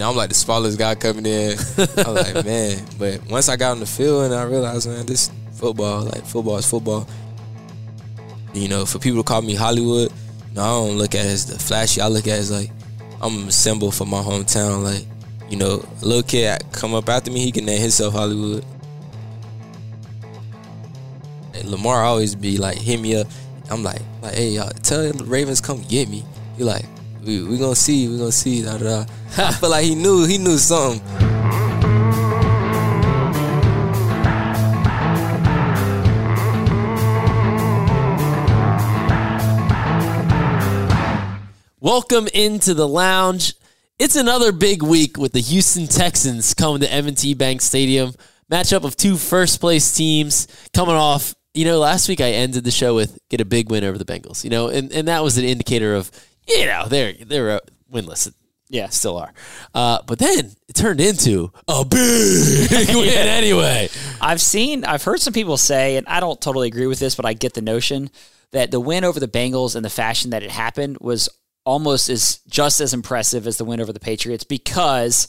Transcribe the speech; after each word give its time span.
know, 0.00 0.10
I'm 0.10 0.16
like 0.16 0.30
the 0.30 0.34
smallest 0.34 0.78
guy 0.78 0.94
coming 0.94 1.26
in. 1.26 1.56
I'm 1.98 2.14
like, 2.14 2.44
man. 2.44 2.84
But 2.98 3.24
once 3.30 3.48
I 3.48 3.56
got 3.56 3.72
on 3.72 3.80
the 3.80 3.86
field 3.86 4.24
and 4.24 4.34
I 4.34 4.42
realized, 4.44 4.88
man, 4.88 5.06
this 5.06 5.30
football, 5.52 6.04
like 6.04 6.24
football 6.26 6.56
is 6.56 6.68
football. 6.68 7.06
You 8.52 8.68
know, 8.68 8.84
for 8.84 8.98
people 8.98 9.22
to 9.22 9.26
call 9.26 9.42
me 9.42 9.54
Hollywood, 9.54 10.10
know, 10.54 10.62
I 10.62 10.66
don't 10.66 10.98
look 10.98 11.14
at 11.14 11.24
it 11.24 11.28
as 11.28 11.46
the 11.46 11.58
flashy. 11.58 12.00
I 12.00 12.08
look 12.08 12.26
at 12.26 12.34
it 12.34 12.40
as 12.40 12.50
like 12.50 12.70
I'm 13.20 13.48
a 13.48 13.52
symbol 13.52 13.90
for 13.90 14.06
my 14.06 14.20
hometown. 14.20 14.82
Like, 14.82 15.06
you 15.48 15.56
know, 15.56 15.84
a 16.02 16.04
little 16.04 16.22
kid 16.22 16.60
come 16.72 16.94
up 16.94 17.08
after 17.08 17.30
me, 17.30 17.40
he 17.40 17.52
can 17.52 17.64
name 17.64 17.80
himself 17.80 18.14
Hollywood. 18.14 18.64
And 21.54 21.68
Lamar 21.68 22.04
always 22.04 22.34
be 22.34 22.56
like, 22.56 22.78
hit 22.78 23.00
me 23.00 23.16
up. 23.16 23.26
I'm 23.70 23.82
like, 23.82 24.00
like, 24.22 24.34
hey, 24.34 24.48
y'all, 24.48 24.70
tell 24.70 25.12
the 25.12 25.24
Ravens 25.24 25.60
come 25.60 25.82
get 25.82 26.08
me. 26.08 26.24
He 26.56 26.64
like, 26.64 26.86
we 27.24 27.42
we 27.42 27.58
gonna 27.58 27.74
see, 27.74 28.08
we 28.08 28.18
gonna 28.18 28.32
see. 28.32 28.62
Da, 28.62 28.78
da. 28.78 29.04
I 29.38 29.52
feel 29.52 29.70
like 29.70 29.84
he 29.84 29.94
knew, 29.94 30.24
he 30.24 30.38
knew 30.38 30.58
something. 30.58 31.00
Welcome 41.82 42.28
into 42.34 42.74
the 42.74 42.86
lounge. 42.86 43.54
It's 43.98 44.16
another 44.16 44.52
big 44.52 44.82
week 44.82 45.16
with 45.18 45.32
the 45.32 45.40
Houston 45.40 45.86
Texans 45.86 46.54
coming 46.54 46.80
to 46.80 46.92
M&T 46.92 47.34
Bank 47.34 47.60
Stadium. 47.60 48.12
Matchup 48.50 48.84
of 48.84 48.96
two 48.96 49.16
first 49.16 49.60
place 49.60 49.92
teams 49.92 50.46
coming 50.74 50.94
off. 50.94 51.34
You 51.54 51.64
know, 51.64 51.78
last 51.78 52.08
week 52.08 52.20
I 52.20 52.30
ended 52.32 52.64
the 52.64 52.70
show 52.70 52.94
with 52.94 53.18
get 53.28 53.40
a 53.40 53.44
big 53.44 53.70
win 53.70 53.84
over 53.84 53.98
the 53.98 54.04
Bengals. 54.04 54.44
You 54.44 54.50
know, 54.50 54.68
and, 54.68 54.92
and 54.92 55.08
that 55.08 55.22
was 55.22 55.38
an 55.38 55.44
indicator 55.44 55.94
of 55.94 56.10
you 56.48 56.66
know 56.66 56.86
they're 56.88 57.12
they're 57.12 57.50
uh, 57.52 57.60
winless. 57.92 58.32
Yeah, 58.68 58.88
still 58.88 59.18
are. 59.18 59.32
Uh, 59.74 59.98
but 60.06 60.20
then 60.20 60.52
it 60.68 60.74
turned 60.74 61.00
into 61.00 61.52
a 61.66 61.84
big 61.84 62.88
win 62.94 63.08
anyway. 63.08 63.88
I've 64.20 64.40
seen, 64.40 64.84
I've 64.84 65.02
heard 65.02 65.18
some 65.18 65.32
people 65.32 65.56
say, 65.56 65.96
and 65.96 66.06
I 66.06 66.20
don't 66.20 66.40
totally 66.40 66.68
agree 66.68 66.86
with 66.86 67.00
this, 67.00 67.16
but 67.16 67.26
I 67.26 67.32
get 67.32 67.54
the 67.54 67.62
notion 67.62 68.10
that 68.52 68.70
the 68.70 68.78
win 68.78 69.02
over 69.02 69.18
the 69.18 69.26
Bengals 69.26 69.74
and 69.74 69.84
the 69.84 69.90
fashion 69.90 70.30
that 70.30 70.44
it 70.44 70.52
happened 70.52 70.98
was 71.00 71.28
almost 71.64 72.08
as 72.08 72.38
just 72.48 72.80
as 72.80 72.94
impressive 72.94 73.48
as 73.48 73.56
the 73.56 73.64
win 73.64 73.80
over 73.80 73.92
the 73.92 74.00
Patriots 74.00 74.44
because 74.44 75.26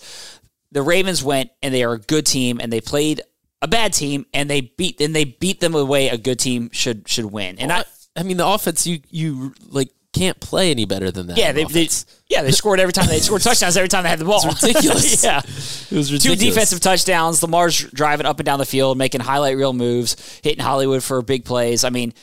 the 0.71 0.83
Ravens 0.83 1.23
went 1.23 1.49
and 1.63 1.73
they 1.73 1.83
are 1.83 1.93
a 1.93 1.99
good 1.99 2.27
team 2.27 2.59
and 2.61 2.71
they 2.71 2.81
played 2.81 3.21
a 3.61 3.67
bad 3.67 3.93
team 3.93 4.25
and 4.33 4.49
they 4.49 4.61
beat 4.61 5.01
and 5.01 5.15
they 5.15 5.25
beat 5.25 5.59
them 5.59 5.73
the 5.73 5.85
way 5.85 6.09
a 6.09 6.17
good 6.17 6.39
team 6.39 6.69
should 6.71 7.07
should 7.07 7.25
win. 7.25 7.59
And 7.59 7.71
I, 7.71 7.83
I 8.15 8.23
mean, 8.23 8.37
the 8.37 8.47
offense 8.47 8.87
you 8.87 8.99
you 9.09 9.53
like 9.67 9.89
can't 10.13 10.39
play 10.39 10.71
any 10.71 10.85
better 10.85 11.09
than 11.09 11.27
that. 11.27 11.37
yeah, 11.37 11.51
they, 11.51 11.63
they 11.63 11.87
yeah 12.27 12.41
they 12.41 12.51
scored 12.51 12.79
every 12.79 12.91
time 12.93 13.07
they 13.07 13.19
scored 13.19 13.41
touchdowns 13.43 13.77
every 13.77 13.87
time 13.87 14.03
they 14.03 14.09
had 14.09 14.19
the 14.19 14.25
ball. 14.25 14.41
It's 14.43 14.61
ridiculous. 14.61 15.23
yeah. 15.23 15.39
it 15.39 15.91
was 15.91 16.09
Two 16.21 16.35
defensive 16.35 16.79
touchdowns. 16.79 17.41
Lamar's 17.41 17.79
driving 17.91 18.25
up 18.25 18.39
and 18.39 18.45
down 18.45 18.59
the 18.59 18.65
field, 18.65 18.97
making 18.97 19.21
highlight 19.21 19.55
reel 19.55 19.73
moves, 19.73 20.39
hitting 20.43 20.63
Hollywood 20.63 21.03
for 21.03 21.21
big 21.21 21.45
plays. 21.45 21.83
I 21.83 21.89
mean, 21.89 22.13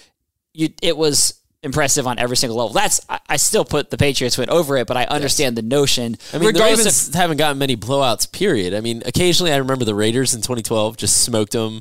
you, 0.52 0.68
it 0.82 0.96
was 0.96 1.34
impressive 1.62 2.06
on 2.06 2.18
every 2.18 2.36
single 2.36 2.56
level. 2.58 2.72
That's 2.72 3.00
I, 3.08 3.20
I 3.28 3.36
still 3.36 3.64
put 3.64 3.90
the 3.90 3.96
Patriots 3.98 4.36
win 4.38 4.50
over 4.50 4.76
it, 4.76 4.86
but 4.86 4.96
I 4.96 5.04
understand 5.04 5.56
the 5.56 5.62
notion. 5.62 6.16
I 6.32 6.36
mean, 6.36 6.42
the 6.42 6.46
regardless 6.48 6.78
Ravens 6.80 7.08
of- 7.08 7.14
haven't 7.14 7.36
gotten 7.38 7.58
many 7.58 7.76
blowouts. 7.76 8.30
Period. 8.30 8.74
I 8.74 8.80
mean, 8.80 9.02
occasionally 9.06 9.52
I 9.52 9.56
remember 9.56 9.84
the 9.84 9.94
Raiders 9.94 10.34
in 10.34 10.40
2012 10.42 10.96
just 10.96 11.22
smoked 11.22 11.52
them. 11.52 11.80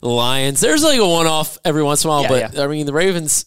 The 0.00 0.08
Lions. 0.08 0.60
There's 0.60 0.84
like 0.84 1.00
a 1.00 1.08
one-off 1.08 1.58
every 1.64 1.82
once 1.82 2.04
in 2.04 2.08
a 2.08 2.12
while, 2.12 2.22
Yeah, 2.22 2.28
but 2.28 2.54
yeah. 2.54 2.62
I 2.62 2.68
mean, 2.68 2.86
the 2.86 2.92
Ravens 2.92 3.46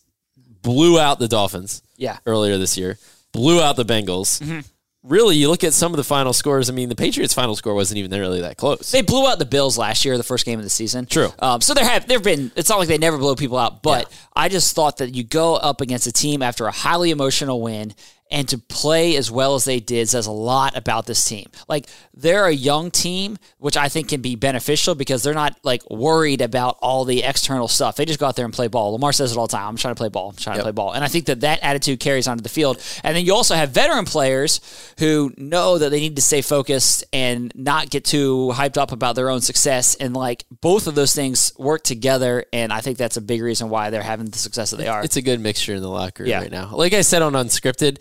blew 0.62 1.00
out 1.00 1.20
the 1.20 1.28
Dolphins. 1.28 1.82
Yeah. 1.98 2.18
earlier 2.26 2.58
this 2.58 2.78
year, 2.78 2.98
blew 3.32 3.62
out 3.62 3.76
the 3.76 3.86
Bengals. 3.86 4.42
Mm-hmm. 4.42 4.60
Really, 5.04 5.36
you 5.36 5.50
look 5.50 5.64
at 5.64 5.74
some 5.74 5.94
of 5.94 5.98
the 5.98 6.04
final 6.04 6.32
scores. 6.32 6.70
I 6.70 6.74
mean, 6.74 6.88
the 6.88 6.96
Patriots' 6.96 7.34
final 7.34 7.56
score 7.56 7.74
wasn't 7.74 7.98
even 7.98 8.12
really 8.12 8.42
that 8.42 8.58
close. 8.58 8.92
they 8.92 9.02
blew 9.02 9.28
out 9.28 9.40
the 9.40 9.46
Bills 9.46 9.76
last 9.76 10.06
year, 10.06 10.16
the 10.16 10.24
first 10.24 10.46
game 10.46 10.60
of 10.60 10.64
the 10.64 10.70
season. 10.70 11.08
True. 11.08 11.30
Um, 11.40 11.60
so 11.60 11.74
there 11.74 11.84
have 11.84 12.08
there 12.08 12.18
have 12.18 12.24
been. 12.24 12.52
It's 12.56 12.70
not 12.70 12.78
like 12.78 12.88
they 12.88 13.00
never 13.00 13.18
blow 13.18 13.36
people 13.36 13.58
out, 13.58 13.82
but 13.82 14.12
I 14.36 14.48
just 14.48 14.76
thought 14.76 14.98
that 14.98 15.16
you 15.16 15.24
go 15.24 15.56
up 15.56 15.82
against 15.82 16.06
a 16.06 16.12
team 16.12 16.44
after 16.44 16.68
a 16.68 16.72
highly 16.72 17.10
emotional 17.10 17.62
win 17.62 17.96
and 18.32 18.48
to 18.50 18.58
play 18.58 19.16
as 19.18 19.30
well 19.30 19.56
as 19.56 19.66
they 19.66 19.80
did 19.80 20.10
says 20.10 20.26
a 20.26 20.32
lot 20.32 20.78
about 20.78 21.06
this 21.06 21.24
team. 21.26 21.46
Like 21.68 21.88
they're 22.14 22.46
a 22.46 22.52
young 22.52 22.90
team, 22.92 23.38
which 23.60 23.76
I 23.78 23.90
think 23.90 24.10
can 24.10 24.22
be 24.22 24.36
beneficial 24.36 24.96
because 24.96 25.22
they're 25.24 25.34
not 25.34 25.60
like 25.64 25.88
worried 25.90 26.42
about 26.42 26.78
all 26.82 27.04
the 27.06 27.24
external 27.24 27.68
stuff. 27.68 27.96
They 27.98 28.06
just 28.06 28.20
go 28.20 28.26
out 28.28 28.36
there 28.36 28.46
and 28.46 28.54
play 28.54 28.68
ball. 28.68 28.94
Lamar 28.94 29.12
says 29.14 29.32
it 29.32 29.38
all 29.38 29.48
the 29.48 29.52
time. 29.58 29.68
I'm 29.68 29.76
trying 29.78 29.94
to 29.94 29.98
play 30.00 30.10
ball. 30.10 30.30
I'm 30.30 30.36
trying 30.36 30.58
to 30.58 30.64
play 30.64 30.72
ball. 30.72 30.94
And 30.94 31.04
I 31.04 31.08
think 31.08 31.26
that 31.26 31.42
that 31.42 31.60
attitude 31.62 32.00
carries 32.00 32.28
onto 32.28 32.42
the 32.42 32.50
field. 32.50 32.82
And 33.04 33.16
then 33.16 33.26
you 33.26 33.34
also 33.36 33.56
have 33.56 33.72
veteran 33.72 34.06
players 34.06 34.62
who 35.00 35.34
know 35.38 35.78
that 35.78 35.90
they 35.90 36.00
need 36.00 36.16
to 36.16 36.22
stay 36.22 36.42
focused 36.42 37.04
and 37.12 37.52
not 37.56 37.90
get 37.90 38.06
too 38.06 38.52
hyped 38.56 38.78
up 38.78 38.92
about 38.92 39.16
their 39.16 39.30
own 39.30 39.42
success. 39.42 39.96
And 39.96 40.14
like 40.16 40.46
both 40.62 40.88
of 40.88 40.96
those 40.96 41.14
things 41.14 41.52
work 41.58 41.84
together. 41.84 42.46
And 42.54 42.72
I 42.72 42.80
think 42.82 42.98
that's 42.98 43.18
a 43.18 43.22
big 43.22 43.42
reason 43.42 43.70
why 43.70 43.90
they're 43.90 44.02
having 44.02 44.28
the 44.28 44.38
success 44.38 44.72
that 44.72 44.78
they 44.78 44.88
are. 44.88 45.04
It's 45.04 45.18
a 45.18 45.22
good 45.22 45.40
mixture 45.42 45.76
in 45.76 45.82
the 45.82 45.90
locker 45.90 46.24
room 46.24 46.30
Yeah. 46.30 46.40
right 46.42 46.52
now. 46.52 46.70
Like 46.74 46.94
I 46.94 47.02
said 47.02 47.22
on 47.22 47.34
Unscripted, 47.34 48.00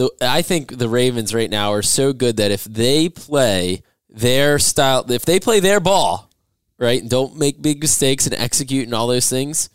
the, 0.00 0.10
I 0.22 0.40
think 0.42 0.78
the 0.78 0.88
Ravens 0.88 1.34
right 1.34 1.50
now 1.50 1.72
are 1.72 1.82
so 1.82 2.12
good 2.14 2.38
that 2.38 2.50
if 2.50 2.64
they 2.64 3.08
play 3.10 3.82
their 4.08 4.58
style, 4.58 5.04
if 5.10 5.24
they 5.26 5.38
play 5.38 5.60
their 5.60 5.78
ball, 5.78 6.30
right, 6.78 7.00
and 7.02 7.10
don't 7.10 7.36
make 7.36 7.60
big 7.60 7.80
mistakes 7.82 8.24
and 8.26 8.34
execute 8.34 8.84
and 8.86 8.94
all 8.94 9.06
those 9.06 9.28
things, 9.28 9.68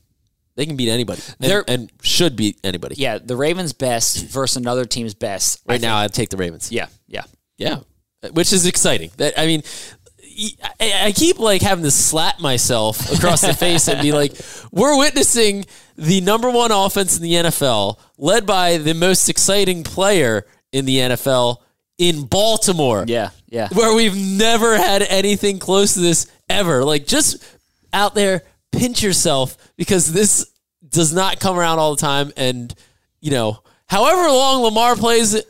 they 0.56 0.66
can 0.66 0.75
beat 0.75 0.90
anybody 0.90 1.22
and, 1.40 1.50
They're- 1.52 1.63
and 1.68 1.91
should 2.02 2.36
beat 2.36 2.59
anybody. 2.63 2.96
yeah, 2.97 3.19
the 3.19 3.36
Ravens' 3.36 3.74
best 3.74 4.25
versus 4.25 4.58
another 4.58 4.86
team's 4.86 5.13
best. 5.13 5.62
Right 5.68 5.80
now, 5.81 5.97
I'd 5.97 6.13
take 6.13 6.30
the 6.30 6.38
Ravens. 6.38 6.72
Yeah, 6.72 6.88
yeah. 7.07 7.24
Yeah, 7.57 7.80
which 8.31 8.52
is 8.52 8.66
exciting. 8.66 9.12
That 9.18 9.40
I 9.40 9.46
mean, 9.46 9.62
I, 10.79 11.06
I 11.06 11.12
keep 11.12 11.40
like 11.40 11.62
having 11.62 11.84
to 11.84 11.91
slap 11.91 12.40
myself 12.40 13.12
across 13.12 13.41
the 13.41 13.53
face 13.53 13.88
and 13.88 14.01
be 14.01 14.12
like, 14.12 14.34
"We're 14.72 14.97
witnessing 14.97 15.66
the 15.97 16.22
number 16.22 16.50
one 16.50 16.72
offense 16.72 17.18
in 17.18 17.23
the 17.23 17.34
NFL, 17.34 17.97
led 18.18 18.45
by 18.45 18.78
the 18.78 18.94
most 18.94 19.29
exciting 19.29 19.84
player 19.84 20.45
in 20.72 20.85
the 20.85 20.97
NFL 20.97 21.57
in 21.97 22.25
Baltimore, 22.25 23.06
Yeah, 23.07 23.29
yeah. 23.47 23.69
where 23.72 23.95
we've 23.95 24.18
never 24.18 24.78
had 24.78 25.01
anything 25.03 25.59
close 25.59 25.94
to 25.94 26.01
this 26.01 26.28
ever. 26.50 26.84
Like, 26.84 27.07
just 27.07 27.44
out 27.94 28.13
there, 28.16 28.44
pinch 28.74 29.01
yourself 29.01 29.57
because 29.78 30.12
this 30.12 30.51
does 30.90 31.13
not 31.13 31.40
come 31.40 31.57
around 31.57 31.79
all 31.79 31.95
the 31.95 32.01
time. 32.01 32.34
And 32.35 32.74
you 33.22 33.31
know, 33.31 33.63
however 33.88 34.28
long 34.28 34.63
Lamar 34.63 34.95
plays 34.95 35.41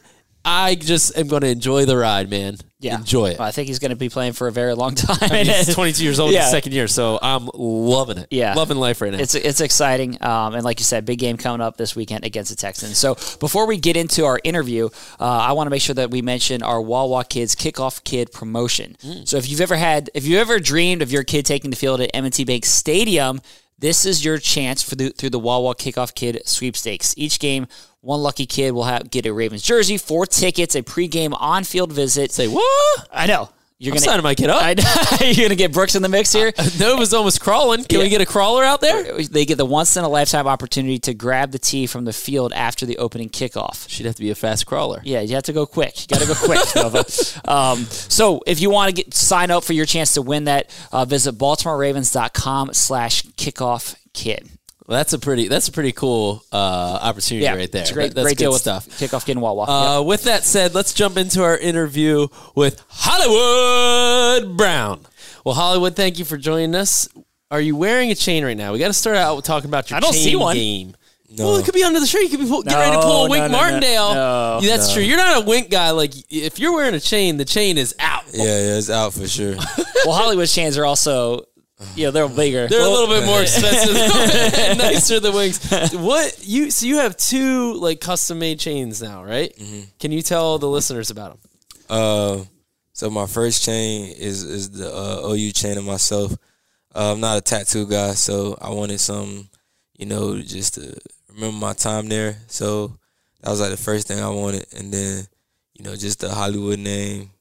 I 0.47 0.75
just 0.75 1.17
am 1.17 1.27
going 1.27 1.41
to 1.41 1.47
enjoy 1.49 1.85
the 1.85 1.97
ride, 1.97 2.29
man. 2.29 2.57
Yeah. 2.85 2.97
enjoy 2.97 3.31
it. 3.31 3.39
Well, 3.39 3.47
I 3.47 3.51
think 3.51 3.67
he's 3.67 3.79
going 3.79 3.89
to 3.89 3.95
be 3.95 4.09
playing 4.09 4.33
for 4.33 4.47
a 4.47 4.51
very 4.51 4.73
long 4.75 4.95
time. 4.95 5.17
I 5.21 5.29
mean, 5.29 5.45
he's 5.47 5.73
22 5.73 6.03
years 6.03 6.19
old 6.19 6.29
in 6.29 6.35
Yeah. 6.35 6.43
his 6.43 6.51
second 6.51 6.73
year, 6.73 6.87
so 6.87 7.19
I'm 7.21 7.49
loving 7.53 8.17
it. 8.19 8.27
Yeah. 8.31 8.53
loving 8.53 8.77
life 8.77 9.01
right 9.01 9.11
now. 9.11 9.19
It's 9.19 9.35
it's 9.35 9.59
exciting, 9.61 10.21
um, 10.23 10.53
and 10.55 10.63
like 10.63 10.79
you 10.79 10.85
said, 10.85 11.05
big 11.05 11.19
game 11.19 11.37
coming 11.37 11.61
up 11.61 11.77
this 11.77 11.95
weekend 11.95 12.23
against 12.25 12.49
the 12.51 12.55
Texans. 12.55 12.97
So 12.97 13.15
before 13.39 13.65
we 13.67 13.77
get 13.77 13.97
into 13.97 14.25
our 14.25 14.39
interview, 14.43 14.89
uh, 15.19 15.23
I 15.25 15.51
want 15.53 15.67
to 15.67 15.71
make 15.71 15.81
sure 15.81 15.95
that 15.95 16.11
we 16.11 16.21
mention 16.21 16.63
our 16.63 16.81
Wawa 16.81 17.25
Kids 17.25 17.55
Kickoff 17.55 18.03
Kid 18.03 18.31
promotion. 18.31 18.95
Mm. 19.03 19.27
So 19.27 19.37
if 19.37 19.49
you've 19.49 19.61
ever 19.61 19.75
had, 19.75 20.09
if 20.13 20.25
you 20.25 20.37
ever 20.39 20.59
dreamed 20.59 21.01
of 21.01 21.11
your 21.11 21.23
kid 21.23 21.45
taking 21.45 21.69
the 21.71 21.75
field 21.77 22.01
at 22.01 22.11
M&T 22.13 22.43
Bank 22.45 22.65
Stadium, 22.65 23.41
this 23.77 24.05
is 24.05 24.23
your 24.23 24.37
chance 24.37 24.81
for 24.81 24.95
the, 24.95 25.09
through 25.09 25.31
the 25.31 25.39
Wawa 25.39 25.75
Kickoff 25.75 26.15
Kid 26.15 26.41
sweepstakes. 26.45 27.13
Each 27.17 27.39
game, 27.39 27.67
one 28.05 28.21
lucky 28.21 28.45
kid 28.45 28.71
will 28.71 28.83
have 28.83 29.09
get 29.09 29.25
a 29.25 29.33
Ravens 29.33 29.63
jersey, 29.63 29.97
four 29.97 30.27
tickets, 30.27 30.75
a 30.75 30.83
pregame 30.83 31.35
on-field 31.39 31.91
visit. 31.91 32.31
Say 32.31 32.47
what? 32.47 33.07
I 33.11 33.25
know 33.25 33.49
you're 33.79 33.93
I'm 33.93 33.97
gonna 33.97 34.05
signing 34.05 34.23
my 34.23 34.35
kid 34.35 34.49
up. 34.49 34.63
I 34.63 34.75
know. 34.75 35.27
you're 35.31 35.47
gonna 35.47 35.55
get 35.55 35.73
Brooks 35.73 35.95
in 35.95 36.03
the 36.03 36.07
mix 36.07 36.31
here. 36.31 36.53
Nova's 36.79 37.13
almost 37.15 37.41
crawling. 37.41 37.83
Can 37.83 37.99
we 37.99 38.09
get 38.09 38.21
a 38.21 38.25
crawler 38.25 38.63
out 38.63 38.79
there? 38.79 39.17
they 39.23 39.43
get 39.43 39.57
the 39.57 39.65
once 39.65 39.97
in 39.97 40.03
a 40.03 40.07
lifetime 40.07 40.45
opportunity 40.45 40.99
to 40.99 41.13
grab 41.15 41.51
the 41.51 41.57
tee 41.59 41.87
from 41.87 42.05
the 42.05 42.13
field 42.13 42.53
after 42.53 42.85
the 42.85 42.99
opening 42.99 43.27
kickoff. 43.27 43.89
She'd 43.89 44.05
have 44.05 44.15
to 44.15 44.21
be 44.21 44.29
a 44.29 44.35
fast 44.35 44.67
crawler. 44.67 45.01
Yeah, 45.03 45.21
you 45.21 45.33
have 45.33 45.43
to 45.45 45.53
go 45.53 45.65
quick. 45.65 45.99
You 46.01 46.07
got 46.07 46.21
to 46.21 46.27
go 46.27 46.35
quick, 46.35 46.59
Nova. 46.75 47.05
Um, 47.43 47.85
so 47.85 48.41
if 48.45 48.61
you 48.61 48.69
want 48.69 48.95
to 48.95 49.03
get 49.03 49.13
sign 49.13 49.49
up 49.51 49.63
for 49.63 49.73
your 49.73 49.85
chance 49.85 50.13
to 50.13 50.21
win 50.21 50.45
that, 50.45 50.69
uh, 50.91 51.05
visit 51.05 51.37
BaltimoreRavens.com 51.37 52.73
slash 52.73 53.23
kickoff 53.23 53.95
kid. 54.13 54.47
Well, 54.87 54.97
that's 54.97 55.13
a 55.13 55.19
pretty 55.19 55.47
that's 55.47 55.67
a 55.67 55.71
pretty 55.71 55.91
cool 55.91 56.43
uh, 56.51 56.55
opportunity 57.01 57.43
Yeah, 57.45 57.55
right 57.55 57.71
there. 57.71 57.81
It's 57.81 57.91
a 57.91 57.93
great, 57.95 58.09
That- 58.09 58.15
that's 58.15 58.23
great 58.25 58.37
good 58.37 58.43
deal 58.43 58.51
with 58.51 58.61
stuff. 58.61 58.87
Kickoff 58.87 59.25
kid 59.25 59.31
and 59.33 59.41
Wawa. 59.41 59.63
Uh, 59.63 59.97
Yep. 59.99 60.07
With 60.07 60.23
that 60.25 60.43
said, 60.43 60.75
let's 60.75 60.93
jump 60.93 61.17
into 61.17 61.41
our 61.43 61.57
interview 61.57 62.27
with 62.55 62.83
Hollywood 62.89 64.57
Brown. 64.57 65.05
Well, 65.43 65.55
Hollywood, 65.55 65.95
thank 65.95 66.19
you 66.19 66.25
for 66.25 66.37
joining 66.37 66.75
us. 66.75 67.07
Are 67.51 67.61
you 67.61 67.75
wearing 67.75 68.11
a 68.11 68.15
chain 68.15 68.43
right 68.43 68.57
now? 68.57 68.73
We 68.73 68.79
got 68.79 68.87
to 68.87 68.93
start 68.93 69.17
out 69.17 69.35
with 69.35 69.45
talking 69.45 69.69
about 69.69 69.89
your 69.89 69.97
I 69.97 69.99
don't 69.99 70.13
chain 70.13 70.23
see 70.23 70.35
one. 70.35 70.55
game. 70.55 70.95
No. 71.29 71.45
Well, 71.45 71.57
it 71.57 71.65
could 71.65 71.73
be 71.73 71.83
under 71.83 71.99
the 71.99 72.05
shirt. 72.05 72.21
You 72.21 72.29
could 72.29 72.39
be 72.39 72.47
pull, 72.47 72.63
get 72.63 72.73
ready 72.75 72.95
to 72.95 73.01
pull 73.01 73.25
a 73.25 73.29
Wink 73.29 73.41
no, 73.41 73.47
no, 73.47 73.51
no, 73.53 73.57
Martindale. 73.57 74.13
no, 74.13 74.59
Yeah, 74.61 74.77
that's 74.77 74.93
true. 74.93 75.03
You're 75.03 75.17
not 75.17 75.43
a 75.43 75.45
Wink 75.45 75.69
guy. 75.69 75.91
Like 75.91 76.13
if 76.29 76.59
you're 76.59 76.73
wearing 76.73 76.95
a 76.95 76.99
chain, 76.99 77.37
the 77.37 77.45
chain 77.45 77.77
is 77.77 77.93
out. 77.99 78.23
Yeah, 78.33 78.43
yeah, 78.43 78.77
it's 78.77 78.89
out 78.89 79.13
for 79.13 79.27
sure. 79.27 79.55
well, 80.05 80.15
Hollywood 80.15 80.47
chains 80.47 80.77
are 80.77 80.85
also, 80.85 81.43
you 81.95 82.05
know, 82.05 82.11
they're 82.11 82.29
bigger. 82.29 82.67
They're 82.67 82.85
a 82.85 82.89
little 82.89 83.07
bit 83.07 83.25
more 83.25 83.41
expensive, 83.43 83.93
nicer 84.77 85.19
than 85.19 85.33
Wink's. 85.33 85.59
What 85.93 86.39
you? 86.45 86.71
So 86.71 86.85
you 86.85 86.97
have 86.97 87.17
two 87.17 87.73
like 87.73 87.99
custom 87.99 88.39
made 88.39 88.59
chains 88.59 89.01
now, 89.01 89.23
right? 89.23 89.55
Mm-hmm. 89.55 89.81
Can 89.99 90.11
you 90.11 90.21
tell 90.21 90.57
the 90.57 90.69
listeners 90.69 91.09
about 91.09 91.31
them? 91.31 91.39
Uh, 91.89 92.43
so 92.93 93.09
my 93.09 93.25
first 93.27 93.63
chain 93.63 94.13
is 94.17 94.43
is 94.43 94.71
the 94.71 94.93
uh, 94.93 95.27
OU 95.27 95.51
chain 95.51 95.77
of 95.77 95.83
myself. 95.83 96.33
Uh, 96.93 97.11
I'm 97.11 97.19
not 97.19 97.37
a 97.37 97.41
tattoo 97.41 97.85
guy, 97.85 98.13
so 98.13 98.57
I 98.61 98.69
wanted 98.69 99.01
some, 99.01 99.49
you 99.97 100.05
know, 100.05 100.39
just 100.41 100.75
to 100.75 100.97
remember 101.33 101.57
my 101.57 101.73
time 101.73 102.07
there. 102.07 102.37
So 102.47 102.97
that 103.41 103.49
was 103.49 103.59
like 103.59 103.71
the 103.71 103.77
first 103.77 104.07
thing 104.07 104.19
I 104.21 104.29
wanted, 104.29 104.65
and 104.77 104.93
then, 104.93 105.27
you 105.73 105.83
know, 105.83 105.95
just 105.97 106.21
the 106.21 106.33
Hollywood 106.33 106.79
name. 106.79 107.31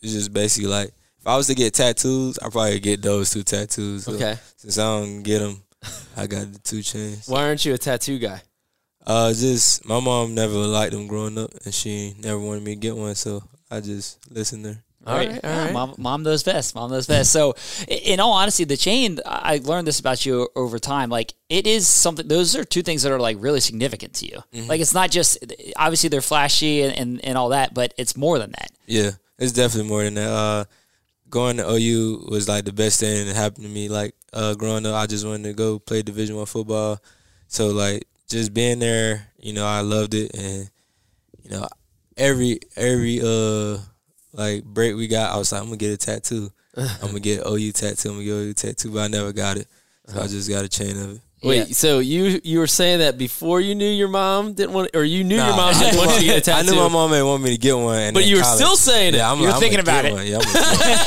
It's 0.00 0.12
just 0.12 0.32
basically 0.32 0.70
like 0.70 0.92
if 1.20 1.26
I 1.26 1.36
was 1.36 1.46
to 1.48 1.54
get 1.54 1.74
tattoos, 1.74 2.38
I 2.38 2.48
probably 2.48 2.80
get 2.80 3.02
those 3.02 3.30
two 3.30 3.42
tattoos. 3.42 4.04
So 4.04 4.12
Okay. 4.14 4.36
Since 4.56 4.78
I 4.78 4.82
don't 4.98 5.22
get 5.22 5.40
them, 5.40 5.62
I 6.16 6.26
got 6.26 6.52
the 6.52 6.58
two 6.58 6.82
chains. 6.82 7.28
Why 7.28 7.44
aren't 7.44 7.64
you 7.64 7.74
a 7.74 7.78
tattoo 7.78 8.18
guy? 8.18 8.42
Uh, 9.06 9.32
just 9.32 9.84
my 9.86 9.98
mom 10.00 10.34
never 10.34 10.54
liked 10.54 10.92
them 10.92 11.06
growing 11.06 11.38
up, 11.38 11.50
and 11.64 11.72
she 11.74 12.14
never 12.18 12.38
wanted 12.38 12.62
me 12.62 12.74
to 12.74 12.80
get 12.80 12.96
one, 12.96 13.14
so 13.14 13.42
I 13.70 13.80
just 13.80 14.18
listened 14.30 14.64
to 14.64 14.72
her. 14.74 14.82
All 15.06 15.16
Right. 15.16 15.30
right, 15.30 15.44
all 15.44 15.50
Yeah. 15.66 15.72
Mom, 15.72 15.94
mom 15.96 16.22
knows 16.22 16.42
best. 16.42 16.74
Mom 16.74 16.90
knows 16.90 17.06
best. 17.06 17.32
So, 17.32 17.54
in 17.88 18.20
all 18.20 18.32
honesty, 18.32 18.64
the 18.64 18.76
chain, 18.76 19.18
I 19.24 19.58
learned 19.64 19.86
this 19.86 19.98
about 19.98 20.26
you 20.26 20.48
over 20.54 20.78
time. 20.78 21.08
Like, 21.08 21.32
it 21.48 21.66
is 21.66 21.88
something, 21.88 22.28
those 22.28 22.54
are 22.54 22.64
two 22.64 22.82
things 22.82 23.02
that 23.02 23.10
are 23.10 23.18
like 23.18 23.38
really 23.40 23.60
significant 23.60 24.12
to 24.16 24.26
you. 24.26 24.42
Mm-hmm. 24.52 24.68
Like, 24.68 24.82
it's 24.82 24.92
not 24.92 25.10
just, 25.10 25.38
obviously, 25.76 26.10
they're 26.10 26.20
flashy 26.20 26.82
and, 26.82 26.94
and, 26.98 27.24
and 27.24 27.38
all 27.38 27.48
that, 27.48 27.72
but 27.72 27.94
it's 27.96 28.14
more 28.14 28.38
than 28.38 28.50
that. 28.50 28.70
Yeah, 28.86 29.12
it's 29.38 29.52
definitely 29.52 29.88
more 29.88 30.04
than 30.04 30.14
that. 30.14 30.28
Uh, 30.30 30.64
going 31.30 31.56
to 31.56 31.70
OU 31.70 32.26
was 32.28 32.48
like 32.48 32.64
the 32.64 32.72
best 32.72 33.00
thing 33.00 33.26
that 33.26 33.36
happened 33.36 33.64
to 33.64 33.70
me. 33.70 33.88
Like 33.88 34.14
uh, 34.32 34.54
growing 34.54 34.84
up, 34.84 34.94
I 34.94 35.06
just 35.06 35.26
wanted 35.26 35.44
to 35.44 35.52
go 35.54 35.78
play 35.78 36.02
Division 36.02 36.36
One 36.36 36.46
football. 36.46 37.00
So 37.48 37.68
like 37.68 38.06
just 38.28 38.52
being 38.52 38.78
there, 38.78 39.28
you 39.38 39.52
know, 39.52 39.66
I 39.66 39.80
loved 39.80 40.14
it, 40.14 40.34
and 40.36 40.70
you 41.42 41.50
know, 41.50 41.66
every 42.16 42.60
every 42.76 43.20
uh 43.22 43.78
like 44.32 44.64
break 44.64 44.96
we 44.96 45.08
got, 45.08 45.32
I 45.32 45.38
was 45.38 45.52
like, 45.52 45.60
I'm 45.60 45.68
gonna 45.68 45.76
get 45.76 45.92
a 45.92 45.96
tattoo. 45.96 46.50
I'm 46.76 47.08
gonna 47.08 47.20
get 47.20 47.46
OU 47.46 47.72
tattoo. 47.72 48.10
I'm 48.10 48.14
gonna 48.16 48.24
get 48.24 48.32
OU 48.32 48.52
tattoo, 48.54 48.90
but 48.92 49.00
I 49.00 49.08
never 49.08 49.32
got 49.32 49.56
it. 49.56 49.66
So 50.06 50.20
I 50.20 50.26
just 50.26 50.48
got 50.48 50.64
a 50.64 50.68
chain 50.68 50.96
of 50.96 51.16
it. 51.16 51.20
Wait, 51.42 51.68
Yeah. 51.68 51.74
so 51.74 51.98
you 52.00 52.38
you 52.44 52.58
were 52.58 52.66
saying 52.66 52.98
that 52.98 53.16
before 53.16 53.62
you 53.62 53.74
knew 53.74 53.88
your 53.88 54.08
mom 54.08 54.52
didn't 54.52 54.74
want, 54.74 54.90
or 54.94 55.02
you 55.04 55.24
knew 55.24 55.36
your 55.36 55.56
mom 55.56 55.72
didn't 55.72 55.96
want 55.96 56.10
you 56.12 56.18
to 56.18 56.24
get 56.26 56.34
a 56.34 56.36
I 56.36 56.40
tattoo? 56.62 56.68
I 56.68 56.74
knew 56.74 56.80
my 56.82 56.88
mom 56.88 57.10
didn't 57.12 57.26
want 57.26 57.42
me 57.42 57.50
to 57.52 57.56
get 57.58 57.76
one, 57.78 58.12
But 58.12 58.26
you 58.26 58.36
were 58.36 58.42
college- 58.42 58.60
still 58.60 58.76
saying 58.76 59.14
it. 59.14 59.18
Yeah, 59.18 59.32
I'm, 59.32 59.38
You 59.40 59.46
were 59.46 59.52
I'm 59.54 59.60
thinking 59.60 59.80
about 59.80 60.04
it. 60.04 60.12
One. 60.12 60.26
Yeah, 60.26 60.40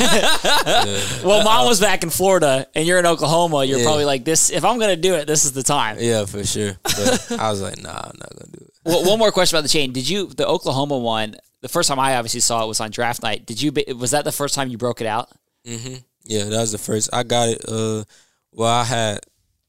yeah. 0.08 1.22
Well, 1.24 1.44
mom 1.44 1.66
was 1.66 1.80
back 1.80 2.02
in 2.02 2.10
Florida 2.10 2.66
and 2.74 2.86
you're 2.86 2.98
in 2.98 3.06
Oklahoma. 3.06 3.64
You're 3.64 3.78
Yeah. 3.78 3.84
probably 3.84 4.04
like, 4.04 4.24
this, 4.24 4.50
if 4.50 4.64
I'm 4.64 4.78
going 4.78 4.90
to 4.94 5.00
do 5.00 5.14
it, 5.14 5.26
this 5.26 5.44
is 5.44 5.52
the 5.52 5.62
time. 5.62 5.98
Yeah, 6.00 6.24
for 6.26 6.44
sure. 6.44 6.76
But 6.82 7.32
I 7.38 7.50
was 7.50 7.60
like, 7.62 7.80
nah, 7.82 7.90
I'm 7.90 8.18
not 8.18 8.30
gonna 8.36 8.50
do 8.52 8.64
it. 8.64 8.70
well, 8.84 9.04
one 9.04 9.18
more 9.18 9.30
question 9.32 9.56
about 9.56 9.62
the 9.62 9.68
chain. 9.68 9.92
Did 9.92 10.08
you, 10.08 10.26
the 10.26 10.46
Oklahoma 10.46 10.98
one, 10.98 11.36
the 11.60 11.68
first 11.68 11.88
time 11.88 11.98
I 11.98 12.16
obviously 12.16 12.40
saw 12.40 12.64
it 12.64 12.66
was 12.68 12.80
on 12.80 12.90
draft 12.90 13.22
night. 13.22 13.46
Did 13.46 13.62
you, 13.62 13.72
was 13.96 14.10
that 14.10 14.24
the 14.24 14.32
first 14.32 14.54
time 14.54 14.68
you 14.68 14.78
broke 14.78 15.00
it 15.00 15.06
out? 15.06 15.28
hmm 15.66 15.94
Yeah, 16.24 16.44
that 16.44 16.58
was 16.60 16.72
the 16.72 16.78
first. 16.78 17.10
I 17.12 17.22
got 17.22 17.48
it. 17.48 17.64
Uh, 17.68 18.04
well, 18.52 18.68
I 18.70 18.84
had, 18.84 19.20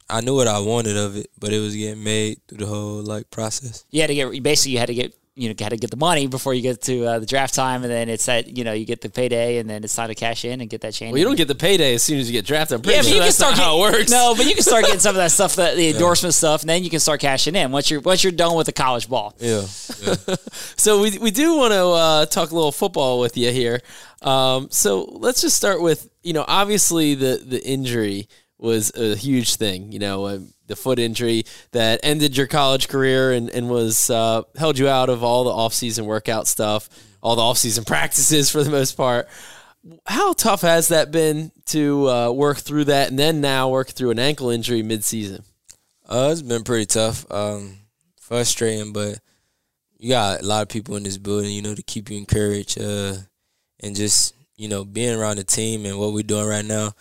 I 0.10 0.22
knew 0.22 0.36
what 0.36 0.48
I 0.48 0.60
wanted 0.60 0.98
of 0.98 1.16
it, 1.18 1.32
but 1.40 1.52
it 1.52 1.60
was 1.60 1.76
getting 1.76 2.04
made 2.04 2.40
through 2.48 2.60
the 2.60 2.66
whole 2.68 3.02
like 3.02 3.30
process. 3.32 3.86
you 3.92 4.02
had 4.02 4.08
to 4.08 4.16
get 4.16 4.44
basically 4.44 4.74
you 4.74 4.80
had 4.80 4.88
to 4.88 4.94
get 4.94 5.16
you 5.36 5.50
know 5.50 5.56
had 5.60 5.70
to 5.70 5.78
get 5.78 5.92
the 5.92 5.98
money 5.98 6.28
before 6.28 6.54
you 6.54 6.62
get 6.62 6.82
to 6.84 7.06
uh, 7.06 7.20
the 7.20 7.26
draft 7.26 7.54
time, 7.54 7.84
and 7.84 7.92
then 7.92 8.08
it's 8.08 8.26
that 8.26 8.58
you 8.58 8.64
know 8.64 8.72
you 8.72 8.86
get 8.86 9.02
the 9.02 9.10
payday, 9.10 9.58
and 9.58 9.70
then 9.70 9.84
it's 9.84 9.96
time 9.96 10.08
to 10.08 10.16
cash 10.16 10.46
in 10.46 10.62
and 10.62 10.70
get 10.70 10.82
that 10.82 10.94
chain. 10.94 11.12
well, 11.12 11.18
you 11.18 11.26
don't 11.26 11.36
get 11.36 11.48
the 11.48 11.56
payday 11.56 11.96
as 11.96 12.04
soon 12.04 12.20
as 12.20 12.30
you 12.30 12.34
get 12.34 12.46
drafted. 12.46 12.78
I'm 12.78 12.82
pretty 12.82 12.96
yeah, 12.96 13.02
but 13.02 13.08
sure 13.08 13.18
you 13.18 13.24
can 13.24 13.32
start 13.32 13.58
not 13.58 13.64
how 13.64 13.78
it 13.78 13.92
works. 13.92 14.12
No, 14.12 14.34
but 14.36 14.46
you 14.46 14.54
can 14.54 14.64
start 14.64 14.86
getting 14.86 15.00
some 15.00 15.12
of 15.12 15.18
that 15.18 15.32
stuff, 15.32 15.56
the, 15.56 15.74
the 15.76 15.90
endorsement 15.90 16.34
stuff, 16.34 16.62
and 16.62 16.70
then 16.70 16.84
you 16.84 16.90
can 16.90 17.00
start 17.00 17.20
cashing 17.20 17.56
in 17.56 17.72
once 17.72 17.92
you're 17.92 18.02
once 18.02 18.24
you're 18.24 18.32
done 18.32 18.56
with 18.56 18.68
the 18.68 18.74
college 18.74 19.10
ball. 19.10 19.36
Yeah, 19.40 19.66
yeah. 20.02 20.16
So 20.78 21.02
we 21.02 21.18
we 21.18 21.32
do 21.32 21.58
want 21.58 21.74
to 21.74 21.86
uh, 21.86 22.26
talk 22.28 22.52
a 22.52 22.56
little 22.56 22.72
football 22.72 23.20
with 23.20 23.36
you 23.36 23.52
here. 23.52 23.82
Um, 24.22 24.70
so 24.72 25.04
let's 25.04 25.42
just 25.42 25.58
start 25.58 25.82
with 25.82 26.10
you 26.24 26.34
know 26.34 26.46
obviously 26.48 27.16
the 27.16 27.44
the 27.46 27.66
injury 27.66 28.30
was 28.58 28.92
a 28.96 29.16
huge 29.16 29.56
thing. 29.56 29.92
You 29.92 30.00
know 30.00 30.26
uh, 30.26 30.40
the 30.68 30.76
foot 30.76 31.00
injury 31.00 31.44
that 31.72 32.00
ended 32.04 32.38
your 32.38 32.48
college 32.48 32.88
career 32.88 33.32
and 33.32 33.50
and 33.50 33.70
was 33.70 34.10
uh, 34.10 34.44
held 34.58 34.78
you 34.78 34.88
out 34.88 35.10
of 35.10 35.24
all 35.24 35.44
the 35.44 35.52
off 35.52 35.74
season 35.74 36.06
workout 36.06 36.48
stuff, 36.48 36.90
all 37.22 37.36
the 37.36 37.42
off 37.42 37.58
season 37.58 37.84
practices 37.86 38.50
for 38.50 38.64
the 38.64 38.72
most 38.72 38.94
part. 38.98 39.28
How 40.08 40.34
tough 40.34 40.62
has 40.62 40.88
that 40.88 41.12
been 41.12 41.52
to 41.68 42.10
uh, 42.10 42.32
work 42.32 42.58
through 42.58 42.86
that 42.86 43.10
and 43.10 43.20
then 43.20 43.40
now 43.40 43.70
work 43.70 43.90
through 43.90 44.10
an 44.12 44.20
ankle 44.20 44.50
injury 44.50 44.82
mid 44.82 45.04
season? 45.04 45.44
Uh, 46.08 46.30
it's 46.32 46.42
been 46.42 46.64
pretty 46.64 46.86
tough, 46.86 47.30
um, 47.32 47.78
frustrating, 48.20 48.94
but 48.94 49.20
you 49.98 50.10
got 50.10 50.42
a 50.42 50.46
lot 50.46 50.62
of 50.62 50.70
people 50.70 50.96
in 50.96 51.04
this 51.04 51.18
building, 51.18 51.52
you 51.52 51.62
know, 51.62 51.74
to 51.74 51.82
keep 51.82 52.10
you 52.10 52.18
encouraged, 52.18 52.80
uh, 52.80 53.16
and 53.82 53.96
just 53.96 54.36
you 54.56 54.68
know 54.68 54.86
being 54.86 55.18
around 55.18 55.38
the 55.38 55.44
team 55.44 55.86
and 55.86 55.98
what 55.98 56.14
we're 56.14 56.24
doing 56.24 56.48
right 56.48 56.66
now. 56.66 56.94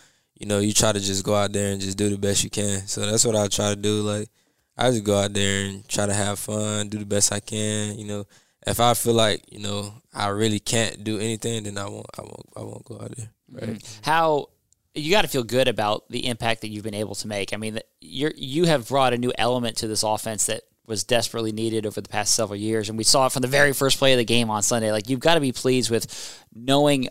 You 0.44 0.48
know, 0.50 0.58
you 0.58 0.74
try 0.74 0.92
to 0.92 1.00
just 1.00 1.24
go 1.24 1.34
out 1.34 1.54
there 1.54 1.72
and 1.72 1.80
just 1.80 1.96
do 1.96 2.10
the 2.10 2.18
best 2.18 2.44
you 2.44 2.50
can. 2.50 2.86
So 2.86 3.00
that's 3.06 3.24
what 3.24 3.34
I 3.34 3.48
try 3.48 3.70
to 3.70 3.76
do. 3.76 4.02
Like 4.02 4.28
I 4.76 4.90
just 4.90 5.02
go 5.02 5.16
out 5.16 5.32
there 5.32 5.64
and 5.64 5.88
try 5.88 6.04
to 6.04 6.12
have 6.12 6.38
fun, 6.38 6.90
do 6.90 6.98
the 6.98 7.06
best 7.06 7.32
I 7.32 7.40
can. 7.40 7.98
You 7.98 8.06
know, 8.06 8.26
if 8.66 8.78
I 8.78 8.92
feel 8.92 9.14
like 9.14 9.42
you 9.50 9.60
know 9.60 9.94
I 10.12 10.28
really 10.28 10.58
can't 10.58 11.02
do 11.02 11.18
anything, 11.18 11.62
then 11.62 11.78
I 11.78 11.88
won't. 11.88 12.04
I 12.18 12.20
won't. 12.20 12.46
I 12.58 12.60
won't 12.60 12.84
go 12.84 12.96
out 12.96 13.16
there. 13.16 13.30
Mm-hmm. 13.54 13.70
Right. 13.70 14.00
How 14.02 14.50
you 14.94 15.10
got 15.10 15.22
to 15.22 15.28
feel 15.28 15.44
good 15.44 15.66
about 15.66 16.10
the 16.10 16.26
impact 16.26 16.60
that 16.60 16.68
you've 16.68 16.84
been 16.84 16.92
able 16.92 17.14
to 17.14 17.26
make. 17.26 17.54
I 17.54 17.56
mean, 17.56 17.78
you're 18.02 18.34
you 18.36 18.66
have 18.66 18.86
brought 18.88 19.14
a 19.14 19.18
new 19.18 19.32
element 19.38 19.78
to 19.78 19.88
this 19.88 20.02
offense 20.02 20.44
that 20.44 20.64
was 20.86 21.04
desperately 21.04 21.52
needed 21.52 21.86
over 21.86 22.02
the 22.02 22.08
past 22.10 22.34
several 22.34 22.58
years, 22.58 22.90
and 22.90 22.98
we 22.98 23.04
saw 23.04 23.24
it 23.24 23.32
from 23.32 23.40
the 23.40 23.48
very 23.48 23.72
first 23.72 23.96
play 23.96 24.12
of 24.12 24.18
the 24.18 24.26
game 24.26 24.50
on 24.50 24.62
Sunday. 24.62 24.92
Like 24.92 25.08
you've 25.08 25.20
got 25.20 25.36
to 25.36 25.40
be 25.40 25.52
pleased 25.52 25.90
with 25.90 26.44
knowing 26.54 27.08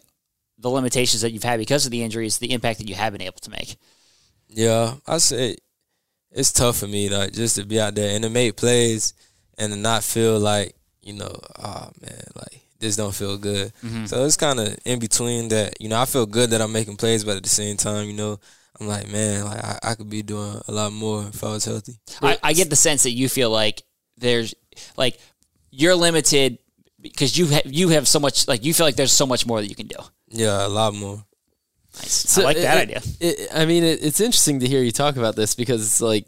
the 0.63 0.69
limitations 0.69 1.21
that 1.21 1.31
you've 1.31 1.43
had 1.43 1.59
because 1.59 1.85
of 1.85 1.91
the 1.91 2.01
injuries, 2.01 2.39
the 2.39 2.51
impact 2.51 2.79
that 2.79 2.89
you 2.89 2.95
have 2.95 3.13
been 3.13 3.21
able 3.21 3.39
to 3.39 3.51
make. 3.51 3.75
Yeah, 4.47 4.95
I 5.05 5.17
say 5.19 5.57
it's 6.31 6.51
tough 6.51 6.77
for 6.77 6.87
me, 6.87 7.09
like 7.09 7.33
just 7.33 7.57
to 7.57 7.65
be 7.65 7.79
out 7.79 7.95
there 7.95 8.15
and 8.15 8.23
to 8.23 8.29
make 8.29 8.55
plays 8.55 9.13
and 9.57 9.71
to 9.71 9.77
not 9.77 10.03
feel 10.03 10.39
like 10.39 10.75
you 11.01 11.13
know, 11.13 11.37
oh 11.59 11.89
man, 12.01 12.23
like 12.35 12.61
this 12.79 12.95
don't 12.95 13.13
feel 13.13 13.37
good. 13.37 13.73
Mm-hmm. 13.83 14.05
So 14.05 14.25
it's 14.25 14.37
kind 14.37 14.59
of 14.59 14.77
in 14.85 14.99
between 14.99 15.49
that. 15.49 15.79
You 15.81 15.89
know, 15.89 15.99
I 15.99 16.05
feel 16.05 16.25
good 16.25 16.51
that 16.51 16.61
I'm 16.61 16.71
making 16.71 16.95
plays, 16.95 17.23
but 17.23 17.37
at 17.37 17.43
the 17.43 17.49
same 17.49 17.75
time, 17.75 18.07
you 18.07 18.13
know, 18.13 18.39
I'm 18.79 18.87
like, 18.87 19.11
man, 19.11 19.43
like 19.45 19.63
I, 19.63 19.79
I 19.83 19.95
could 19.95 20.09
be 20.09 20.23
doing 20.23 20.61
a 20.67 20.71
lot 20.71 20.93
more 20.93 21.23
if 21.23 21.43
I 21.43 21.49
was 21.49 21.65
healthy. 21.65 21.99
I, 22.21 22.37
I 22.41 22.53
get 22.53 22.69
the 22.69 22.75
sense 22.77 23.03
that 23.03 23.11
you 23.11 23.27
feel 23.27 23.49
like 23.49 23.83
there's 24.17 24.55
like 24.95 25.19
you're 25.71 25.95
limited 25.95 26.59
because 27.03 27.37
you 27.37 27.45
have 27.47 27.61
you 27.71 27.89
have 27.89 28.07
so 28.07 28.19
much 28.19 28.47
like 28.47 28.65
you 28.65 28.73
feel 28.73 28.85
like 28.87 28.95
there's 28.95 29.11
so 29.13 29.27
much 29.27 29.45
more 29.45 29.61
that 29.61 29.67
you 29.67 29.75
can 29.75 29.87
do. 29.87 29.97
Yeah, 30.29 30.65
a 30.65 30.69
lot 30.69 30.95
more. 30.95 31.23
Nice. 31.97 32.37
I 32.39 32.41
like 32.43 32.57
that 32.57 32.77
it- 32.77 32.81
idea. 32.97 33.01
it- 33.19 33.49
I 33.53 33.65
mean, 33.65 33.83
it, 33.83 34.03
it's 34.03 34.19
interesting 34.19 34.61
to 34.61 34.67
hear 34.67 34.81
you 34.81 34.91
talk 34.91 35.15
about 35.17 35.35
this 35.35 35.53
because 35.53 35.85
it's 35.85 36.01
like, 36.01 36.25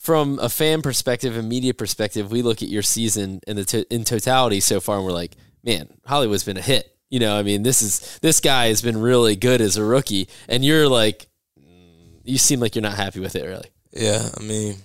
from 0.00 0.40
a 0.40 0.48
fan 0.48 0.82
perspective 0.82 1.36
and 1.36 1.48
media 1.48 1.72
perspective, 1.72 2.32
we 2.32 2.42
look 2.42 2.62
at 2.62 2.68
your 2.68 2.82
season 2.82 3.40
in 3.46 3.54
the 3.56 3.64
to- 3.66 3.94
in 3.94 4.02
totality 4.04 4.58
so 4.60 4.80
far, 4.80 4.96
and 4.96 5.06
we're 5.06 5.12
like, 5.12 5.36
man, 5.62 5.86
Hollywood's 6.04 6.42
been 6.44 6.56
a 6.56 6.62
hit. 6.62 6.90
You 7.10 7.20
know, 7.20 7.38
I 7.38 7.44
mean, 7.44 7.62
this 7.62 7.80
is 7.80 8.18
this 8.22 8.40
guy 8.40 8.66
has 8.68 8.82
been 8.82 9.00
really 9.00 9.36
good 9.36 9.60
as 9.60 9.76
a 9.76 9.84
rookie, 9.84 10.28
and 10.48 10.64
you're 10.64 10.88
like, 10.88 11.28
mm, 11.60 12.18
you 12.24 12.38
seem 12.38 12.58
like 12.58 12.74
you're 12.74 12.82
not 12.82 12.96
happy 12.96 13.20
with 13.20 13.36
it, 13.36 13.44
really. 13.46 13.68
Yeah, 13.92 14.28
I 14.36 14.42
mean, 14.42 14.78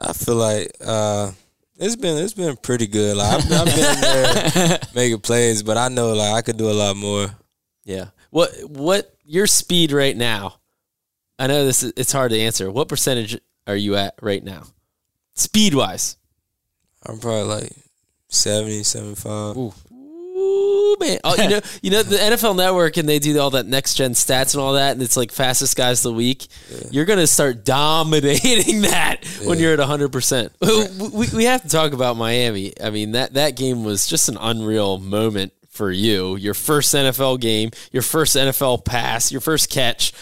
I 0.00 0.12
feel 0.12 0.34
like 0.34 0.72
uh, 0.84 1.30
it's 1.78 1.96
been 1.96 2.22
it's 2.22 2.34
been 2.34 2.56
pretty 2.56 2.86
good. 2.86 3.16
Like 3.16 3.44
I've, 3.44 3.52
I've 3.52 3.66
been 3.66 4.00
there 4.00 4.78
making 4.94 5.20
plays, 5.20 5.62
but 5.62 5.76
I 5.76 5.88
know 5.88 6.12
like 6.12 6.34
I 6.34 6.42
could 6.42 6.56
do 6.56 6.70
a 6.70 6.72
lot 6.72 6.96
more. 6.96 7.28
Yeah. 7.84 8.06
What 8.30 8.50
what 8.64 9.14
your 9.24 9.46
speed 9.46 9.92
right 9.92 10.16
now? 10.16 10.60
I 11.38 11.46
know 11.46 11.64
this 11.64 11.82
is 11.82 11.92
it's 11.96 12.12
hard 12.12 12.30
to 12.32 12.38
answer. 12.38 12.70
What 12.70 12.88
percentage 12.88 13.38
are 13.66 13.76
you 13.76 13.96
at 13.96 14.14
right 14.20 14.42
now? 14.42 14.64
Speed 15.34 15.74
wise. 15.74 16.16
I'm 17.06 17.20
probably 17.20 17.44
like 17.44 17.72
70, 18.28 18.82
75. 18.82 19.56
Ooh 19.56 19.72
man! 21.00 21.18
Oh, 21.24 21.34
you 21.36 21.48
know, 21.48 21.60
you 21.82 21.90
know 21.90 22.02
the 22.02 22.16
NFL 22.16 22.56
Network, 22.56 22.96
and 22.96 23.08
they 23.08 23.18
do 23.18 23.38
all 23.38 23.50
that 23.50 23.66
next 23.66 23.94
gen 23.94 24.12
stats 24.12 24.54
and 24.54 24.62
all 24.62 24.74
that, 24.74 24.92
and 24.92 25.02
it's 25.02 25.16
like 25.16 25.32
fastest 25.32 25.76
guys 25.76 26.04
of 26.04 26.12
the 26.12 26.16
week. 26.16 26.46
You're 26.90 27.04
gonna 27.04 27.26
start 27.26 27.64
dominating 27.64 28.80
that 28.82 29.24
when 29.44 29.58
you're 29.58 29.72
at 29.72 29.78
100. 29.78 30.12
percent 30.12 30.52
We 30.60 31.28
we 31.34 31.44
have 31.44 31.62
to 31.62 31.68
talk 31.68 31.92
about 31.92 32.16
Miami. 32.16 32.72
I 32.82 32.90
mean 32.90 33.12
that 33.12 33.34
that 33.34 33.56
game 33.56 33.84
was 33.84 34.06
just 34.06 34.28
an 34.28 34.38
unreal 34.40 34.98
moment 34.98 35.52
for 35.70 35.90
you. 35.90 36.36
Your 36.36 36.54
first 36.54 36.94
NFL 36.94 37.40
game, 37.40 37.70
your 37.92 38.02
first 38.02 38.36
NFL 38.36 38.84
pass, 38.84 39.30
your 39.30 39.40
first 39.40 39.70
catch 39.70 40.12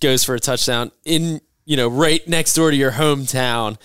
goes 0.00 0.24
for 0.24 0.34
a 0.34 0.40
touchdown 0.40 0.90
in 1.04 1.40
you 1.64 1.76
know 1.76 1.88
right 1.88 2.26
next 2.26 2.54
door 2.54 2.70
to 2.70 2.76
your 2.76 2.92
hometown 2.92 3.78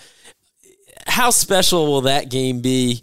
how 1.06 1.30
special 1.30 1.86
will 1.86 2.02
that 2.02 2.30
game 2.30 2.60
be? 2.60 3.02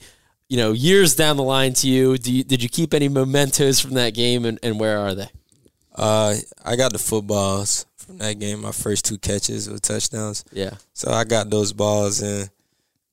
You 0.49 0.57
know, 0.57 0.71
years 0.71 1.15
down 1.15 1.37
the 1.37 1.43
line 1.43 1.73
to 1.73 1.87
you. 1.87 2.17
Do 2.17 2.33
you 2.33 2.43
did 2.43 2.61
you 2.63 2.69
keep 2.69 2.93
any 2.93 3.07
mementos 3.07 3.79
from 3.79 3.93
that 3.93 4.13
game, 4.13 4.45
and, 4.45 4.59
and 4.63 4.79
where 4.79 4.97
are 4.97 5.15
they? 5.15 5.29
Uh, 5.95 6.35
I 6.65 6.75
got 6.75 6.91
the 6.91 6.99
footballs 6.99 7.85
from 7.95 8.17
that 8.17 8.39
game. 8.39 8.61
My 8.61 8.71
first 8.71 9.05
two 9.05 9.17
catches 9.17 9.69
were 9.69 9.77
touchdowns. 9.77 10.43
Yeah, 10.51 10.71
So 10.93 11.11
I 11.11 11.23
got 11.23 11.49
those 11.49 11.71
balls, 11.73 12.21
and 12.21 12.49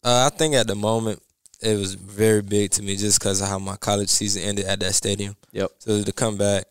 uh, 0.03 0.31
I 0.33 0.37
think 0.37 0.55
at 0.55 0.67
the 0.67 0.75
moment, 0.75 1.21
it 1.61 1.77
was 1.77 1.95
very 1.95 2.43
big 2.43 2.71
to 2.73 2.83
me 2.83 2.97
just 2.97 3.19
because 3.19 3.41
of 3.41 3.49
how 3.49 3.59
my 3.59 3.77
college 3.77 4.09
season 4.09 4.43
ended 4.43 4.67
at 4.67 4.81
that 4.81 4.95
stadium. 4.95 5.37
Yep. 5.53 5.71
So 5.79 6.03
to 6.03 6.13
come 6.13 6.37
back, 6.37 6.65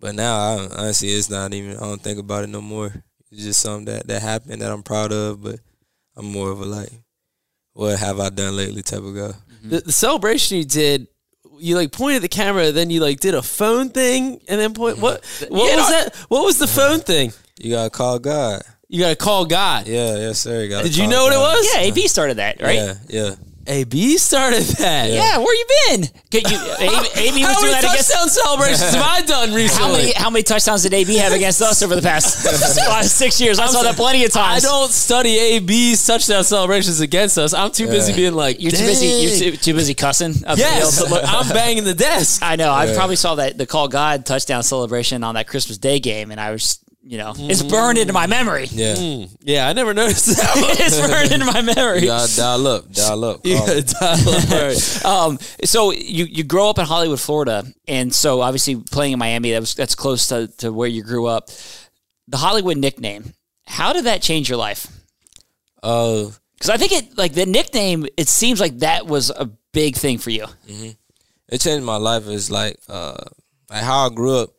but 0.00 0.14
now 0.14 0.34
I 0.34 0.68
honestly 0.76 1.08
it's 1.08 1.30
not 1.30 1.54
even 1.54 1.76
I 1.76 1.80
don't 1.80 2.02
think 2.02 2.18
about 2.18 2.44
it 2.44 2.48
no 2.48 2.60
more. 2.60 2.92
It's 3.30 3.44
just 3.44 3.60
something 3.60 3.86
that 3.86 4.06
that 4.08 4.22
happened 4.22 4.60
that 4.60 4.72
I'm 4.72 4.82
proud 4.82 5.12
of, 5.12 5.42
but 5.42 5.60
I'm 6.16 6.26
more 6.26 6.50
of 6.50 6.60
a 6.60 6.64
like, 6.64 6.90
what 7.80 7.98
have 7.98 8.20
I 8.20 8.28
done 8.28 8.56
lately 8.56 8.82
type 8.82 9.00
of 9.02 9.14
guy. 9.14 9.32
The, 9.64 9.80
the 9.80 9.92
celebration 9.92 10.58
you 10.58 10.64
did, 10.64 11.06
you 11.58 11.76
like 11.76 11.92
pointed 11.92 12.20
the 12.22 12.28
camera, 12.28 12.72
then 12.72 12.90
you 12.90 13.00
like 13.00 13.20
did 13.20 13.34
a 13.34 13.40
phone 13.42 13.88
thing, 13.88 14.40
and 14.48 14.60
then 14.60 14.74
point. 14.74 14.98
What? 14.98 15.24
What 15.48 15.70
Yeah, 15.70 15.76
was 15.76 15.90
no- 15.90 15.96
that? 16.04 16.16
What 16.28 16.44
was 16.44 16.58
the 16.58 16.66
phone 16.66 17.00
thing? 17.00 17.32
You 17.58 17.70
gotta 17.72 17.90
call 17.90 18.18
God. 18.18 18.62
You 18.88 19.00
got 19.00 19.10
to 19.10 19.16
call 19.16 19.44
God. 19.46 19.86
Yeah, 19.86 20.16
yes 20.16 20.40
sir. 20.40 20.66
gotta 20.68 20.82
Did 20.84 20.96
you 20.96 21.04
call 21.04 21.10
know 21.12 21.22
what 21.24 21.32
it 21.32 21.36
God. 21.36 21.56
was? 21.56 21.74
Yeah, 21.74 21.80
AB 21.82 22.08
started 22.08 22.38
that, 22.38 22.60
right? 22.60 22.74
Yeah, 22.74 22.94
yeah. 23.08 23.34
AB 23.70 24.18
started 24.18 24.62
that. 24.82 25.08
Yeah, 25.10 25.38
where 25.38 25.54
you 25.54 25.66
been? 25.88 26.08
Get 26.30 26.50
you, 26.50 26.56
AB, 26.58 27.06
AB 27.14 27.44
was 27.44 27.46
How 27.54 27.60
doing 27.60 27.72
many 27.72 27.82
that 27.82 27.84
against. 27.84 28.10
touchdown 28.12 28.28
celebrations 28.28 28.80
have 28.94 29.02
I 29.06 29.22
done 29.22 29.54
recently? 29.54 29.86
How 29.86 29.92
many 29.96 30.12
how 30.12 30.30
many 30.30 30.42
touchdowns 30.42 30.82
did 30.82 30.92
AB 30.94 31.16
have 31.16 31.32
against 31.32 31.62
us 31.62 31.82
over 31.82 31.94
the 31.94 32.02
past 32.02 32.44
last 32.88 33.16
six 33.16 33.40
years? 33.40 33.58
I 33.58 33.66
saw 33.66 33.82
that 33.82 33.94
plenty 33.96 34.24
of 34.24 34.32
times. 34.32 34.46
I 34.46 34.50
times. 34.52 34.62
don't 34.64 34.90
study 34.90 35.38
AB's 35.38 36.04
touchdown 36.04 36.42
celebrations 36.44 37.00
against 37.00 37.38
us. 37.38 37.54
I'm 37.54 37.70
too 37.70 37.86
busy 37.86 38.10
Yeah. 38.12 38.16
being 38.16 38.34
like, 38.34 38.60
You're 38.60 38.72
too 38.72 38.78
busy. 38.86 39.06
You're 39.06 39.52
too, 39.52 39.56
too 39.56 39.74
busy 39.74 39.94
cussing. 39.94 40.32
up 40.44 40.56
the 40.56 40.62
Yes, 40.62 40.98
field. 40.98 41.10
look, 41.10 41.22
I'm 41.24 41.48
banging 41.48 41.84
the 41.84 41.94
desk. 41.94 42.42
I 42.42 42.56
know. 42.56 42.72
I 42.72 42.92
probably 42.94 43.16
saw 43.16 43.36
that 43.36 43.56
the 43.56 43.66
call 43.66 43.86
God 43.88 44.26
touchdown 44.26 44.62
celebration 44.62 45.22
on 45.22 45.36
that 45.36 45.46
Christmas 45.46 45.78
Day 45.78 46.00
game, 46.00 46.30
and 46.32 46.40
I 46.40 46.50
was, 46.50 46.78
you 47.10 47.18
know, 47.18 47.32
it's 47.36 47.60
burned 47.60 47.98
into 47.98 48.12
my 48.12 48.28
memory. 48.28 48.66
Yeah. 48.70 49.24
Yeah, 49.40 49.66
I 49.66 49.72
never 49.72 49.92
noticed 49.92 50.26
that. 50.26 50.52
it's 50.78 51.00
burned 51.00 51.32
into 51.32 51.44
my 51.44 51.60
memory. 51.60 52.02
You 52.02 52.06
gotta 52.06 52.36
dial 52.36 52.66
up, 52.68 52.92
dial 52.92 53.24
up. 53.24 53.40
You 53.44 53.56
call. 53.56 53.66
dial 53.66 54.28
up, 54.28 54.48
right. 54.50 55.04
Um, 55.04 55.38
so 55.64 55.90
you 55.90 56.26
you 56.26 56.44
grow 56.44 56.70
up 56.70 56.78
in 56.78 56.86
Hollywood, 56.86 57.18
Florida, 57.18 57.64
and 57.88 58.14
so 58.14 58.42
obviously 58.42 58.76
playing 58.76 59.14
in 59.14 59.18
Miami, 59.18 59.50
that 59.50 59.58
was 59.58 59.74
that's 59.74 59.96
close 59.96 60.28
to, 60.28 60.46
to 60.58 60.72
where 60.72 60.86
you 60.86 61.02
grew 61.02 61.26
up. 61.26 61.50
The 62.28 62.36
Hollywood 62.36 62.76
nickname, 62.76 63.34
how 63.66 63.92
did 63.92 64.04
that 64.04 64.22
change 64.22 64.48
your 64.48 64.58
life? 64.58 64.86
Uh, 65.82 66.30
Because 66.54 66.70
I 66.70 66.76
think 66.76 66.92
it 66.92 67.18
like 67.18 67.32
the 67.32 67.44
nickname, 67.44 68.06
it 68.16 68.28
seems 68.28 68.60
like 68.60 68.78
that 68.80 69.08
was 69.08 69.30
a 69.30 69.46
big 69.72 69.96
thing 69.96 70.18
for 70.18 70.30
you. 70.30 70.46
it 71.48 71.60
changed 71.60 71.84
my 71.84 71.96
life. 71.96 72.28
Is 72.28 72.52
like, 72.52 72.78
uh, 72.88 73.16
like 73.68 73.82
how 73.82 74.06
I 74.06 74.14
grew 74.14 74.36
up. 74.38 74.50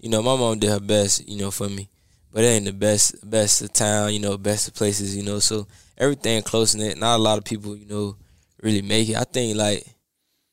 You 0.00 0.08
know, 0.08 0.22
my 0.22 0.34
mom 0.34 0.58
did 0.58 0.70
her 0.70 0.80
best. 0.80 1.28
You 1.28 1.38
know, 1.38 1.50
for 1.52 1.68
me, 1.68 1.88
but 2.32 2.44
it 2.44 2.48
ain't 2.48 2.64
the 2.64 2.72
best, 2.72 3.28
best 3.28 3.62
of 3.62 3.72
town. 3.72 4.12
You 4.12 4.20
know, 4.20 4.38
best 4.38 4.68
of 4.68 4.74
places. 4.74 5.16
You 5.16 5.22
know, 5.22 5.38
so 5.38 5.66
everything 5.98 6.42
close 6.42 6.74
in 6.74 6.80
it. 6.80 6.98
Not 6.98 7.16
a 7.16 7.22
lot 7.22 7.38
of 7.38 7.44
people, 7.44 7.76
you 7.76 7.86
know, 7.86 8.16
really 8.62 8.82
make 8.82 9.08
it. 9.08 9.16
I 9.16 9.24
think 9.24 9.56
like 9.56 9.86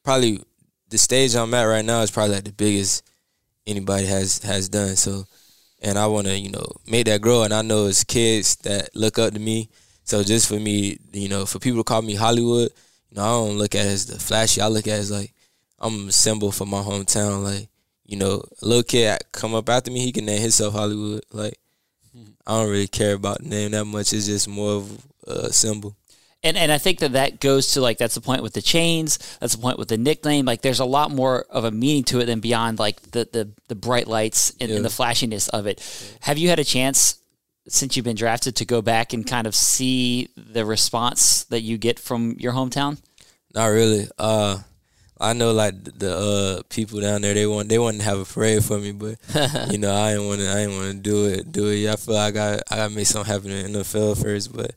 probably 0.04 0.42
the 0.90 0.98
stage 0.98 1.36
I'm 1.36 1.54
at 1.54 1.64
right 1.64 1.86
now 1.86 2.02
is 2.02 2.12
probably 2.12 2.36
like 2.36 2.44
the 2.44 2.52
biggest 2.52 3.04
anybody 3.66 4.06
has 4.06 4.40
has 4.40 4.70
done. 4.70 4.96
So, 4.96 5.26
and 5.82 5.98
I 5.98 6.08
want 6.08 6.28
to 6.28 6.38
you 6.38 6.52
know 6.52 6.66
make 6.88 7.06
that 7.06 7.22
grow. 7.22 7.44
And 7.44 7.54
I 7.54 7.62
know 7.62 7.88
it's 7.88 8.04
kids 8.04 8.56
that 8.58 8.96
look 8.96 9.20
up 9.20 9.34
to 9.34 9.40
me. 9.40 9.70
So 10.04 10.24
just 10.24 10.48
for 10.48 10.60
me, 10.60 10.98
you 11.12 11.28
know, 11.28 11.46
for 11.46 11.60
people 11.60 11.80
to 11.80 11.84
call 11.84 12.02
me 12.02 12.16
Hollywood, 12.16 12.72
you 13.10 13.18
know, 13.18 13.24
I 13.24 13.28
don't 13.28 13.58
look 13.58 13.76
at 13.76 13.86
it 13.86 13.90
as 13.90 14.06
the 14.06 14.18
flashy. 14.18 14.62
I 14.62 14.68
look 14.68 14.88
at 14.88 14.94
it 14.94 15.00
as 15.00 15.12
like 15.12 15.34
I'm 15.80 16.08
a 16.08 16.12
symbol 16.12 16.52
for 16.52 16.66
my 16.66 16.82
hometown. 16.82 17.44
Like 17.44 17.68
you 18.06 18.18
know, 18.18 18.42
a 18.62 18.66
little 18.66 18.84
kid 18.84 19.20
come 19.32 19.54
up 19.54 19.70
after 19.70 19.92
me, 19.92 20.00
he 20.00 20.12
can 20.12 20.26
name 20.26 20.42
himself 20.42 20.74
Hollywood. 20.74 21.24
Like 21.32 21.60
I 22.46 22.60
don't 22.60 22.70
really 22.70 22.88
care 22.88 23.14
about 23.14 23.44
the 23.44 23.50
name 23.50 23.72
that 23.72 23.86
much. 23.86 24.14
It's 24.14 24.26
just 24.26 24.48
more 24.48 24.72
of 24.72 25.06
a 25.26 25.52
symbol. 25.52 25.96
And 26.44 26.56
and 26.56 26.72
I 26.72 26.78
think 26.78 27.00
that 27.00 27.14
that 27.14 27.40
goes 27.40 27.72
to 27.74 27.82
like 27.82 27.98
that's 27.98 28.16
the 28.16 28.22
point 28.22 28.44
with 28.44 28.54
the 28.54 28.62
chains. 28.62 29.18
That's 29.40 29.56
the 29.56 29.62
point 29.62 29.80
with 29.80 29.88
the 29.90 29.98
nickname. 29.98 30.46
Like 30.46 30.62
there's 30.62 30.80
a 30.80 30.86
lot 30.86 31.12
more 31.12 31.46
of 31.50 31.64
a 31.64 31.72
meaning 31.72 32.04
to 32.06 32.20
it 32.20 32.26
than 32.26 32.40
beyond 32.40 32.80
like 32.80 33.02
the 33.02 33.28
the, 33.32 33.52
the 33.68 33.76
bright 33.76 34.08
lights 34.08 34.54
and, 34.62 34.72
and 34.72 34.86
the 34.86 34.90
flashiness 34.90 35.48
of 35.50 35.66
it. 35.66 35.82
Have 36.22 36.38
you 36.38 36.50
had 36.50 36.60
a 36.60 36.64
chance 36.64 37.18
since 37.68 37.98
you've 37.98 38.06
been 38.06 38.16
drafted 38.16 38.56
to 38.58 38.66
go 38.66 38.82
back 38.82 39.14
and 39.14 39.28
kind 39.28 39.48
of 39.48 39.56
see 39.56 40.30
the 40.38 40.64
response 40.64 41.44
that 41.46 41.62
you 41.62 41.78
get 41.78 42.00
from 42.00 42.36
your 42.40 42.54
hometown? 42.54 43.02
Not 43.54 43.68
really. 43.68 44.08
Uh, 44.18 44.60
I 45.20 45.34
know 45.34 45.52
like 45.52 45.84
the 45.84 46.16
uh, 46.16 46.62
people 46.70 47.02
down 47.02 47.22
there 47.22 47.34
they 47.34 47.48
want 47.48 47.70
they 47.70 47.80
want 47.80 47.98
to 47.98 48.04
have 48.04 48.20
a 48.20 48.26
parade 48.26 48.64
for 48.64 48.78
me, 48.78 48.92
but 48.92 49.18
you 49.72 49.78
know 49.78 49.94
I 49.94 50.12
didn't 50.14 50.28
want 50.28 50.42
to 50.42 50.50
I 50.50 50.56
didn't 50.56 50.78
want 50.78 50.92
to 50.92 50.98
do 50.98 51.26
it 51.26 51.52
do 51.52 51.68
it. 51.70 51.90
I 51.90 51.96
feel 51.96 52.16
like 52.16 52.36
I 52.36 52.56
got 52.56 52.64
I 52.72 52.76
got 52.76 52.90
to 52.90 52.96
make 52.96 53.08
something 53.08 53.34
happen 53.34 53.52
in 53.52 53.72
the 53.72 53.80
NFL 53.80 54.22
first, 54.22 54.56
but 54.56 54.72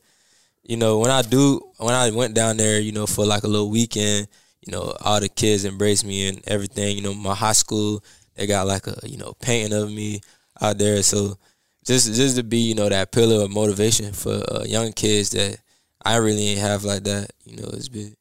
you 0.63 0.77
know 0.77 0.99
when 0.99 1.11
I 1.11 1.23
do 1.23 1.61
when 1.79 1.95
I 1.95 2.11
went 2.11 2.35
down 2.35 2.57
there, 2.57 2.81
you 2.81 2.93
know 2.93 3.07
for 3.07 3.27
like 3.27 3.43
a 3.43 3.49
little 3.49 3.71
weekend, 3.71 4.29
you 4.67 4.73
know 4.73 4.95
all 5.01 5.21
the 5.21 5.29
kids 5.29 5.65
embraced 5.65 6.07
me 6.07 6.29
and 6.29 6.43
everything. 6.47 6.97
You 6.97 7.03
know 7.03 7.15
my 7.15 7.35
high 7.35 7.53
school 7.53 8.03
they 8.35 8.47
got 8.47 8.67
like 8.67 8.87
a 8.87 8.97
you 9.05 9.19
know 9.19 9.35
painting 9.41 9.79
of 9.79 9.93
me 9.93 10.21
out 10.61 10.79
there, 10.79 11.03
so 11.03 11.37
just 11.85 12.15
just 12.15 12.37
to 12.37 12.43
be 12.43 12.59
you 12.59 12.75
know 12.75 12.89
that 12.89 13.13
pillar 13.13 13.45
of 13.45 13.51
motivation 13.51 14.13
for 14.13 14.43
uh, 14.51 14.65
young 14.65 14.93
kids 14.93 15.31
that 15.31 15.59
I 16.03 16.17
really 16.17 16.49
ain't 16.49 16.61
have 16.61 16.85
like 16.85 17.05
that. 17.05 17.31
You 17.45 17.57
know 17.57 17.69
it's 17.73 17.89
big. 17.89 18.17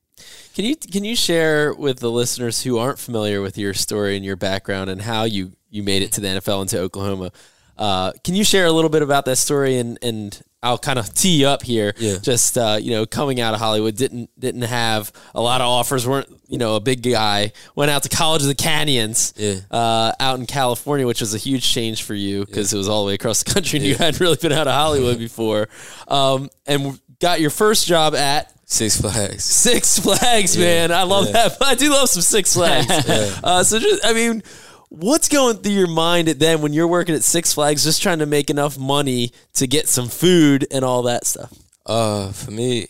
Can 0.59 0.65
you 0.65 0.75
can 0.75 1.05
you 1.05 1.15
share 1.15 1.73
with 1.73 1.99
the 1.99 2.11
listeners 2.11 2.63
who 2.63 2.79
aren't 2.79 2.99
familiar 2.99 3.41
with 3.41 3.57
your 3.57 3.73
story 3.73 4.17
and 4.17 4.25
your 4.25 4.35
background 4.35 4.89
and 4.89 5.01
how 5.01 5.23
you 5.23 5.53
you 5.69 5.83
made 5.83 6.01
it 6.01 6.11
to 6.11 6.19
the 6.19 6.27
NFL 6.27 6.59
and 6.59 6.69
to 6.71 6.79
Oklahoma? 6.79 7.31
Uh, 7.77 8.11
can 8.25 8.35
you 8.35 8.43
share 8.43 8.65
a 8.65 8.71
little 8.73 8.89
bit 8.89 9.01
about 9.01 9.23
that 9.23 9.37
story 9.37 9.77
and 9.77 9.97
and 10.01 10.41
I'll 10.61 10.77
kind 10.77 10.99
of 10.99 11.13
tee 11.13 11.39
you 11.39 11.47
up 11.47 11.63
here. 11.63 11.93
Yeah. 11.97 12.17
Just 12.21 12.57
uh, 12.57 12.77
you 12.81 12.91
know, 12.91 13.05
coming 13.05 13.39
out 13.39 13.53
of 13.53 13.61
Hollywood, 13.61 13.95
didn't 13.95 14.31
didn't 14.37 14.63
have 14.63 15.13
a 15.33 15.39
lot 15.39 15.61
of 15.61 15.67
offers. 15.67 16.05
weren't 16.05 16.27
you 16.49 16.57
know 16.57 16.75
a 16.75 16.81
big 16.81 17.03
guy. 17.03 17.53
Went 17.75 17.89
out 17.89 18.03
to 18.03 18.09
College 18.09 18.41
of 18.41 18.49
the 18.49 18.55
Canyons. 18.55 19.33
Yeah. 19.37 19.61
Uh, 19.71 20.11
out 20.19 20.39
in 20.39 20.45
California, 20.45 21.07
which 21.07 21.21
was 21.21 21.33
a 21.33 21.37
huge 21.37 21.63
change 21.71 22.03
for 22.03 22.15
you 22.15 22.45
because 22.45 22.73
it 22.73 22.77
was 22.77 22.89
all 22.89 23.05
the 23.05 23.07
way 23.07 23.13
across 23.13 23.43
the 23.43 23.53
country, 23.53 23.79
and 23.79 23.85
you 23.87 23.95
hadn't 23.95 24.19
really 24.19 24.35
been 24.35 24.51
out 24.51 24.67
of 24.67 24.73
Hollywood 24.73 25.19
before. 25.29 25.69
Um, 26.09 26.49
and 26.67 26.99
got 27.21 27.39
your 27.39 27.49
first 27.49 27.87
job 27.87 28.13
at 28.13 28.53
Six 28.69 29.01
Flags. 29.01 29.43
Six 29.43 29.99
Flags, 29.99 30.57
man. 30.57 30.91
I 30.91 31.03
love 31.03 31.31
that. 31.33 31.57
I 31.61 31.75
do 31.75 31.89
love 31.89 32.07
some 32.07 32.21
Six 32.21 32.53
Flags. 32.53 32.89
uh, 33.43 33.63
so, 33.63 33.79
just, 33.79 34.05
I 34.05 34.13
mean, 34.13 34.43
what's 34.89 35.27
going 35.27 35.57
through 35.57 35.73
your 35.73 35.87
mind 35.87 36.29
at 36.29 36.39
then 36.39 36.61
when 36.61 36.71
you're 36.71 36.87
working 36.87 37.15
at 37.15 37.23
Six 37.23 37.53
Flags, 37.53 37.83
just 37.83 38.01
trying 38.01 38.19
to 38.19 38.25
make 38.25 38.49
enough 38.49 38.77
money 38.77 39.31
to 39.55 39.67
get 39.67 39.87
some 39.87 40.07
food 40.07 40.67
and 40.71 40.85
all 40.85 41.03
that 41.03 41.25
stuff? 41.25 41.51
Uh, 41.85 42.31
for 42.31 42.51
me, 42.51 42.87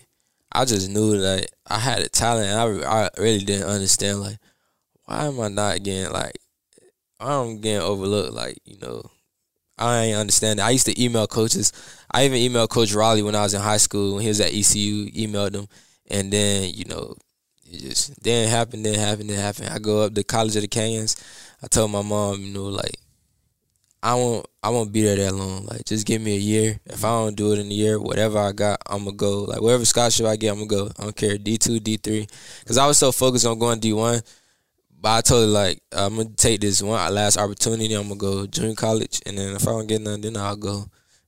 I 0.51 0.65
just 0.65 0.89
knew 0.89 1.17
that 1.21 1.47
I 1.65 1.79
had 1.79 1.99
a 1.99 2.09
talent. 2.09 2.47
And 2.47 2.83
I 2.85 3.05
I 3.05 3.09
really 3.17 3.45
didn't 3.45 3.67
understand 3.67 4.19
like 4.19 4.37
why 5.05 5.25
am 5.25 5.39
I 5.39 5.47
not 5.47 5.81
getting 5.83 6.11
like 6.11 6.37
I'm 7.19 7.59
getting 7.59 7.81
overlooked. 7.81 8.33
Like 8.33 8.57
you 8.65 8.77
know, 8.79 9.09
I 9.79 10.05
ain't 10.05 10.17
understand. 10.17 10.59
I 10.59 10.71
used 10.71 10.85
to 10.87 11.01
email 11.01 11.25
coaches. 11.25 11.71
I 12.11 12.25
even 12.25 12.39
emailed 12.39 12.69
Coach 12.69 12.93
Riley 12.93 13.23
when 13.23 13.35
I 13.35 13.43
was 13.43 13.53
in 13.53 13.61
high 13.61 13.77
school 13.77 14.15
when 14.15 14.23
he 14.23 14.27
was 14.27 14.41
at 14.41 14.53
ECU. 14.53 15.09
Emailed 15.11 15.55
him, 15.55 15.67
and 16.11 16.31
then 16.31 16.73
you 16.73 16.85
know, 16.85 17.15
it 17.65 17.79
just 17.79 18.21
didn't 18.21 18.49
happen. 18.49 18.83
Didn't 18.83 18.99
happen. 18.99 19.27
Didn't 19.27 19.41
happen. 19.41 19.67
I 19.67 19.79
go 19.79 20.03
up 20.03 20.13
to 20.15 20.23
College 20.23 20.55
of 20.57 20.63
the 20.63 20.67
Canyons. 20.67 21.15
I 21.63 21.67
told 21.67 21.91
my 21.91 22.01
mom, 22.01 22.41
you 22.41 22.53
know, 22.53 22.65
like 22.65 22.97
I 24.01 24.15
won't 24.15 24.45
I 24.63 24.69
won't 24.69 24.91
be 24.91 25.01
there 25.01 25.15
that 25.17 25.33
long. 25.33 25.65
Like 25.65 25.85
just 25.85 26.05
give 26.05 26.21
me 26.21 26.35
a 26.35 26.39
year. 26.39 26.79
If 26.85 27.03
I 27.03 27.09
don't 27.09 27.35
do 27.35 27.53
it 27.53 27.59
in 27.59 27.67
a 27.67 27.73
year, 27.73 27.99
whatever 27.99 28.37
I 28.39 28.51
got, 28.51 28.81
I'm 28.85 29.05
gonna 29.05 29.15
go. 29.15 29.43
Like 29.43 29.61
whatever 29.61 29.85
scholarship 29.85 30.25
I 30.25 30.35
get, 30.35 30.51
I'm 30.51 30.67
gonna 30.67 30.85
go. 30.85 30.91
I 30.97 31.03
don't 31.03 31.15
care 31.15 31.37
D 31.37 31.57
two, 31.57 31.79
D 31.79 31.97
three, 31.97 32.27
because 32.59 32.77
I 32.77 32.87
was 32.87 32.97
so 32.97 33.11
focused 33.11 33.45
on 33.45 33.59
going 33.59 33.79
D 33.79 33.93
one. 33.93 34.21
But 35.01 35.17
I 35.17 35.21
told 35.21 35.43
her 35.43 35.47
like 35.47 35.81
I'm 35.91 36.17
gonna 36.17 36.29
take 36.29 36.61
this 36.61 36.81
one 36.81 37.13
last 37.13 37.37
opportunity. 37.37 37.93
I'm 37.93 38.03
gonna 38.09 38.15
go 38.15 38.45
junior 38.45 38.75
college, 38.75 39.21
and 39.25 39.37
then 39.37 39.55
if 39.55 39.67
I 39.67 39.71
don't 39.71 39.87
get 39.87 40.01
none, 40.01 40.21
then 40.21 40.35
I'll 40.37 40.55
go 40.57 40.85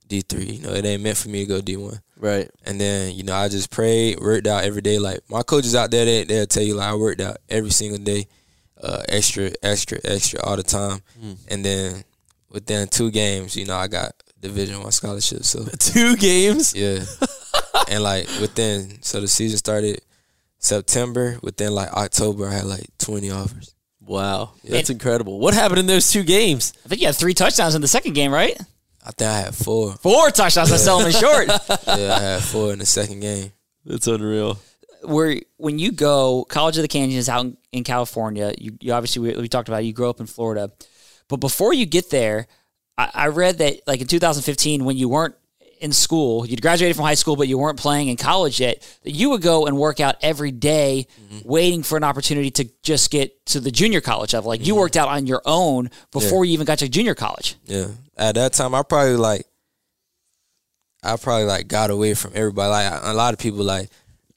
D 0.07 0.21
three. 0.21 0.43
You 0.45 0.61
know, 0.63 0.73
it 0.73 0.85
ain't 0.85 1.03
meant 1.03 1.17
for 1.17 1.29
me 1.29 1.45
to 1.45 1.49
go 1.49 1.61
D 1.61 1.77
one. 1.77 1.99
Right. 2.17 2.49
And 2.65 2.79
then 2.79 3.15
you 3.15 3.23
know 3.23 3.33
I 3.33 3.47
just 3.47 3.71
prayed, 3.71 4.19
worked 4.19 4.45
out 4.47 4.63
every 4.63 4.81
day. 4.81 4.99
Like 4.99 5.21
my 5.29 5.41
coaches 5.41 5.73
out 5.75 5.89
there, 5.91 6.05
they 6.05 6.23
they'll 6.25 6.45
tell 6.47 6.63
you 6.63 6.75
like 6.75 6.89
I 6.89 6.95
worked 6.95 7.21
out 7.21 7.37
every 7.49 7.71
single 7.71 7.97
day, 7.97 8.27
uh, 8.81 9.03
extra, 9.07 9.51
extra, 9.63 9.99
extra 10.03 10.41
all 10.43 10.57
the 10.57 10.63
time. 10.63 10.99
And 11.47 11.63
then 11.63 12.03
within 12.49 12.89
two 12.89 13.09
games, 13.09 13.55
you 13.55 13.65
know 13.65 13.77
I 13.77 13.87
got 13.87 14.11
Division 14.39 14.81
One 14.81 14.91
scholarship. 14.91 15.45
So 15.45 15.63
Two 15.79 16.17
games. 16.17 16.75
yeah, 16.75 17.05
and 17.87 18.03
like 18.03 18.27
within 18.41 19.01
so 19.01 19.21
the 19.21 19.27
season 19.29 19.57
started 19.57 20.01
September. 20.61 21.37
Within 21.41 21.73
like 21.75 21.91
October, 21.91 22.47
I 22.47 22.53
had 22.53 22.65
like 22.65 22.85
twenty 22.97 23.29
offers. 23.29 23.75
Wow. 23.99 24.53
That's 24.63 24.89
incredible. 24.89 25.39
What 25.39 25.53
happened 25.53 25.79
in 25.79 25.85
those 25.85 26.09
two 26.11 26.23
games? 26.23 26.73
I 26.85 26.89
think 26.89 27.01
you 27.01 27.07
had 27.07 27.15
three 27.15 27.33
touchdowns 27.33 27.75
in 27.75 27.81
the 27.81 27.87
second 27.87 28.13
game, 28.13 28.33
right? 28.33 28.59
I 29.05 29.11
think 29.11 29.29
I 29.29 29.39
had 29.41 29.55
four. 29.55 29.93
Four 29.93 30.31
touchdowns. 30.31 30.71
I 30.71 30.77
sell 30.77 30.99
them 30.99 31.11
short. 31.11 31.47
Yeah, 31.87 32.15
I 32.15 32.19
had 32.19 32.43
four 32.43 32.73
in 32.73 32.79
the 32.79 32.85
second 32.85 33.19
game. 33.19 33.51
That's 33.85 34.07
unreal. 34.07 34.59
Where 35.03 35.41
when 35.57 35.79
you 35.79 35.91
go, 35.91 36.45
College 36.45 36.77
of 36.77 36.83
the 36.83 36.87
Canyons 36.87 37.29
out 37.29 37.45
in, 37.45 37.57
in 37.71 37.83
California, 37.83 38.53
you, 38.57 38.77
you 38.79 38.93
obviously 38.93 39.21
we, 39.33 39.41
we 39.41 39.47
talked 39.47 39.69
about 39.69 39.81
it, 39.81 39.85
you 39.85 39.93
grew 39.93 40.09
up 40.09 40.19
in 40.19 40.27
Florida, 40.27 40.71
but 41.27 41.37
before 41.37 41.73
you 41.73 41.85
get 41.85 42.09
there, 42.11 42.47
I, 42.97 43.09
I 43.13 43.27
read 43.27 43.57
that 43.59 43.81
like 43.87 44.01
in 44.01 44.07
2015 44.07 44.85
when 44.85 44.97
you 44.97 45.09
weren't 45.09 45.35
in 45.81 45.91
school, 45.91 46.45
you'd 46.45 46.61
graduated 46.61 46.95
from 46.95 47.05
high 47.05 47.15
school, 47.15 47.35
but 47.35 47.47
you 47.47 47.57
weren't 47.57 47.79
playing 47.79 48.07
in 48.07 48.15
college 48.15 48.59
yet, 48.59 48.87
that 49.03 49.11
you 49.11 49.31
would 49.31 49.41
go 49.41 49.65
and 49.65 49.77
work 49.77 49.99
out 49.99 50.15
every 50.21 50.51
day 50.51 51.07
mm-hmm. 51.19 51.47
waiting 51.47 51.81
for 51.81 51.97
an 51.97 52.03
opportunity 52.03 52.51
to 52.51 52.69
just 52.83 53.09
get 53.09 53.45
to 53.47 53.59
the 53.59 53.71
junior 53.71 53.99
college 53.99 54.33
level. 54.33 54.49
Like 54.49 54.65
you 54.65 54.73
mm-hmm. 54.73 54.81
worked 54.81 54.95
out 54.95 55.09
on 55.09 55.25
your 55.25 55.41
own 55.43 55.89
before 56.11 56.45
you 56.45 56.53
even 56.53 56.65
got 56.65 56.79
to 56.79 56.87
junior 56.87 57.15
college. 57.15 57.55
Yeah. 57.65 57.87
At 58.15 58.35
that 58.35 58.53
time, 58.53 58.75
I 58.75 58.83
probably 58.83 59.15
like, 59.15 59.47
I 61.03 61.17
probably 61.17 61.45
like 61.45 61.67
got 61.67 61.89
away 61.89 62.13
from 62.13 62.33
everybody. 62.35 62.69
Like 62.69 63.01
a 63.03 63.13
lot 63.13 63.33
of 63.33 63.39
people 63.39 63.63
like 63.63 63.89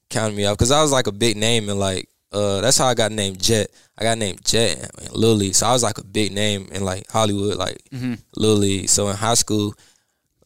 counted 0.09 0.35
me 0.35 0.47
out 0.47 0.57
because 0.57 0.71
I 0.71 0.81
was 0.81 0.93
like 0.93 1.07
a 1.07 1.13
big 1.13 1.37
name 1.37 1.69
and 1.69 1.79
like 1.79 2.09
uh 2.33 2.61
that's 2.61 2.79
how 2.79 2.87
I 2.87 2.95
got 2.95 3.13
named 3.13 3.43
Jet. 3.43 3.69
I 3.99 4.05
got 4.05 4.17
named 4.17 4.45
Jet 4.45 4.91
League. 5.15 5.55
So 5.55 5.67
I 5.67 5.73
was 5.73 5.83
like 5.83 5.99
a 5.99 6.05
big 6.05 6.33
name 6.33 6.69
in 6.73 6.85
like 6.85 7.11
Hollywood, 7.11 7.57
like 7.57 7.83
mm-hmm. 7.93 8.15
League. 8.35 8.89
So 8.89 9.09
in 9.09 9.17
high 9.17 9.35
school, 9.35 9.75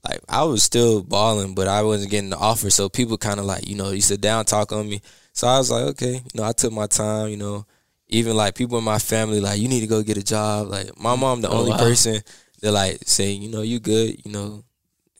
like 0.08 0.20
I 0.28 0.44
was 0.44 0.62
still 0.62 1.02
balling, 1.02 1.54
but 1.54 1.68
I 1.68 1.82
wasn't 1.82 2.10
getting 2.10 2.30
the 2.30 2.38
offer. 2.38 2.70
So 2.70 2.88
people 2.88 3.18
kind 3.18 3.38
of 3.38 3.46
like 3.46 3.68
you 3.68 3.76
know 3.76 3.90
used 3.90 4.08
to 4.08 4.16
down 4.16 4.44
talk 4.44 4.72
on 4.72 4.88
me. 4.88 5.02
So 5.32 5.46
I 5.46 5.58
was 5.58 5.70
like, 5.70 5.84
okay, 5.84 6.14
you 6.14 6.30
know, 6.34 6.44
I 6.44 6.52
took 6.52 6.72
my 6.72 6.86
time. 6.86 7.28
You 7.28 7.36
know, 7.36 7.66
even 8.08 8.36
like 8.36 8.54
people 8.54 8.78
in 8.78 8.84
my 8.84 8.98
family, 8.98 9.40
like 9.40 9.60
you 9.60 9.68
need 9.68 9.80
to 9.80 9.86
go 9.86 10.02
get 10.02 10.16
a 10.16 10.24
job. 10.24 10.68
Like 10.68 10.98
my 10.98 11.14
mom, 11.14 11.42
the 11.42 11.50
only 11.50 11.72
wow. 11.72 11.78
person 11.78 12.20
that 12.62 12.72
like 12.72 12.98
say, 13.04 13.32
you 13.32 13.50
know, 13.50 13.62
you 13.62 13.80
good. 13.80 14.24
You 14.24 14.32
know, 14.32 14.64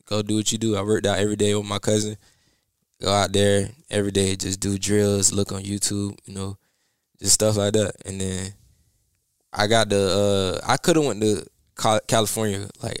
go 0.05 0.21
do 0.21 0.35
what 0.35 0.51
you 0.51 0.57
do. 0.57 0.75
I 0.75 0.81
worked 0.81 1.05
out 1.05 1.19
every 1.19 1.35
day 1.35 1.53
with 1.55 1.65
my 1.65 1.79
cousin. 1.79 2.17
Go 3.01 3.13
out 3.13 3.31
there 3.31 3.69
every 3.89 4.11
day, 4.11 4.35
just 4.35 4.59
do 4.59 4.77
drills, 4.77 5.31
look 5.31 5.53
on 5.53 5.63
YouTube, 5.63 6.17
you 6.25 6.33
know, 6.33 6.57
just 7.17 7.35
stuff 7.35 7.55
like 7.55 7.71
that. 7.73 7.93
And 8.05 8.19
then 8.19 8.53
I 9.53 9.67
got 9.67 9.87
the 9.87 10.59
uh 10.65 10.67
I 10.69 10.75
could 10.75 10.97
have 10.97 11.05
went 11.05 11.21
to 11.21 11.45
California 12.07 12.67
like 12.83 12.99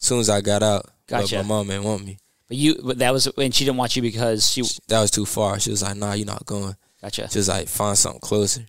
as 0.00 0.06
soon 0.06 0.20
as 0.20 0.30
I 0.30 0.40
got 0.40 0.62
out. 0.62 0.86
Gotcha. 1.06 1.36
But 1.36 1.42
my 1.42 1.48
mom 1.48 1.66
didn't 1.68 1.84
want 1.84 2.04
me. 2.04 2.18
But 2.48 2.56
you, 2.56 2.80
but 2.82 2.98
that 2.98 3.12
was, 3.12 3.26
and 3.26 3.54
she 3.54 3.64
didn't 3.64 3.78
want 3.78 3.96
you 3.96 4.02
because 4.02 4.50
she, 4.50 4.62
That 4.88 5.00
was 5.00 5.10
too 5.10 5.26
far. 5.26 5.58
She 5.58 5.70
was 5.70 5.82
like, 5.82 5.96
"Nah, 5.96 6.12
you're 6.12 6.26
not 6.26 6.44
going. 6.46 6.76
gotcha. 7.00 7.28
She 7.30 7.38
was 7.38 7.48
like 7.48 7.68
find 7.68 7.96
something 7.96 8.20
closer." 8.20 8.66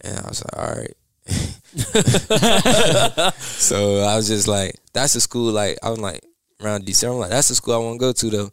And 0.00 0.18
I 0.18 0.28
was 0.28 0.44
like, 0.44 0.58
"All 0.58 0.74
right." 0.74 0.96
so 3.38 4.00
I 4.00 4.16
was 4.16 4.28
just 4.28 4.48
like, 4.48 4.74
"That's 4.92 5.12
the 5.12 5.20
school." 5.20 5.52
Like 5.52 5.78
I 5.82 5.90
was 5.90 5.98
like 5.98 6.20
around 6.60 6.84
December, 6.84 7.14
I'm 7.14 7.20
like, 7.20 7.30
"That's 7.30 7.48
the 7.48 7.54
school 7.54 7.74
I 7.74 7.78
want 7.78 8.00
to 8.00 8.06
go 8.06 8.12
to." 8.12 8.30
Though 8.30 8.50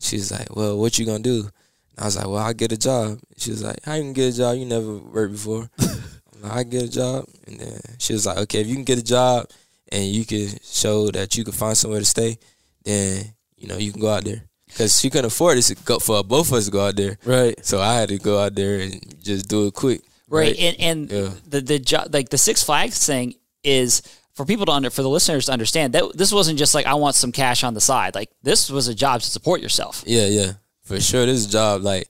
she's 0.00 0.30
like, 0.30 0.54
"Well, 0.54 0.78
what 0.78 0.98
you 0.98 1.06
gonna 1.06 1.20
do?" 1.20 1.42
And 1.42 1.98
I 1.98 2.04
was 2.04 2.16
like, 2.16 2.26
"Well, 2.26 2.36
I 2.36 2.52
get 2.52 2.72
a 2.72 2.78
job." 2.78 3.18
She 3.36 3.50
was 3.50 3.62
like, 3.62 3.78
"How 3.84 3.94
you 3.94 4.02
can 4.02 4.12
get 4.12 4.34
a 4.34 4.36
job? 4.36 4.56
You 4.56 4.66
never 4.66 4.98
worked 4.98 5.32
before." 5.32 5.70
I'm 5.80 6.42
like, 6.42 6.52
I 6.52 6.62
get 6.64 6.82
a 6.84 6.90
job, 6.90 7.26
and 7.46 7.60
then 7.60 7.80
she 7.98 8.12
was 8.12 8.26
like, 8.26 8.38
"Okay, 8.38 8.60
if 8.60 8.66
you 8.66 8.74
can 8.74 8.84
get 8.84 8.98
a 8.98 9.04
job 9.04 9.48
and 9.90 10.04
you 10.04 10.24
can 10.24 10.48
show 10.62 11.10
that 11.10 11.36
you 11.36 11.44
can 11.44 11.52
find 11.52 11.76
somewhere 11.76 12.00
to 12.00 12.06
stay, 12.06 12.38
then 12.84 13.24
you 13.56 13.68
know 13.68 13.76
you 13.76 13.92
can 13.92 14.00
go 14.00 14.08
out 14.10 14.24
there." 14.24 14.42
Because 14.66 14.98
she 14.98 15.10
couldn't 15.10 15.26
afford 15.26 15.58
it 15.58 15.84
go 15.84 15.98
for 15.98 16.24
both 16.24 16.48
of 16.48 16.54
us 16.54 16.64
to 16.64 16.70
go 16.70 16.86
out 16.86 16.96
there. 16.96 17.18
Right. 17.26 17.54
So 17.64 17.80
I 17.80 17.94
had 17.94 18.08
to 18.08 18.18
go 18.18 18.38
out 18.38 18.54
there 18.54 18.80
and 18.80 19.22
just 19.22 19.46
do 19.48 19.66
it 19.66 19.74
quick. 19.74 20.00
Right. 20.28 20.56
And 20.58 20.76
and 20.80 21.10
Yeah. 21.12 21.30
the 21.46 21.60
the 21.60 21.78
jo- 21.78 22.06
like 22.10 22.30
the 22.30 22.38
Six 22.38 22.62
Flags 22.62 23.04
thing 23.06 23.34
is 23.62 24.00
for 24.32 24.46
people 24.46 24.64
to 24.64 24.72
under 24.72 24.88
for 24.88 25.02
the 25.02 25.10
listeners 25.10 25.44
to 25.46 25.52
understand 25.52 25.92
that 25.92 26.16
this 26.16 26.32
wasn't 26.32 26.58
just 26.58 26.74
like 26.74 26.86
I 26.86 26.94
want 26.94 27.16
some 27.16 27.32
cash 27.32 27.62
on 27.64 27.74
the 27.74 27.82
side. 27.82 28.14
Like 28.14 28.30
this 28.42 28.70
was 28.70 28.88
a 28.88 28.94
job 28.94 29.20
to 29.20 29.26
support 29.30 29.60
yourself. 29.60 30.02
Yeah, 30.06 30.24
yeah, 30.26 30.52
for 30.84 30.98
sure. 31.00 31.26
This 31.26 31.44
job, 31.44 31.82
like, 31.82 32.08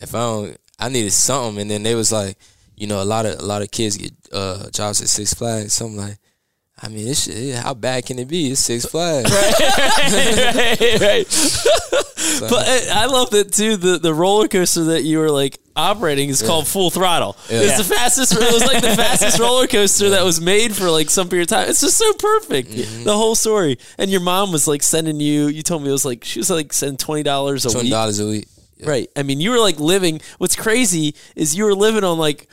if 0.00 0.14
I 0.14 0.18
don't, 0.18 0.56
I 0.78 0.88
needed 0.88 1.12
something, 1.12 1.60
and 1.60 1.68
then 1.68 1.82
they 1.82 1.96
was 1.96 2.12
like, 2.12 2.38
you 2.76 2.86
know, 2.86 3.02
a 3.02 3.04
lot 3.04 3.26
of 3.26 3.40
a 3.40 3.42
lot 3.44 3.62
of 3.62 3.72
kids 3.72 3.96
get 3.96 4.12
uh, 4.32 4.70
jobs 4.70 5.02
at 5.02 5.08
Six 5.08 5.34
Flags. 5.34 5.74
So 5.74 5.86
I'm 5.86 5.96
like, 5.96 6.18
I 6.82 6.88
mean, 6.88 7.06
this 7.06 7.24
shit, 7.24 7.54
how 7.56 7.72
bad 7.72 8.04
can 8.04 8.18
it 8.18 8.28
be? 8.28 8.50
It's 8.50 8.60
Six 8.60 8.84
Flags. 8.84 9.30
right. 9.32 11.26
but 12.40 12.68
uh, 12.68 12.80
I 12.92 13.06
love 13.06 13.30
that 13.30 13.52
too. 13.52 13.76
The 13.76 13.98
the 13.98 14.12
roller 14.12 14.48
coaster 14.48 14.84
that 14.84 15.02
you 15.02 15.18
were 15.18 15.30
like 15.30 15.58
operating 15.74 16.28
is 16.28 16.42
called 16.42 16.66
Full 16.66 16.90
Throttle. 16.90 17.36
It's 17.48 17.78
the 17.78 17.94
fastest. 17.94 18.32
It 18.32 18.38
was 18.38 18.64
like 18.64 18.82
the 18.82 18.94
fastest 18.94 19.38
roller 19.40 19.66
coaster 19.66 20.10
that 20.10 20.24
was 20.24 20.40
made 20.40 20.74
for 20.74 20.90
like 20.90 21.08
some 21.08 21.28
period 21.28 21.50
of 21.50 21.56
time. 21.56 21.68
It's 21.68 21.80
just 21.80 21.96
so 21.96 22.12
perfect. 22.14 22.70
Mm-hmm. 22.70 23.04
The 23.04 23.16
whole 23.16 23.34
story. 23.34 23.78
And 23.98 24.10
your 24.10 24.20
mom 24.20 24.52
was 24.52 24.66
like 24.66 24.82
sending 24.82 25.20
you. 25.20 25.46
You 25.46 25.62
told 25.62 25.82
me 25.82 25.88
it 25.88 25.92
was 25.92 26.04
like 26.04 26.24
she 26.24 26.40
was 26.40 26.50
like 26.50 26.72
sending 26.72 26.98
twenty 26.98 27.22
dollars 27.22 27.64
a 27.64 27.68
week. 27.68 27.74
Twenty 27.74 27.90
dollars 27.90 28.20
a 28.20 28.26
week. 28.26 28.48
Right. 28.84 29.08
I 29.16 29.22
mean, 29.22 29.40
you 29.40 29.50
were 29.50 29.60
like 29.60 29.78
living. 29.78 30.20
What's 30.38 30.56
crazy 30.56 31.14
is 31.34 31.56
you 31.56 31.64
were 31.64 31.74
living 31.74 32.04
on 32.04 32.18
like 32.18 32.48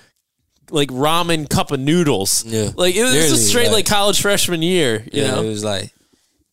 like 0.72 0.90
ramen 0.90 1.50
cup 1.50 1.72
of 1.72 1.80
noodles. 1.80 2.44
Yeah. 2.46 2.70
Like 2.76 2.96
it 2.96 3.04
was 3.04 3.14
Literally, 3.14 3.30
just 3.30 3.48
straight 3.50 3.66
like- 3.68 3.74
like 3.74 3.86
college 3.86 4.22
freshman 4.22 4.62
year. 4.62 5.04
You 5.12 5.22
yeah, 5.24 5.32
know. 5.32 5.44
it 5.44 5.48
was 5.50 5.64
like 5.64 5.92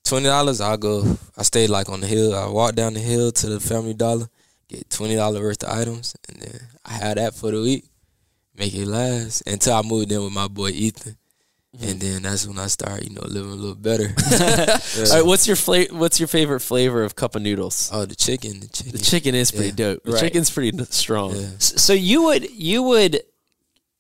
twenty 0.05 0.27
dollars. 0.27 0.61
I 0.61 0.77
go. 0.77 1.17
I 1.37 1.43
stayed 1.43 1.71
like 1.71 1.89
on 1.89 2.01
the 2.01 2.07
hill. 2.07 2.35
I 2.35 2.49
walked 2.49 2.77
down 2.77 2.95
the 2.95 3.01
hill 3.01 3.31
to 3.33 3.47
the 3.49 3.61
Family 3.61 3.95
Dollar, 3.95 4.29
get 4.69 4.89
twenty 4.91 5.17
dollars 5.17 5.41
worth 5.41 5.63
of 5.63 5.71
items, 5.71 6.15
and 6.29 6.41
then 6.43 6.61
I 6.85 6.93
had 6.95 7.17
that 7.19 7.35
for 7.35 7.51
the 7.51 7.61
week. 7.61 7.85
Make 8.57 8.75
it 8.75 8.87
last 8.87 9.43
until 9.47 9.75
I 9.75 9.83
moved 9.83 10.13
in 10.13 10.23
with 10.23 10.33
my 10.35 10.47
boy 10.49 10.69
Ethan, 10.71 11.17
mm-hmm. 11.75 11.89
and 11.89 12.01
then 12.01 12.23
that's 12.23 12.47
when 12.47 12.59
I 12.59 12.67
started, 12.67 13.09
you 13.09 13.15
know, 13.15 13.23
living 13.25 13.53
a 13.53 13.55
little 13.55 13.75
better. 13.75 14.05
All 14.33 15.15
right. 15.17 15.25
What's 15.25 15.47
your 15.47 15.57
fla- 15.57 15.87
What's 15.93 16.21
your 16.21 16.27
favorite 16.27 16.61
flavor 16.61 17.03
of 17.03 17.15
cup 17.17 17.37
of 17.37 17.43
noodles? 17.43 17.89
oh, 17.93 18.05
the 18.05 18.15
chicken, 18.17 18.61
the 18.61 18.69
chicken, 18.69 18.93
The 18.93 18.99
chicken 18.99 19.35
is 19.35 19.51
pretty 19.51 19.69
Yeah. 19.69 19.95
dope. 19.95 20.03
The 20.05 20.13
Right. 20.13 20.21
chicken's 20.21 20.51
pretty 20.51 20.77
strong. 20.91 21.37
Yeah. 21.37 21.49
So 21.59 21.95
you 21.95 22.25
would 22.25 22.51
you 22.51 22.83
would 22.83 23.23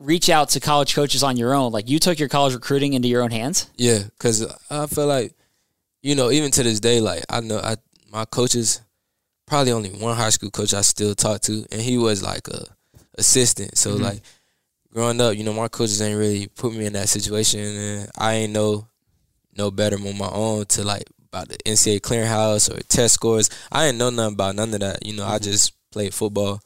reach 0.00 0.30
out 0.30 0.48
to 0.50 0.60
college 0.60 0.94
coaches 0.94 1.22
on 1.22 1.36
your 1.36 1.54
own. 1.54 1.70
Like 1.70 1.88
you 1.88 1.98
took 1.98 2.18
your 2.18 2.28
college 2.28 2.54
recruiting 2.54 2.94
into 2.94 3.06
your 3.06 3.22
own 3.22 3.30
hands. 3.30 3.70
Yeah, 3.76 4.00
cause 4.18 4.44
I 4.70 4.86
feel 4.86 5.06
like, 5.06 5.34
you 6.02 6.14
know, 6.14 6.30
even 6.30 6.50
to 6.52 6.62
this 6.62 6.80
day, 6.80 7.00
like 7.00 7.24
I 7.28 7.40
know 7.40 7.58
I 7.58 7.76
my 8.10 8.24
coaches, 8.24 8.80
probably 9.46 9.72
only 9.72 9.90
one 9.90 10.16
high 10.16 10.30
school 10.30 10.50
coach 10.50 10.74
I 10.74 10.80
still 10.80 11.14
talk 11.14 11.42
to, 11.42 11.64
and 11.70 11.80
he 11.80 11.98
was 11.98 12.22
like 12.22 12.48
a 12.48 12.64
assistant. 13.18 13.76
So 13.78 13.94
mm-hmm. 13.94 14.04
like 14.04 14.22
growing 14.92 15.20
up, 15.20 15.36
you 15.36 15.44
know, 15.44 15.52
my 15.52 15.68
coaches 15.68 16.00
ain't 16.00 16.18
really 16.18 16.48
put 16.48 16.74
me 16.74 16.86
in 16.86 16.94
that 16.94 17.08
situation, 17.08 17.60
and 17.60 18.10
I 18.18 18.32
ain't 18.34 18.52
know 18.52 18.88
no 19.56 19.70
better 19.70 19.96
on 19.96 20.16
my 20.16 20.30
own 20.30 20.64
to 20.64 20.82
like 20.82 21.04
about 21.28 21.48
the 21.48 21.58
NCAA 21.58 22.00
clearinghouse 22.00 22.74
or 22.74 22.80
test 22.84 23.14
scores. 23.14 23.50
I 23.70 23.86
ain't 23.86 23.98
know 23.98 24.10
nothing 24.10 24.34
about 24.34 24.56
none 24.56 24.74
of 24.74 24.80
that. 24.80 25.04
You 25.04 25.14
know, 25.14 25.26
I 25.26 25.36
mm-hmm. 25.36 25.44
just 25.44 25.74
played 25.92 26.14
football. 26.14 26.60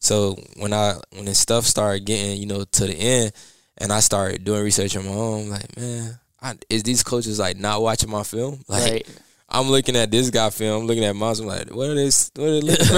So 0.00 0.36
when 0.56 0.72
I 0.72 0.94
when 1.14 1.24
this 1.26 1.38
stuff 1.38 1.64
started 1.64 2.04
getting 2.04 2.38
you 2.40 2.46
know 2.46 2.64
to 2.64 2.86
the 2.86 2.94
end, 2.94 3.32
and 3.78 3.92
I 3.92 4.00
started 4.00 4.44
doing 4.44 4.62
research 4.64 4.96
on 4.96 5.04
my 5.06 5.12
own, 5.12 5.44
I'm 5.44 5.50
like 5.50 5.76
man, 5.76 6.18
I, 6.40 6.54
is 6.70 6.82
these 6.82 7.02
coaches 7.02 7.38
like 7.38 7.56
not 7.56 7.82
watching 7.82 8.10
my 8.10 8.22
film? 8.22 8.60
Like 8.68 8.92
Right. 8.92 9.06
I'm 9.50 9.68
looking 9.70 9.96
at 9.96 10.10
this 10.10 10.28
guy 10.30 10.50
film, 10.50 10.82
I'm 10.82 10.86
looking 10.86 11.04
at 11.04 11.16
mine. 11.16 11.34
I'm 11.40 11.46
like, 11.46 11.70
what 11.74 11.88
are 11.88 11.94
they? 11.94 12.04
What 12.34 12.48
are 12.48 12.60
they 12.60 12.60
looking 12.60 12.96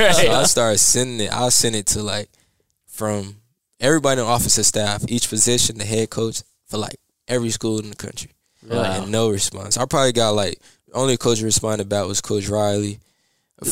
at? 0.00 0.14
So 0.16 0.32
I 0.32 0.42
started 0.44 0.78
sending 0.78 1.26
it. 1.26 1.32
I'll 1.32 1.50
send 1.50 1.74
it 1.76 1.86
to 1.88 2.02
like 2.02 2.28
from 2.86 3.36
everybody 3.80 4.20
in 4.20 4.26
the 4.26 4.30
office 4.32 4.56
and 4.58 4.66
staff, 4.66 5.04
each 5.08 5.28
position, 5.28 5.78
the 5.78 5.84
head 5.84 6.10
coach 6.10 6.42
for 6.66 6.76
like 6.78 6.96
every 7.26 7.50
school 7.50 7.78
in 7.78 7.88
the 7.90 7.96
country, 7.96 8.30
Wow. 8.68 9.02
and 9.02 9.10
no 9.12 9.30
response. 9.30 9.76
I 9.78 9.86
probably 9.86 10.12
got 10.12 10.30
like 10.30 10.60
only 10.92 11.16
coach 11.16 11.40
responded 11.42 11.88
back 11.88 12.06
was 12.06 12.20
Coach 12.20 12.48
Riley. 12.48 13.00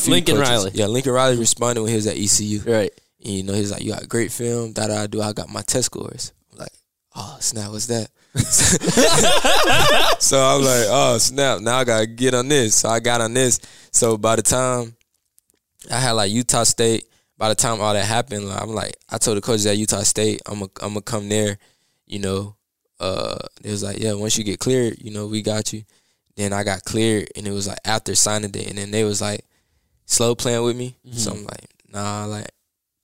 Lincoln 0.07 0.35
coaches- 0.35 0.49
Riley. 0.49 0.71
yeah, 0.73 0.87
Lincoln 0.87 1.13
Riley 1.13 1.37
responded 1.37 1.81
when 1.81 1.89
he 1.89 1.95
was 1.95 2.07
at 2.07 2.17
ECU. 2.17 2.59
Right. 2.61 2.91
And, 3.23 3.33
you 3.33 3.43
know, 3.43 3.53
he's 3.53 3.71
like, 3.71 3.81
"You 3.83 3.91
got 3.93 4.07
great 4.07 4.31
film." 4.31 4.73
That 4.73 4.91
I 4.91 5.07
do. 5.07 5.21
I 5.21 5.33
got 5.33 5.49
my 5.49 5.61
test 5.61 5.87
scores. 5.87 6.33
I'm 6.51 6.59
like, 6.59 6.71
oh 7.15 7.37
snap, 7.39 7.71
what's 7.71 7.87
that? 7.87 8.09
so 10.19 10.39
I'm 10.39 10.61
like, 10.61 10.85
oh 10.89 11.17
snap, 11.19 11.61
now 11.61 11.77
I 11.77 11.83
gotta 11.83 12.05
get 12.05 12.33
on 12.33 12.47
this. 12.47 12.75
So 12.75 12.89
I 12.89 12.99
got 12.99 13.21
on 13.21 13.33
this. 13.33 13.59
So 13.91 14.17
by 14.17 14.35
the 14.35 14.41
time 14.41 14.95
I 15.91 15.99
had 15.99 16.11
like 16.11 16.31
Utah 16.31 16.63
State, 16.63 17.05
by 17.37 17.49
the 17.49 17.55
time 17.55 17.81
all 17.81 17.93
that 17.93 18.05
happened, 18.05 18.47
like, 18.47 18.61
I'm 18.61 18.69
like, 18.69 18.95
I 19.09 19.17
told 19.17 19.37
the 19.37 19.41
coaches 19.41 19.65
at 19.65 19.77
Utah 19.77 20.03
State, 20.03 20.41
I'm 20.45 20.59
gonna 20.59 20.71
I'm 20.81 20.89
gonna 20.89 21.01
come 21.01 21.29
there. 21.29 21.57
You 22.05 22.19
know, 22.19 22.55
uh, 22.99 23.37
it 23.63 23.71
was 23.71 23.83
like, 23.83 23.99
yeah, 23.99 24.13
once 24.13 24.37
you 24.37 24.43
get 24.43 24.59
cleared, 24.59 24.97
you 25.01 25.11
know, 25.11 25.27
we 25.27 25.41
got 25.41 25.73
you. 25.73 25.83
Then 26.35 26.53
I 26.53 26.63
got 26.63 26.83
cleared, 26.83 27.29
and 27.35 27.47
it 27.47 27.51
was 27.51 27.67
like 27.67 27.79
after 27.83 28.13
signing 28.13 28.51
day, 28.51 28.65
and 28.65 28.77
then 28.77 28.91
they 28.91 29.03
was 29.03 29.21
like 29.21 29.43
slow 30.07 30.33
playing 30.33 30.63
with 30.63 30.75
me. 30.75 30.97
So 31.11 31.31
I'm 31.31 31.43
like, 31.43 31.69
nah, 31.93 32.25
like 32.25 32.49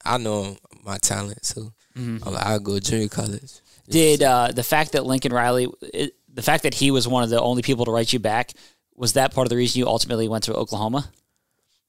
I 0.04 0.18
know 0.18 0.58
my 0.84 0.98
talent, 0.98 1.46
so 1.46 1.72
I'm 1.96 2.20
like, 2.20 2.44
I'll 2.46 2.60
go 2.60 2.80
junior 2.80 3.08
college. 3.10 3.52
Did 3.88 4.24
uh, 4.24 4.50
the 4.52 4.64
fact 4.64 4.94
that 4.94 5.06
Lincoln 5.06 5.32
Riley, 5.34 5.68
it, 5.82 6.16
the 6.34 6.42
fact 6.42 6.64
that 6.64 6.74
he 6.74 6.90
was 6.90 7.08
one 7.08 7.24
of 7.24 7.30
the 7.30 7.40
only 7.40 7.62
people 7.62 7.86
to 7.86 7.92
write 7.92 8.12
you 8.12 8.18
back, 8.20 8.54
was 8.96 9.14
that 9.14 9.34
part 9.34 9.46
of 9.46 9.50
the 9.50 9.56
reason 9.58 9.80
you 9.80 9.88
ultimately 9.88 10.28
went 10.28 10.46
to 10.46 10.54
Oklahoma? 10.56 11.12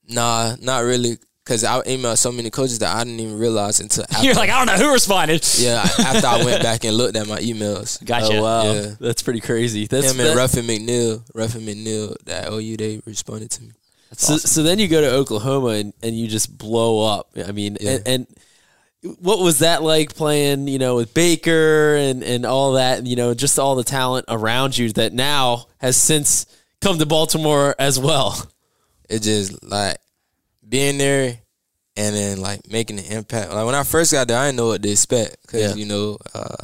Nah, 0.07 0.55
not 0.61 0.79
really. 0.83 1.17
Cause 1.45 1.63
I 1.63 1.79
emailed 1.81 2.17
so 2.17 2.31
many 2.31 2.49
coaches 2.49 2.79
that 2.79 2.95
I 2.95 3.03
didn't 3.03 3.19
even 3.19 3.37
realize 3.37 3.79
until 3.79 4.03
after, 4.09 4.23
You're 4.25 4.33
like, 4.33 4.49
I 4.49 4.65
don't 4.65 4.79
know 4.79 4.83
who 4.87 4.91
responded. 4.91 5.47
yeah 5.59 5.83
after 5.99 6.25
I 6.25 6.43
went 6.43 6.63
back 6.63 6.83
and 6.85 6.97
looked 6.97 7.15
at 7.15 7.27
my 7.27 7.37
emails. 7.39 8.03
Gotcha. 8.03 8.37
Oh 8.37 8.41
wow, 8.41 8.63
Yeah. 8.73 8.95
that's 8.99 9.21
pretty 9.21 9.41
crazy. 9.41 9.85
That's 9.85 10.11
Him 10.11 10.19
and 10.21 10.29
that- 10.29 10.35
Ruffin 10.37 10.65
McNeill, 10.65 11.23
Ruffin 11.35 11.61
McNeill, 11.61 12.15
that 12.25 12.51
OU 12.51 12.77
they 12.77 12.99
responded 13.05 13.51
to 13.51 13.61
me. 13.63 13.71
So, 14.13 14.37
so 14.37 14.63
then 14.63 14.79
you 14.79 14.87
go 14.87 15.01
to 15.01 15.11
Oklahoma 15.11 15.69
and, 15.69 15.93
and 16.01 16.17
you 16.17 16.27
just 16.27 16.57
blow 16.57 17.05
up. 17.05 17.29
I 17.47 17.51
mean, 17.51 17.77
Yeah. 17.79 17.91
and, 18.05 18.07
and 18.07 19.17
what 19.19 19.39
was 19.39 19.59
that 19.59 19.83
like 19.83 20.15
playing? 20.15 20.67
You 20.67 20.79
know, 20.79 20.95
with 20.95 21.13
Baker 21.13 21.95
and 21.95 22.23
and 22.23 22.45
all 22.45 22.73
that. 22.73 22.99
and, 22.99 23.07
You 23.07 23.15
know, 23.15 23.33
just 23.33 23.59
all 23.59 23.75
the 23.75 23.83
talent 23.83 24.25
around 24.29 24.77
you 24.77 24.91
that 24.93 25.13
now 25.13 25.65
has 25.77 25.97
since 25.97 26.45
come 26.81 26.97
to 26.99 27.05
Baltimore 27.05 27.75
as 27.79 27.99
well. 27.99 28.49
it 29.09 29.21
just 29.21 29.61
like 29.63 29.97
being 30.67 30.97
there 30.97 31.37
and 31.97 32.15
then 32.15 32.41
like 32.41 32.69
making 32.69 32.97
an 32.99 33.05
impact. 33.05 33.51
Like 33.53 33.65
when 33.65 33.75
I 33.75 33.83
first 33.83 34.11
got 34.11 34.27
there, 34.27 34.37
I 34.39 34.47
didn't 34.47 34.57
know 34.57 34.67
what 34.67 34.81
to 34.81 34.89
expect 34.89 35.37
because 35.43 35.61
Yeah. 35.61 35.75
you 35.75 35.85
know 35.85 36.17
uh, 36.33 36.55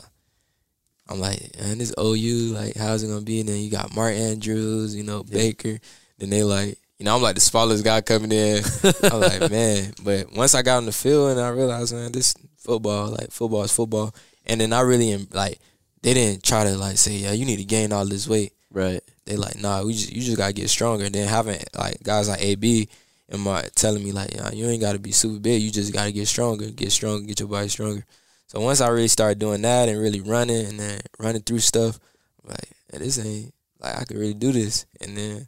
I'm 1.07 1.19
like, 1.19 1.39
man, 1.59 1.77
this 1.77 1.93
OU, 1.99 2.53
like, 2.53 2.75
how's 2.75 3.03
it 3.03 3.07
gonna 3.07 3.21
be? 3.21 3.41
And 3.41 3.49
then 3.49 3.57
you 3.61 3.69
got 3.69 3.93
Mark 3.95 4.13
Andrews, 4.13 4.95
you 4.95 5.03
know, 5.03 5.23
Baker. 5.23 5.77
Then 6.17 6.29
they 6.29 6.43
like, 6.43 6.77
you 7.01 7.05
know, 7.05 7.15
I'm 7.15 7.21
like 7.23 7.33
the 7.33 7.41
smallest 7.41 7.83
guy 7.83 7.99
coming 8.01 8.31
in. 8.31 8.63
I'm 9.11 9.21
like, 9.21 9.49
man. 9.51 9.91
But 10.03 10.31
once 10.33 10.53
I 10.53 10.61
got 10.61 10.77
on 10.77 10.85
the 10.85 10.91
field 10.91 11.31
and 11.31 11.39
I 11.39 11.49
realized, 11.49 11.95
man, 11.95 12.11
this 12.11 12.35
football, 12.57 13.07
like 13.07 13.31
football 13.31 13.63
is 13.63 13.75
football. 13.75 14.13
And 14.45 14.61
then 14.61 14.71
I 14.71 14.81
really 14.81 15.11
am 15.11 15.27
like, 15.31 15.57
they 16.03 16.13
didn't 16.13 16.43
try 16.43 16.63
to 16.63 16.77
like 16.77 16.99
say, 16.99 17.13
yeah, 17.13 17.31
you 17.31 17.43
need 17.43 17.57
to 17.57 17.65
gain 17.65 17.91
all 17.91 18.05
this 18.05 18.27
weight. 18.27 18.53
Right. 18.69 19.01
They 19.25 19.35
like, 19.35 19.59
nah, 19.59 19.81
we 19.81 19.93
just 19.93 20.13
you 20.13 20.21
just 20.21 20.37
gotta 20.37 20.53
get 20.53 20.69
stronger. 20.69 21.05
And 21.05 21.15
then 21.15 21.27
having 21.27 21.59
like 21.75 22.03
guys 22.03 22.29
like 22.29 22.39
AB 22.39 22.87
and 23.29 23.41
my 23.41 23.63
telling 23.73 24.03
me 24.03 24.11
like, 24.11 24.37
nah, 24.37 24.51
you 24.51 24.67
ain't 24.67 24.81
gotta 24.81 24.99
be 24.99 25.11
super 25.11 25.39
big. 25.39 25.63
You 25.63 25.71
just 25.71 25.91
gotta 25.91 26.11
get 26.11 26.27
stronger, 26.27 26.69
get 26.69 26.91
stronger, 26.91 27.25
get 27.25 27.39
your 27.39 27.49
body 27.49 27.69
stronger. 27.69 28.05
So 28.45 28.59
once 28.59 28.79
I 28.79 28.89
really 28.89 29.07
started 29.07 29.39
doing 29.39 29.63
that 29.63 29.89
and 29.89 29.99
really 29.99 30.21
running 30.21 30.67
and 30.67 30.79
then 30.79 31.01
running 31.17 31.41
through 31.41 31.61
stuff, 31.61 31.97
I'm 32.43 32.51
like, 32.51 32.69
"Man, 32.91 33.01
this 33.01 33.17
ain't 33.17 33.55
like 33.79 33.97
I 33.97 34.03
could 34.03 34.17
really 34.17 34.35
do 34.35 34.51
this. 34.51 34.85
And 35.01 35.17
then 35.17 35.47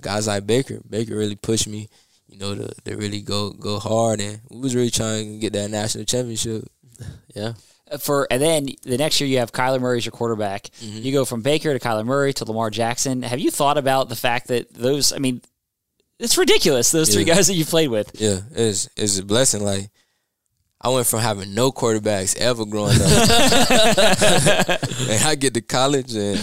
guys 0.00 0.26
like 0.26 0.46
Baker, 0.46 0.80
Baker 0.88 1.16
really 1.16 1.36
pushed 1.36 1.68
me, 1.68 1.88
you 2.28 2.38
know, 2.38 2.54
to, 2.54 2.68
to 2.84 2.96
really 2.96 3.20
go 3.20 3.50
go 3.50 3.78
hard. 3.78 4.20
And 4.20 4.40
we 4.50 4.60
was 4.60 4.74
really 4.74 4.90
trying 4.90 5.34
to 5.34 5.38
get 5.38 5.52
that 5.52 5.70
national 5.70 6.04
championship. 6.04 6.64
Yeah. 7.34 7.54
for 7.98 8.28
and 8.30 8.40
then 8.40 8.68
the 8.82 8.96
next 8.96 9.20
year 9.20 9.28
you 9.28 9.38
have 9.38 9.50
Kyler 9.50 9.80
Murray 9.80 9.98
as 9.98 10.04
your 10.04 10.12
quarterback. 10.12 10.64
Mm-hmm. 10.80 10.98
You 10.98 11.12
go 11.12 11.24
from 11.24 11.42
Baker 11.42 11.76
to 11.76 11.84
Kyler 11.84 12.04
Murray 12.04 12.32
to 12.34 12.44
Lamar 12.44 12.70
Jackson. 12.70 13.22
Have 13.22 13.40
you 13.40 13.50
thought 13.50 13.76
about 13.76 14.08
the 14.08 14.14
fact 14.14 14.48
that 14.48 14.72
those? 14.72 15.12
I 15.12 15.18
mean, 15.18 15.40
it's 16.18 16.38
ridiculous. 16.38 16.90
Those 16.92 17.12
three 17.12 17.24
guys 17.24 17.48
that 17.48 17.54
you 17.54 17.64
played 17.64 17.88
with. 17.88 18.12
Yeah, 18.20 18.40
it's 18.52 18.88
it's 18.96 19.18
a 19.18 19.24
blessing. 19.24 19.64
Like 19.64 19.90
I 20.80 20.90
went 20.90 21.06
from 21.06 21.20
having 21.20 21.54
no 21.54 21.72
quarterbacks 21.72 22.36
ever 22.36 22.64
growing 22.64 22.96
up, 22.96 23.00
and 25.08 25.24
I 25.24 25.34
get 25.36 25.54
to 25.54 25.60
college 25.62 26.14
and 26.14 26.38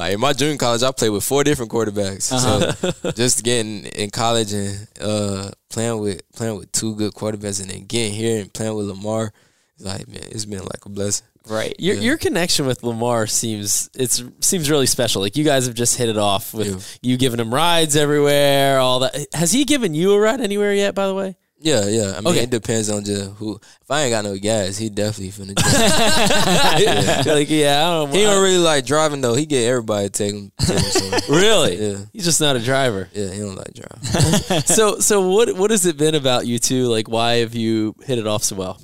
like 0.00 0.14
in 0.14 0.20
my 0.20 0.32
junior 0.32 0.56
college, 0.56 0.82
I 0.82 0.90
played 0.92 1.10
with 1.10 1.22
four 1.24 1.44
different 1.44 1.70
quarterbacks. 1.70 2.22
So 2.22 3.10
just 3.22 3.44
getting 3.44 3.84
in 3.84 4.10
college 4.10 4.52
and 4.52 4.88
uh, 5.00 5.50
playing 5.68 5.98
with 6.00 6.22
playing 6.34 6.56
with 6.56 6.72
two 6.72 6.94
good 6.96 7.12
quarterbacks, 7.14 7.60
and 7.60 7.70
then 7.70 7.84
getting 7.84 8.12
here 8.14 8.40
and 8.40 8.52
playing 8.52 8.74
with 8.74 8.86
Lamar, 8.86 9.32
it's 9.76 9.84
like 9.84 10.08
man, 10.08 10.22
it's 10.30 10.44
been 10.46 10.60
like 10.60 10.84
a 10.86 10.88
blessing. 10.88 11.26
Right. 11.48 11.74
Your 11.78 11.96
Yeah. 11.96 12.02
your 12.02 12.18
connection 12.18 12.66
with 12.66 12.82
Lamar 12.82 13.26
seems 13.26 13.88
it's 13.94 14.22
seems 14.40 14.70
really 14.70 14.86
special. 14.86 15.22
Like 15.22 15.36
you 15.36 15.44
guys 15.44 15.66
have 15.66 15.74
just 15.74 15.96
hit 15.96 16.08
it 16.08 16.18
off 16.18 16.52
with 16.54 16.68
Yeah. 16.68 17.10
you 17.10 17.16
giving 17.16 17.40
him 17.40 17.52
rides 17.52 17.96
everywhere, 17.96 18.78
all 18.78 19.00
that. 19.00 19.14
Has 19.32 19.50
he 19.52 19.64
given 19.64 19.94
you 19.94 20.12
a 20.12 20.20
ride 20.20 20.40
anywhere 20.40 20.74
yet? 20.74 20.94
By 20.94 21.06
the 21.06 21.14
way, 21.14 21.36
Yeah, 21.62 21.86
yeah. 21.88 22.14
I 22.16 22.20
mean, 22.22 22.28
Okay. 22.28 22.44
it 22.44 22.50
depends 22.50 22.88
on 22.88 23.04
just 23.04 23.32
who. 23.32 23.56
If 23.56 23.90
I 23.90 24.02
ain't 24.02 24.12
got 24.12 24.24
no 24.24 24.34
gas, 24.38 24.78
he 24.78 24.88
definitely 24.88 25.30
finna. 25.30 25.54
Drive. 25.54 27.26
like 27.26 27.50
yeah, 27.50 27.86
I 27.86 27.90
don't. 27.92 28.12
he 28.14 28.22
don't 28.22 28.42
really 28.42 28.58
like 28.58 28.86
driving 28.86 29.20
though. 29.20 29.34
He 29.34 29.44
get 29.46 29.68
everybody 29.68 30.08
to 30.08 30.10
take 30.12 30.32
him. 30.34 30.52
Take 30.58 30.78
him 30.78 30.90
somewhere. 30.90 31.20
really. 31.28 31.76
Yeah. 31.76 31.98
He's 32.14 32.24
just 32.24 32.40
not 32.40 32.56
a 32.56 32.60
driver. 32.60 33.08
Yeah, 33.12 33.30
he 33.30 33.40
don't 33.40 33.56
like 33.56 33.74
driving. 33.74 34.62
so 34.62 35.00
so 35.00 35.28
what 35.28 35.54
what 35.54 35.70
has 35.70 35.84
it 35.84 35.96
been 35.98 36.14
about 36.14 36.46
you 36.46 36.58
two? 36.58 36.86
Like 36.86 37.08
why 37.08 37.34
have 37.36 37.54
you 37.54 37.94
hit 38.04 38.18
it 38.18 38.26
off 38.26 38.42
so 38.44 38.56
well? 38.56 38.80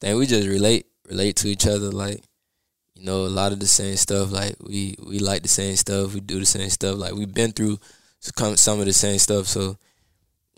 Then 0.00 0.16
we 0.18 0.26
just 0.26 0.46
relate 0.46 0.86
relate 1.08 1.36
to 1.36 1.48
each 1.48 1.66
other 1.66 1.90
like 1.90 2.22
you 2.96 3.04
know 3.04 3.24
a 3.24 3.28
lot 3.32 3.52
of 3.52 3.60
the 3.60 3.66
same 3.66 3.96
stuff 3.96 4.30
like 4.30 4.56
we 4.60 4.94
we 5.06 5.18
like 5.18 5.42
the 5.42 5.48
same 5.48 5.74
stuff 5.74 6.12
we 6.14 6.20
do 6.20 6.38
the 6.38 6.46
same 6.46 6.68
stuff 6.70 6.96
like 6.96 7.14
we've 7.14 7.32
been 7.34 7.50
through 7.52 7.78
some 8.20 8.56
some 8.56 8.78
of 8.78 8.86
the 8.86 8.92
same 8.92 9.18
stuff 9.18 9.46
so 9.46 9.76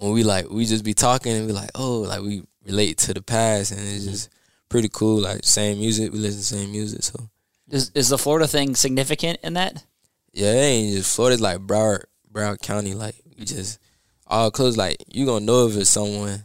when 0.03 0.12
we 0.12 0.25
like 0.25 0.51
we 0.51 0.67
just 0.67 0.85
be 0.85 0.95
talking 0.95 1.33
and 1.33 1.47
we 1.47 1.53
like 1.53 1.71
oh 1.77 2.01
like 2.01 2.21
we 2.21 2.43
relate 2.67 2.99
to 2.99 3.15
the 3.15 3.23
past 3.23 3.71
and 3.71 3.81
it's 3.81 4.05
just 4.05 4.31
pretty 4.69 4.88
cool 4.93 5.21
like 5.21 5.41
same 5.45 5.79
music 5.79 6.12
we 6.12 6.19
listen 6.19 6.43
to 6.43 6.55
the 6.55 6.62
same 6.62 6.73
music 6.73 7.05
so 7.05 7.31
Is 7.71 7.93
is 7.95 8.09
the 8.09 8.19
Florida 8.19 8.49
thing 8.49 8.75
significant 8.75 9.38
in 9.45 9.55
that? 9.55 9.85
yeah 10.33 10.51
it 10.51 10.65
ain't 10.65 10.97
just 10.97 11.15
Florida's 11.15 11.41
like 11.41 11.59
Broward 11.59 12.05
Broward 12.33 12.61
County 12.61 12.95
like 12.95 13.15
we 13.38 13.45
just 13.45 13.79
all 14.27 14.51
close 14.51 14.77
like 14.77 14.97
you 15.07 15.25
gonna 15.25 15.45
know 15.45 15.69
if 15.69 15.77
it's 15.77 15.91
someone 15.91 16.43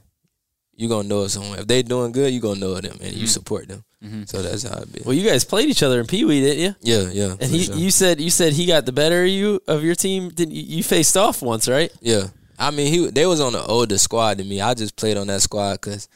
you 0.76 0.88
gonna 0.88 1.08
know 1.08 1.24
if 1.24 1.32
someone 1.32 1.58
if 1.58 1.65
they 1.65 1.82
doing 1.82 2.12
good 2.12 2.32
you 2.32 2.39
gonna 2.39 2.60
know 2.60 2.76
them 2.76 2.98
and 3.02 3.13
you 3.13 3.24
mm-hmm. 3.24 3.26
support 3.26 3.67
them 3.67 3.84
mm-hmm. 4.04 4.24
so 4.26 4.43
that's 4.43 4.63
how 4.63 4.78
it 4.78 4.93
be 4.93 5.02
Well, 5.04 5.15
you 5.15 5.28
guys 5.28 5.43
played 5.43 5.70
each 5.70 5.82
other 5.82 6.00
in 6.00 6.06
Pee 6.06 6.26
Wee, 6.26 6.41
didn't 6.41 6.63
you? 6.63 6.76
yeah 6.82 7.10
yeah 7.12 7.36
And 7.41 7.50
he, 7.50 7.63
sure. 7.63 7.76
you 7.76 7.89
said 7.89 8.22
you 8.22 8.30
said 8.30 8.54
he 8.54 8.67
got 8.67 8.86
the 8.86 8.91
better 8.91 9.24
of 9.24 9.30
you 9.30 9.62
of 9.67 9.84
your 9.84 9.96
team. 9.96 10.30
Didn't 10.30 10.54
you, 10.54 10.62
you 10.78 10.84
faced 10.84 11.17
off 11.17 11.41
once, 11.41 11.67
right? 11.67 11.91
Yeah, 12.02 12.28
I 12.58 12.72
mean, 12.72 12.91
he 12.91 13.10
they 13.10 13.26
was 13.26 13.39
on 13.39 13.54
the 13.54 13.63
older 13.63 13.98
squad 13.98 14.38
than 14.38 14.50
me. 14.50 14.62
I 14.62 14.74
just 14.74 14.96
played 14.96 15.17
on 15.17 15.28
that 15.28 15.41
squad 15.41 15.74
because 15.82 16.08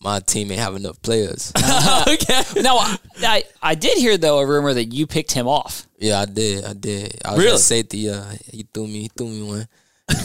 my 0.00 0.20
team 0.20 0.50
ain't 0.50 0.60
have 0.60 0.76
enough 0.76 1.00
players. 1.02 1.52
okay. 1.56 2.42
No, 2.62 2.76
I, 2.78 2.96
I 3.22 3.44
I 3.62 3.74
did 3.74 3.98
hear 3.98 4.16
though 4.18 4.38
a 4.38 4.46
rumor 4.46 4.72
that 4.74 4.86
you 4.86 5.06
picked 5.06 5.32
him 5.32 5.46
off. 5.48 5.86
yeah, 5.98 6.20
I 6.20 6.24
did. 6.26 6.64
I 6.64 6.72
did. 6.74 7.16
I 7.24 7.30
was 7.32 7.38
Really? 7.40 7.54
at 7.54 7.60
safety. 7.60 8.08
Uh, 8.10 8.24
he 8.50 8.66
threw 8.72 8.86
me. 8.86 9.02
He 9.02 9.10
threw 9.16 9.28
me 9.28 9.42
one 9.42 9.68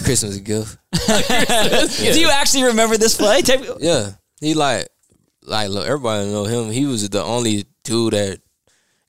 Christmas 0.04 0.38
gift. 0.38 0.78
Do 1.08 2.20
you 2.20 2.30
actually 2.30 2.64
remember 2.64 2.98
this 2.98 3.16
play? 3.16 3.42
Take- 3.42 3.66
Yeah, 3.80 4.12
he 4.42 4.54
like 4.54 4.88
like 5.44 5.70
look, 5.70 5.86
everybody 5.88 6.30
know 6.32 6.46
him. 6.46 6.72
He 6.72 6.86
was 6.86 7.10
the 7.10 7.24
only 7.24 7.66
dude 7.84 8.14
at 8.14 8.40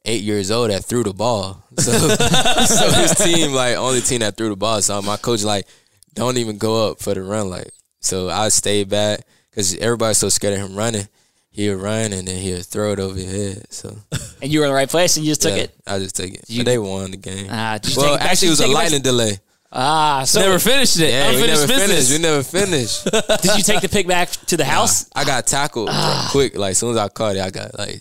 eight 0.04 0.22
years 0.22 0.50
old 0.50 0.70
that 0.70 0.84
threw 0.84 1.02
the 1.04 1.12
ball. 1.12 1.62
So 1.78 1.92
so 1.92 2.90
his 2.92 3.14
team 3.14 3.52
like 3.52 3.76
only 3.76 4.00
team 4.00 4.20
that 4.20 4.36
threw 4.36 4.48
the 4.50 4.56
ball. 4.56 4.80
So 4.82 5.00
my 5.02 5.16
coach 5.16 5.42
like 5.42 5.66
don't 6.14 6.36
even 6.38 6.58
go 6.58 6.90
up 6.90 7.00
for 7.00 7.14
the 7.14 7.22
run. 7.22 7.50
Like 7.50 7.70
so 8.00 8.28
I 8.30 8.48
stayed 8.48 8.88
back 8.88 9.20
because 9.50 9.76
everybody's 9.76 10.18
so 10.18 10.28
scared 10.28 10.54
of 10.60 10.60
him 10.70 10.76
running. 10.76 11.06
He'll 11.52 11.76
run 11.78 12.12
and 12.12 12.28
then 12.28 12.36
he'll 12.36 12.62
throw 12.62 12.92
it 12.92 13.00
over 13.00 13.18
your 13.18 13.30
head. 13.30 13.66
So 13.72 13.96
And 14.42 14.50
you 14.52 14.60
were 14.60 14.66
in 14.66 14.70
the 14.70 14.74
right 14.74 14.88
place 14.88 15.16
and 15.16 15.26
you 15.26 15.32
just 15.32 15.42
took 15.42 15.56
yeah, 15.56 15.64
it. 15.64 15.74
I 15.86 15.98
just 15.98 16.16
took 16.16 16.30
it. 16.30 16.44
You- 16.48 16.60
but 16.60 16.66
they 16.70 16.78
won 16.78 17.10
the 17.10 17.16
game. 17.16 17.48
Ah, 17.50 17.78
did 17.82 17.94
you 17.94 18.00
well, 18.02 18.16
take 18.16 18.26
actually, 18.26 18.48
it 18.48 18.50
was 18.52 18.60
a 18.60 18.68
you 18.68 18.74
back- 18.74 18.82
lightning 18.84 19.02
delay. 19.02 19.38
Ah, 19.72 20.24
so 20.24 20.40
Never 20.40 20.58
finished 20.58 20.98
it. 20.98 21.10
Yeah, 21.10 21.30
we 21.30 21.46
never 21.46 21.66
business. 21.66 21.86
finished. 21.86 22.10
We 22.10 22.18
never 22.18 22.42
finished. 22.42 23.04
did 23.42 23.56
you 23.56 23.62
take 23.62 23.80
the 23.80 23.88
pick 23.88 24.06
back 24.08 24.28
to 24.46 24.56
the 24.56 24.64
house? 24.64 25.08
I 25.14 25.24
got 25.24 25.46
tackled 25.46 25.88
Ah. 25.92 26.28
quick. 26.32 26.56
Like 26.56 26.72
as 26.72 26.78
soon 26.78 26.90
as 26.92 26.96
I 26.96 27.08
caught 27.08 27.36
it, 27.36 27.40
I 27.42 27.50
got 27.50 27.78
like 27.78 28.00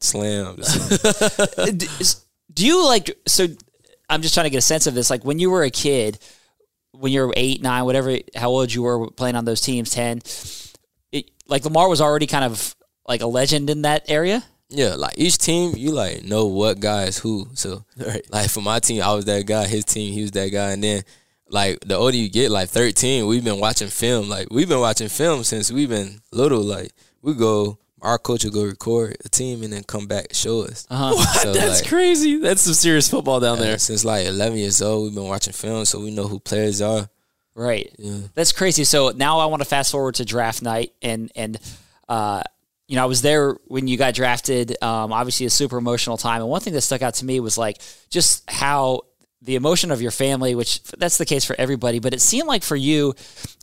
slammed. 0.00 0.56
D- 1.78 1.88
Do 2.52 2.66
you 2.66 2.84
like 2.86 3.10
so? 3.26 3.46
I'm 4.10 4.22
just 4.22 4.34
trying 4.34 4.44
to 4.44 4.50
get 4.50 4.58
a 4.58 4.62
sense 4.62 4.86
of 4.86 4.94
this. 4.94 5.08
Like 5.10 5.24
when 5.24 5.38
you 5.38 5.50
were 5.50 5.62
a 5.64 5.70
kid, 5.70 6.18
when 6.98 7.12
you 7.12 7.26
were 7.26 7.34
eight, 7.36 7.62
nine, 7.62 7.84
whatever, 7.84 8.16
how 8.34 8.50
old 8.50 8.72
you 8.72 8.82
were 8.82 9.10
playing 9.10 9.36
on 9.36 9.44
those 9.44 9.60
teams, 9.60 9.90
ten. 9.90 10.20
It, 11.12 11.30
like 11.46 11.64
Lamar 11.64 11.88
was 11.88 12.00
already 12.00 12.26
kind 12.26 12.44
of 12.44 12.74
like 13.06 13.20
a 13.20 13.26
legend 13.26 13.70
in 13.70 13.82
that 13.82 14.04
area. 14.08 14.44
Yeah, 14.68 14.94
like 14.94 15.14
each 15.16 15.38
team, 15.38 15.74
you 15.76 15.92
like 15.92 16.24
know 16.24 16.46
what 16.46 16.80
guy 16.80 17.04
is 17.04 17.18
who. 17.18 17.48
So, 17.54 17.84
like 18.30 18.50
for 18.50 18.60
my 18.60 18.80
team, 18.80 19.02
I 19.02 19.14
was 19.14 19.24
that 19.26 19.46
guy. 19.46 19.66
His 19.66 19.84
team, 19.84 20.12
he 20.12 20.22
was 20.22 20.32
that 20.32 20.48
guy. 20.48 20.72
And 20.72 20.82
then, 20.82 21.02
like 21.48 21.80
the 21.80 21.94
older 21.96 22.16
you 22.16 22.28
get, 22.28 22.50
like 22.50 22.68
thirteen, 22.68 23.26
we've 23.26 23.44
been 23.44 23.60
watching 23.60 23.88
film. 23.88 24.28
Like 24.28 24.48
we've 24.50 24.68
been 24.68 24.80
watching 24.80 25.08
film 25.08 25.44
since 25.44 25.70
we've 25.70 25.88
been 25.88 26.20
little. 26.32 26.62
Like 26.62 26.92
we 27.22 27.34
go, 27.34 27.78
our 28.02 28.18
coach 28.18 28.44
will 28.44 28.52
go 28.52 28.64
record 28.64 29.16
a 29.24 29.28
team 29.28 29.62
and 29.62 29.72
then 29.72 29.82
come 29.82 30.06
back 30.06 30.26
and 30.28 30.36
show 30.36 30.62
us. 30.62 30.86
Uh-huh. 30.90 31.14
So, 31.42 31.52
That's 31.52 31.80
like, 31.80 31.88
crazy. 31.88 32.36
That's 32.38 32.62
some 32.62 32.74
serious 32.74 33.08
football 33.08 33.40
down 33.40 33.58
there. 33.58 33.78
since 33.78 34.04
like 34.04 34.26
eleven 34.26 34.58
years 34.58 34.82
old, 34.82 35.04
we've 35.04 35.14
been 35.14 35.24
watching 35.28 35.52
film, 35.52 35.84
so 35.84 36.00
we 36.00 36.10
know 36.10 36.28
who 36.28 36.38
players 36.38 36.80
are. 36.80 37.08
Right. 37.54 37.94
Yeah. 37.98 38.18
That's 38.34 38.52
crazy. 38.52 38.84
So 38.84 39.10
now 39.10 39.38
I 39.38 39.46
want 39.46 39.62
to 39.62 39.68
fast 39.68 39.90
forward 39.90 40.16
to 40.16 40.24
draft 40.24 40.62
night 40.62 40.92
and 41.00 41.32
and 41.34 41.58
uh 42.08 42.42
you 42.88 42.94
know, 42.96 43.02
I 43.02 43.06
was 43.06 43.22
there 43.22 43.54
when 43.66 43.88
you 43.88 43.96
got 43.96 44.14
drafted. 44.14 44.80
Um, 44.82 45.12
obviously, 45.12 45.46
a 45.46 45.50
super 45.50 45.76
emotional 45.76 46.16
time. 46.16 46.40
And 46.40 46.48
one 46.48 46.60
thing 46.60 46.72
that 46.74 46.82
stuck 46.82 47.02
out 47.02 47.14
to 47.14 47.24
me 47.24 47.40
was 47.40 47.58
like 47.58 47.78
just 48.10 48.48
how 48.48 49.02
the 49.42 49.56
emotion 49.56 49.90
of 49.90 50.00
your 50.00 50.10
family, 50.10 50.54
which 50.54 50.82
that's 50.84 51.18
the 51.18 51.26
case 51.26 51.44
for 51.44 51.56
everybody, 51.58 51.98
but 51.98 52.14
it 52.14 52.20
seemed 52.20 52.46
like 52.46 52.62
for 52.62 52.76
you, 52.76 53.14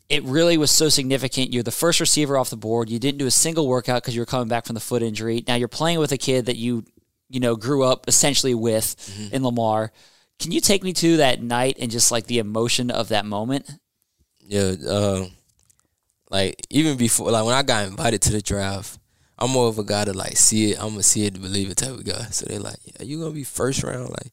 it 0.09 0.23
really 0.23 0.57
was 0.57 0.71
so 0.71 0.89
significant. 0.89 1.53
You're 1.53 1.63
the 1.63 1.71
first 1.71 1.99
receiver 1.99 2.37
off 2.37 2.49
the 2.49 2.57
board. 2.57 2.89
You 2.89 2.99
didn't 2.99 3.17
do 3.17 3.25
a 3.25 3.31
single 3.31 3.67
workout 3.67 4.01
because 4.03 4.15
you 4.15 4.21
were 4.21 4.25
coming 4.25 4.47
back 4.47 4.65
from 4.65 4.73
the 4.75 4.79
foot 4.79 5.01
injury. 5.01 5.43
Now 5.47 5.55
you're 5.55 5.67
playing 5.67 5.99
with 5.99 6.11
a 6.11 6.17
kid 6.17 6.45
that 6.47 6.57
you, 6.57 6.85
you 7.29 7.39
know, 7.39 7.55
grew 7.55 7.83
up 7.83 8.07
essentially 8.07 8.53
with 8.53 8.95
in 9.31 9.43
Lamar. 9.43 9.91
Can 10.39 10.51
you 10.51 10.59
take 10.59 10.83
me 10.83 10.93
to 10.93 11.17
that 11.17 11.41
night 11.41 11.77
and 11.79 11.89
just 11.89 12.11
like 12.11 12.27
the 12.27 12.39
emotion 12.39 12.91
of 12.91 13.09
that 13.09 13.25
moment? 13.25 13.69
Yeah, 14.45 14.73
uh, 14.87 15.25
like 16.29 16.59
even 16.69 16.97
before, 16.97 17.31
like 17.31 17.45
when 17.45 17.55
I 17.55 17.63
got 17.63 17.87
invited 17.87 18.21
to 18.23 18.31
the 18.31 18.41
draft, 18.41 18.99
I'm 19.37 19.51
more 19.51 19.67
of 19.67 19.79
a 19.79 19.83
guy 19.83 20.05
to 20.05 20.13
like 20.13 20.37
see 20.37 20.71
it. 20.71 20.79
I'm 20.79 20.89
gonna 20.89 21.03
see 21.03 21.25
it 21.25 21.35
to 21.35 21.39
believe 21.39 21.69
it 21.69 21.77
type 21.77 21.91
of 21.91 22.03
guy. 22.03 22.23
So 22.31 22.45
they're 22.45 22.59
like, 22.59 22.79
"Yeah, 22.83 23.05
you 23.05 23.19
gonna 23.19 23.31
be 23.31 23.43
first 23.43 23.83
round?" 23.83 24.09
Like, 24.09 24.31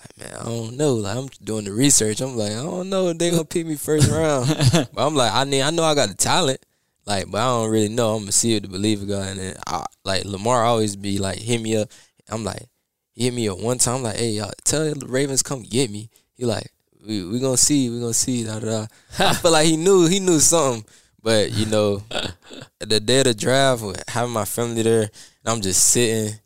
like 0.00 0.18
man, 0.18 0.40
I 0.40 0.44
don't 0.44 0.76
know. 0.76 0.94
Like 0.94 1.16
I'm 1.16 1.28
doing 1.42 1.64
the 1.64 1.72
research. 1.72 2.20
I'm 2.20 2.36
like, 2.36 2.52
I 2.52 2.62
don't 2.62 2.88
know. 2.88 3.08
if 3.08 3.18
They 3.18 3.30
gonna 3.30 3.44
pick 3.44 3.66
me 3.66 3.76
first 3.76 4.10
round, 4.12 4.48
but 4.92 5.06
I'm 5.06 5.14
like, 5.14 5.32
I 5.32 5.44
need. 5.44 5.62
I 5.62 5.70
know 5.70 5.84
I 5.84 5.94
got 5.94 6.08
the 6.08 6.14
talent. 6.14 6.64
Like, 7.06 7.30
but 7.30 7.38
I 7.38 7.46
don't 7.46 7.70
really 7.70 7.88
know. 7.88 8.14
I'm 8.14 8.22
gonna 8.22 8.32
see 8.32 8.54
it 8.54 8.64
to 8.64 8.68
believe 8.68 9.02
it, 9.02 9.08
guy. 9.08 9.28
And 9.28 9.40
then, 9.40 9.56
I, 9.66 9.84
like 10.04 10.24
Lamar 10.26 10.64
always 10.64 10.94
be 10.94 11.18
like, 11.18 11.38
hit 11.38 11.60
me 11.60 11.76
up. 11.76 11.88
I'm 12.28 12.44
like, 12.44 12.68
he 13.14 13.24
hit 13.24 13.34
me 13.34 13.48
up 13.48 13.58
one 13.58 13.78
time. 13.78 13.96
I'm 13.96 14.02
like, 14.02 14.16
hey, 14.16 14.30
y'all, 14.30 14.52
tell 14.64 14.84
the 14.84 15.06
Ravens 15.06 15.42
come 15.42 15.62
get 15.62 15.90
me. 15.90 16.10
He 16.34 16.44
like, 16.44 16.70
we 17.06 17.24
we 17.24 17.40
gonna 17.40 17.56
see, 17.56 17.88
we 17.88 18.00
gonna 18.00 18.12
see. 18.12 18.44
Da, 18.44 18.58
da, 18.58 18.66
da. 18.66 18.86
I 19.18 19.32
feel 19.40 19.52
like 19.52 19.66
he 19.66 19.78
knew 19.78 20.06
he 20.06 20.20
knew 20.20 20.38
something, 20.38 20.84
but 21.22 21.50
you 21.52 21.64
know, 21.66 22.02
the 22.78 23.00
day 23.00 23.20
of 23.20 23.24
the 23.24 23.34
draft, 23.34 23.82
with 23.82 24.04
having 24.08 24.34
my 24.34 24.44
family 24.44 24.82
there, 24.82 25.02
and 25.02 25.10
I'm 25.46 25.62
just 25.62 25.86
sitting, 25.86 26.38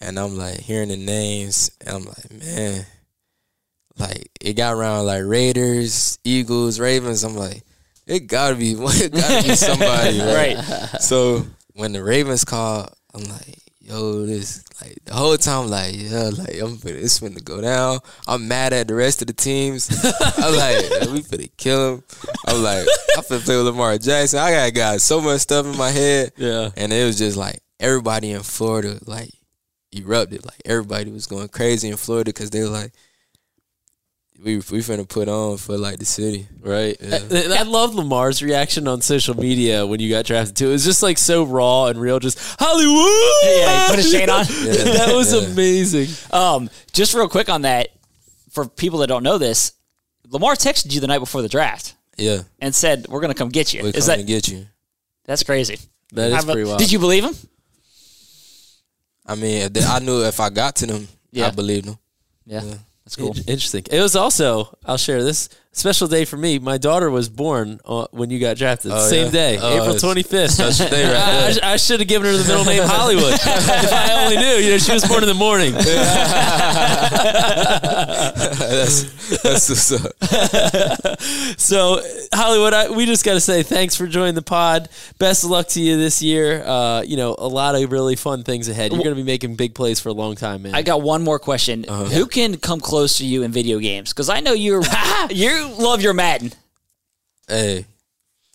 and 0.00 0.18
I'm 0.18 0.36
like 0.36 0.58
hearing 0.60 0.88
the 0.88 0.96
names, 0.96 1.70
and 1.80 1.96
I'm 1.96 2.04
like, 2.04 2.30
man, 2.32 2.86
like 3.98 4.30
it 4.40 4.54
got 4.54 4.74
around 4.74 5.06
like 5.06 5.22
Raiders, 5.24 6.18
Eagles, 6.24 6.78
Ravens. 6.80 7.24
I'm 7.24 7.36
like, 7.36 7.62
it 8.06 8.20
gotta 8.26 8.54
be, 8.54 8.72
it 8.78 9.12
gotta 9.12 9.48
be 9.48 9.54
somebody, 9.54 10.20
right? 10.20 10.56
Right. 10.56 11.00
So 11.02 11.44
when 11.74 11.92
the 11.92 12.02
Ravens 12.02 12.44
called, 12.44 12.90
I'm 13.14 13.24
like, 13.24 13.58
yo, 13.80 14.24
this 14.26 14.64
like 14.80 14.96
the 15.04 15.14
whole 15.14 15.36
time, 15.36 15.68
like, 15.68 15.94
yeah, 15.96 16.30
like 16.36 16.60
I'm 16.60 16.76
finna, 16.76 17.02
it's 17.02 17.18
finna 17.18 17.42
go 17.42 17.60
down. 17.60 17.98
I'm 18.28 18.46
mad 18.46 18.72
at 18.72 18.86
the 18.86 18.94
rest 18.94 19.20
of 19.22 19.26
the 19.26 19.32
teams. 19.32 19.88
I'm 20.38 20.54
like, 20.54 21.10
we 21.10 21.20
finna 21.22 21.50
kill 21.56 21.94
him. 21.96 22.04
I'm 22.46 22.62
like, 22.62 22.86
I 23.16 23.20
finna 23.22 23.44
play 23.44 23.56
with 23.56 23.66
Lamar 23.66 23.98
Jackson. 23.98 24.38
I 24.38 24.52
got 24.52 24.74
got 24.74 25.00
so 25.00 25.20
much 25.20 25.40
stuff 25.40 25.66
in 25.66 25.76
my 25.76 25.90
head, 25.90 26.32
Yeah. 26.36 26.70
and 26.76 26.92
it 26.92 27.04
was 27.04 27.18
just 27.18 27.36
like 27.36 27.58
everybody 27.80 28.30
in 28.32 28.42
Florida 28.42 28.98
like 29.06 29.30
erupted. 29.92 30.44
Like 30.44 30.60
everybody 30.64 31.10
was 31.10 31.26
going 31.26 31.48
crazy 31.48 31.88
in 31.88 31.96
Florida 31.96 32.28
because 32.30 32.50
they 32.50 32.60
were 32.62 32.68
like. 32.68 32.92
We 34.40 34.54
we 34.58 34.60
finna 34.86 35.08
put 35.08 35.26
on 35.28 35.56
for 35.56 35.76
like 35.76 35.98
the 35.98 36.04
city, 36.04 36.46
Right. 36.60 36.96
Yeah. 37.00 37.18
I, 37.28 37.56
I 37.58 37.62
love 37.62 37.96
Lamar's 37.96 38.40
reaction 38.40 38.86
on 38.86 39.00
social 39.00 39.34
media 39.36 39.84
when 39.84 39.98
you 39.98 40.08
got 40.08 40.26
drafted 40.26 40.54
too. 40.54 40.68
It 40.68 40.72
was 40.74 40.84
just 40.84 41.02
like 41.02 41.18
so 41.18 41.42
raw 41.42 41.86
and 41.86 42.00
real, 42.00 42.20
just 42.20 42.38
Hollywood. 42.56 43.32
Yeah, 43.42 43.86
he 43.88 43.96
put 43.96 43.98
a 43.98 44.02
shade 44.08 44.28
on. 44.28 44.46
Yeah. 44.46 44.92
that 45.06 45.12
was 45.12 45.34
Yeah. 45.34 45.40
amazing. 45.50 46.06
Um, 46.32 46.70
just 46.92 47.14
real 47.14 47.28
quick 47.28 47.48
on 47.48 47.62
that, 47.62 47.88
for 48.52 48.68
people 48.68 49.00
that 49.00 49.08
don't 49.08 49.24
know 49.24 49.38
this, 49.38 49.72
Lamar 50.28 50.54
texted 50.54 50.92
you 50.94 51.00
the 51.00 51.08
night 51.08 51.18
before 51.18 51.42
the 51.42 51.48
draft 51.48 51.96
Yeah, 52.16 52.42
and 52.60 52.72
said, 52.72 53.06
"We're 53.08 53.20
going 53.20 53.34
to 53.34 53.38
come 53.38 53.48
get 53.48 53.74
you." 53.74 53.82
we 53.82 53.88
Is 53.88 54.06
coming 54.06 54.06
that 54.06 54.16
to 54.18 54.32
get 54.34 54.46
you. 54.46 54.66
that's 55.24 55.42
crazy? 55.42 55.80
That 56.12 56.30
How 56.30 56.38
is 56.38 56.44
about- 56.44 56.52
pretty 56.52 56.68
wild. 56.68 56.78
Did 56.78 56.92
you 56.92 57.00
believe 57.00 57.24
him? 57.24 57.34
I 59.28 59.34
mean, 59.34 59.62
if 59.66 59.72
they- 59.74 59.84
I 59.84 59.98
knew 60.00 60.22
if 60.24 60.40
I 60.40 60.48
got 60.50 60.74
to 60.76 60.86
them, 60.86 61.08
Yeah. 61.30 61.48
I 61.48 61.50
believed 61.50 61.86
them. 61.86 61.98
Yeah, 62.46 62.62
Yeah. 62.64 62.74
that's 63.04 63.14
cool. 63.16 63.32
In- 63.36 63.44
Interesting. 63.46 63.84
It 63.90 64.00
was 64.00 64.16
also, 64.16 64.76
I'll 64.84 64.96
share 64.96 65.22
this 65.22 65.48
special 65.72 66.08
day 66.08 66.24
for 66.24 66.36
me. 66.36 66.58
My 66.58 66.76
daughter 66.78 67.10
was 67.10 67.28
born 67.28 67.80
uh, 67.84 68.06
when 68.10 68.30
you 68.30 68.38
got 68.40 68.56
drafted. 68.56 68.90
Oh, 68.92 69.08
Same 69.08 69.26
yeah? 69.26 69.30
day, 69.32 69.58
Oh, 69.60 69.74
April 69.82 69.94
it's- 69.96 70.02
25th. 70.02 70.50
special 70.50 70.88
day 70.88 71.04
right 71.04 71.16
I, 71.22 71.52
there. 71.52 71.64
I 71.64 71.76
should 71.76 72.00
have 72.00 72.08
given 72.08 72.30
her 72.30 72.36
the 72.36 72.44
middle 72.48 72.64
name 72.64 72.82
Hollywood. 72.84 73.32
if 73.34 73.92
I 73.92 74.24
only 74.24 74.36
knew, 74.36 74.56
you 74.64 74.70
know, 74.72 74.78
she 74.78 74.92
was 74.92 75.04
born 75.06 75.22
in 75.22 75.28
the 75.28 75.34
morning. 75.34 75.72
that's 78.58 79.04
that's 79.42 79.68
what's 79.68 79.92
up. 79.92 81.20
So, 81.58 82.00
Hollywood, 82.32 82.72
I, 82.72 82.90
we 82.90 83.06
just 83.06 83.24
got 83.24 83.34
to 83.34 83.40
say 83.40 83.62
thanks 83.62 83.94
for 83.96 84.06
joining 84.06 84.34
the 84.34 84.42
pod. 84.42 84.88
Best 85.18 85.44
of 85.44 85.50
luck 85.50 85.68
to 85.68 85.80
you 85.80 85.96
this 85.96 86.22
year. 86.22 86.62
Uh, 86.64 87.02
you 87.02 87.16
know, 87.16 87.34
a 87.38 87.46
lot 87.48 87.74
of 87.74 87.90
really 87.92 88.16
fun 88.16 88.42
things 88.42 88.68
ahead. 88.68 88.92
You're 88.92 89.02
going 89.02 89.14
to 89.14 89.20
be 89.20 89.26
making 89.26 89.56
big 89.56 89.74
plays 89.74 90.00
for 90.00 90.08
a 90.08 90.12
long 90.12 90.34
time, 90.36 90.62
man. 90.62 90.74
I 90.74 90.82
got 90.82 91.02
one 91.02 91.22
more 91.22 91.38
question. 91.38 91.84
Uh-huh. 91.88 92.04
Who 92.04 92.26
can 92.26 92.56
come 92.56 92.80
close 92.80 93.18
to 93.18 93.26
you 93.26 93.42
in 93.42 93.52
video 93.52 93.78
games? 93.78 94.12
Because 94.12 94.28
I 94.28 94.40
know 94.40 94.52
you're 94.52 94.82
you're 95.30 95.57
you 95.58 95.68
love 95.84 96.02
your 96.02 96.14
Madden. 96.14 96.52
Hey, 97.48 97.86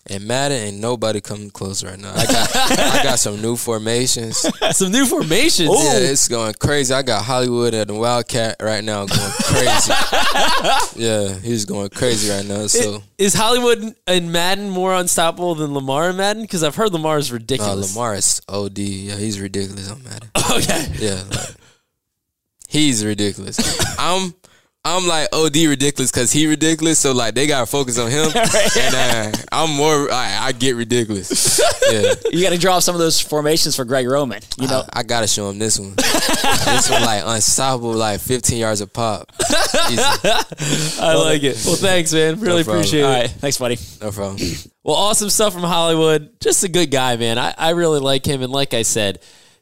and 0.10 0.26
Madden 0.26 0.58
ain't 0.58 0.80
nobody 0.80 1.22
coming 1.22 1.50
close 1.50 1.82
right 1.84 1.98
now. 1.98 2.12
I 2.14 2.26
got 2.26 2.56
I 2.56 3.04
got 3.04 3.20
some 3.20 3.42
new 3.42 3.56
formations. 3.56 4.38
Some 4.72 4.92
new 4.92 5.06
formations. 5.06 5.70
Yeah, 5.70 5.98
it's 5.98 6.28
going 6.28 6.54
crazy. 6.56 6.94
I 6.94 7.04
got 7.04 7.24
Hollywood 7.24 7.74
and 7.74 7.90
the 7.90 7.94
Wildcat 7.94 8.58
right 8.62 8.84
now 8.84 9.06
going 9.06 9.32
crazy. 9.44 9.94
yeah, 10.96 11.34
he's 11.40 11.66
going 11.66 11.90
crazy 11.90 12.30
right 12.32 12.46
now. 12.46 12.68
So 12.68 13.04
Is 13.18 13.34
Hollywood 13.34 13.96
and 14.08 14.32
Madden 14.32 14.70
more 14.70 14.94
unstoppable 14.94 15.56
than 15.56 15.74
Lamar 15.74 16.10
and 16.10 16.18
Madden? 16.18 16.42
Because 16.42 16.64
I've 16.64 16.76
heard 16.76 16.92
Lamar 16.92 17.18
is 17.18 17.32
uh, 17.32 17.36
ridiculous. 17.36 17.96
Lamar 17.96 18.16
is 18.16 18.42
OD. 18.50 18.80
Yeah, 18.80 19.16
he's 19.16 19.40
ridiculous 19.40 19.90
on 19.90 20.04
Madden. 20.04 20.30
Okay. 20.54 20.88
Yeah, 21.00 21.24
like, 21.32 21.56
he's 22.68 23.04
ridiculous. 23.04 23.58
I'm 23.98 24.36
I'm 24.86 25.08
like 25.08 25.30
OD 25.32 25.56
ridiculous 25.56 26.12
because 26.12 26.30
he 26.34 26.46
ridiculous. 26.46 27.00
So 27.00 27.14
like 27.14 27.36
they 27.36 27.48
gotta 27.48 27.66
focus 27.66 27.98
on 27.98 28.12
him, 28.12 28.26
and 28.36 28.96
uh, 28.96 29.32
I'm 29.52 29.70
more. 29.72 30.12
I, 30.12 30.40
I 30.48 30.52
get 30.52 30.76
ridiculous. 30.76 31.62
Yeah, 31.92 32.14
You 32.32 32.42
got 32.42 32.52
to 32.52 32.58
draw 32.58 32.78
up 32.78 32.84
some 32.84 32.96
of 32.96 33.00
those 33.00 33.20
formations 33.20 33.76
for 33.76 33.84
Greg 33.84 34.08
Roman. 34.08 34.42
You 34.58 34.68
know, 34.70 34.84
I, 34.94 35.00
I 35.00 35.04
gotta 35.04 35.28
show 35.28 35.50
him 35.50 35.60
this 35.60 35.78
one. 35.78 35.94
this 35.98 36.90
one 36.90 37.02
like 37.02 37.24
unstoppable, 37.26 37.92
like 37.92 38.22
15 38.22 38.58
yards 38.58 38.80
of 38.80 38.94
pop. 38.94 39.30
Easy. 39.92 40.02
I 40.02 41.14
like 41.16 41.44
it. 41.44 41.62
Well, 41.66 41.76
thanks, 41.76 42.14
man. 42.14 42.40
Really 42.40 42.64
problem. 42.64 42.80
appreciate 42.80 43.02
it. 43.02 43.06
right, 43.06 43.30
thanks, 43.30 43.58
buddy. 43.58 43.78
No 44.02 44.12
problem. 44.12 44.38
Well, 44.86 44.96
awesome 44.96 45.30
stuff 45.30 45.54
from 45.54 45.64
Hollywood. 45.64 46.40
Just 46.42 46.64
a 46.66 46.68
good 46.70 46.90
guy, 46.92 47.16
man. 47.16 47.38
I, 47.38 47.54
I 47.58 47.70
really 47.72 48.00
like 48.02 48.26
him. 48.26 48.42
And 48.42 48.52
like 48.52 48.74
I 48.74 48.82
said, 48.82 49.20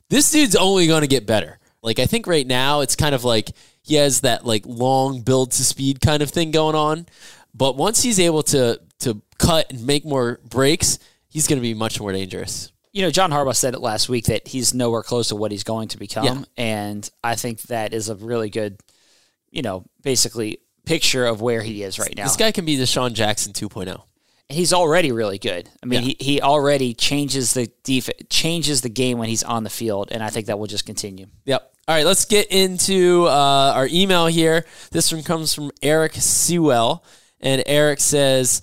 this 0.09 0.31
dude's 0.31 0.55
only 0.55 0.87
going 0.87 1.01
to 1.01 1.07
get 1.07 1.27
better. 1.27 1.59
Like, 1.83 1.99
I 1.99 2.07
think 2.07 2.25
right 2.25 2.45
now 2.45 2.79
it's 2.81 2.95
kind 2.95 3.13
of 3.13 3.23
like 3.23 3.51
he 3.81 3.95
has 3.95 4.21
that 4.21 4.45
like 4.45 4.63
long 4.65 5.21
build 5.21 5.51
to 5.51 5.63
speed 5.63 6.01
kind 6.01 6.21
of 6.21 6.29
thing 6.29 6.51
going 6.51 6.75
on. 6.75 7.07
But 7.53 7.75
once 7.75 8.01
he's 8.01 8.19
able 8.19 8.43
to 8.43 8.79
to 8.99 9.21
cut 9.39 9.71
and 9.71 9.85
make 9.85 10.05
more 10.05 10.39
breaks, 10.47 10.99
he's 11.27 11.47
going 11.47 11.57
to 11.57 11.61
be 11.61 11.73
much 11.73 11.99
more 11.99 12.11
dangerous. 12.11 12.71
You 12.93 13.03
know, 13.03 13.11
John 13.11 13.31
Harbaugh 13.31 13.55
said 13.55 13.73
it 13.73 13.79
last 13.79 14.09
week 14.09 14.25
that 14.25 14.47
he's 14.49 14.73
nowhere 14.73 15.01
close 15.01 15.29
to 15.29 15.35
what 15.35 15.51
he's 15.51 15.63
going 15.63 15.87
to 15.89 15.97
become, 15.97 16.25
Yeah. 16.25 16.43
and 16.57 17.09
I 17.23 17.35
think 17.35 17.61
that 17.63 17.93
is 17.93 18.09
a 18.09 18.15
really 18.15 18.49
good, 18.49 18.79
you 19.49 19.61
know, 19.61 19.85
basically 20.03 20.59
picture 20.85 21.25
of 21.25 21.39
where 21.41 21.61
he 21.61 21.83
is 21.83 21.97
right 21.99 22.13
now. 22.15 22.23
This 22.23 22.35
guy 22.35 22.51
can 22.51 22.65
be 22.65 22.75
the 22.75 22.83
DeSean 22.83 23.13
Jackson 23.13 23.53
oh. 23.55 23.69
2.0. 23.69 24.03
he's 24.51 24.73
already 24.73 25.11
really 25.11 25.37
good. 25.39 25.69
I 25.81 25.85
mean, 25.85 26.03
Yeah. 26.03 26.13
he, 26.19 26.23
he 26.33 26.41
already 26.41 26.93
changes 26.93 27.53
the 27.53 27.71
def- 27.83 28.09
changes 28.29 28.81
the 28.81 28.89
game 28.89 29.17
when 29.17 29.29
he's 29.29 29.43
on 29.43 29.63
the 29.63 29.69
field, 29.69 30.09
and 30.11 30.21
I 30.23 30.29
think 30.29 30.47
that 30.47 30.59
will 30.59 30.67
just 30.67 30.85
continue. 30.85 31.27
Yep. 31.45 31.73
All 31.87 31.95
right, 31.95 32.05
let's 32.05 32.25
get 32.25 32.47
into 32.51 33.25
uh, 33.27 33.73
our 33.75 33.87
email 33.91 34.27
here. 34.27 34.65
This 34.91 35.11
one 35.11 35.23
comes 35.23 35.53
from 35.53 35.71
Eric 35.81 36.13
Sewell, 36.15 37.03
and 37.39 37.63
Eric 37.65 37.99
says, 37.99 38.61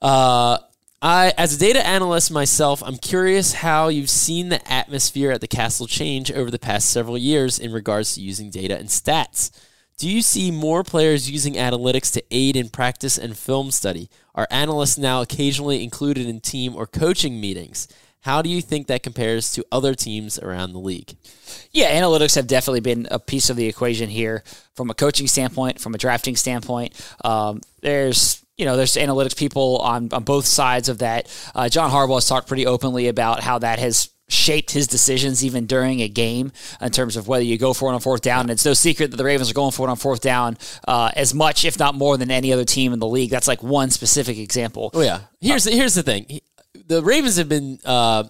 uh, 0.00 0.58
"I, 1.02 1.34
as 1.36 1.54
a 1.54 1.58
data 1.58 1.84
analyst 1.86 2.30
myself, 2.30 2.82
I'm 2.84 2.96
curious 2.96 3.52
how 3.54 3.88
you've 3.88 4.08
seen 4.10 4.48
the 4.48 4.72
atmosphere 4.72 5.32
at 5.32 5.40
the 5.40 5.48
castle 5.48 5.86
change 5.86 6.30
over 6.30 6.50
the 6.50 6.58
past 6.58 6.88
several 6.90 7.18
years 7.18 7.58
in 7.58 7.72
regards 7.72 8.14
to 8.14 8.20
using 8.20 8.48
data 8.50 8.78
and 8.78 8.88
stats." 8.88 9.50
Do 10.02 10.10
you 10.10 10.20
see 10.20 10.50
more 10.50 10.82
players 10.82 11.30
using 11.30 11.54
analytics 11.54 12.12
to 12.14 12.24
aid 12.32 12.56
in 12.56 12.70
practice 12.70 13.16
and 13.16 13.36
film 13.36 13.70
study? 13.70 14.10
Are 14.34 14.48
analysts 14.50 14.98
now 14.98 15.22
occasionally 15.22 15.84
included 15.84 16.26
in 16.26 16.40
team 16.40 16.74
or 16.74 16.88
coaching 16.88 17.40
meetings? 17.40 17.86
How 18.22 18.42
do 18.42 18.48
you 18.48 18.60
think 18.60 18.88
that 18.88 19.04
compares 19.04 19.52
to 19.52 19.64
other 19.70 19.94
teams 19.94 20.40
around 20.40 20.72
the 20.72 20.80
league? 20.80 21.14
Yeah, 21.70 21.96
analytics 21.96 22.34
have 22.34 22.48
definitely 22.48 22.80
been 22.80 23.06
a 23.12 23.20
piece 23.20 23.48
of 23.48 23.54
the 23.54 23.68
equation 23.68 24.10
here 24.10 24.42
from 24.74 24.90
a 24.90 24.94
coaching 24.94 25.28
standpoint, 25.28 25.80
from 25.80 25.94
a 25.94 25.98
drafting 25.98 26.34
standpoint. 26.34 27.00
Um, 27.24 27.60
there's 27.80 28.44
you 28.56 28.64
know 28.64 28.76
there's 28.76 28.94
analytics 28.94 29.36
people 29.36 29.78
on 29.78 30.08
on 30.12 30.24
both 30.24 30.46
sides 30.46 30.88
of 30.88 30.98
that. 30.98 31.32
Uh, 31.54 31.68
John 31.68 31.92
Harbaugh 31.92 32.16
has 32.16 32.26
talked 32.26 32.48
pretty 32.48 32.66
openly 32.66 33.06
about 33.06 33.40
how 33.40 33.60
that 33.60 33.78
has 33.78 34.08
shaped 34.28 34.70
his 34.70 34.86
decisions 34.86 35.44
even 35.44 35.66
during 35.66 36.00
a 36.00 36.08
game 36.08 36.52
in 36.80 36.90
terms 36.90 37.16
of 37.16 37.28
whether 37.28 37.44
you 37.44 37.58
go 37.58 37.72
for 37.74 37.90
it 37.90 37.94
on 37.94 38.00
fourth 38.00 38.22
down. 38.22 38.42
And 38.42 38.50
it's 38.50 38.64
no 38.64 38.72
secret 38.72 39.10
that 39.10 39.16
the 39.16 39.24
Ravens 39.24 39.50
are 39.50 39.54
going 39.54 39.72
for 39.72 39.86
it 39.86 39.90
on 39.90 39.96
fourth 39.96 40.20
down 40.20 40.56
uh, 40.88 41.10
as 41.14 41.34
much, 41.34 41.64
if 41.64 41.78
not 41.78 41.94
more, 41.94 42.16
than 42.16 42.30
any 42.30 42.52
other 42.52 42.64
team 42.64 42.92
in 42.92 42.98
the 42.98 43.06
league. 43.06 43.30
That's 43.30 43.48
like 43.48 43.62
one 43.62 43.90
specific 43.90 44.38
example. 44.38 44.90
Oh 44.94 45.02
yeah. 45.02 45.20
Here's 45.40 45.64
the, 45.64 45.72
here's 45.72 45.94
the 45.94 46.02
thing. 46.02 46.40
The 46.86 47.02
Ravens 47.02 47.36
have 47.36 47.48
been 47.48 47.78
uh, 47.84 48.24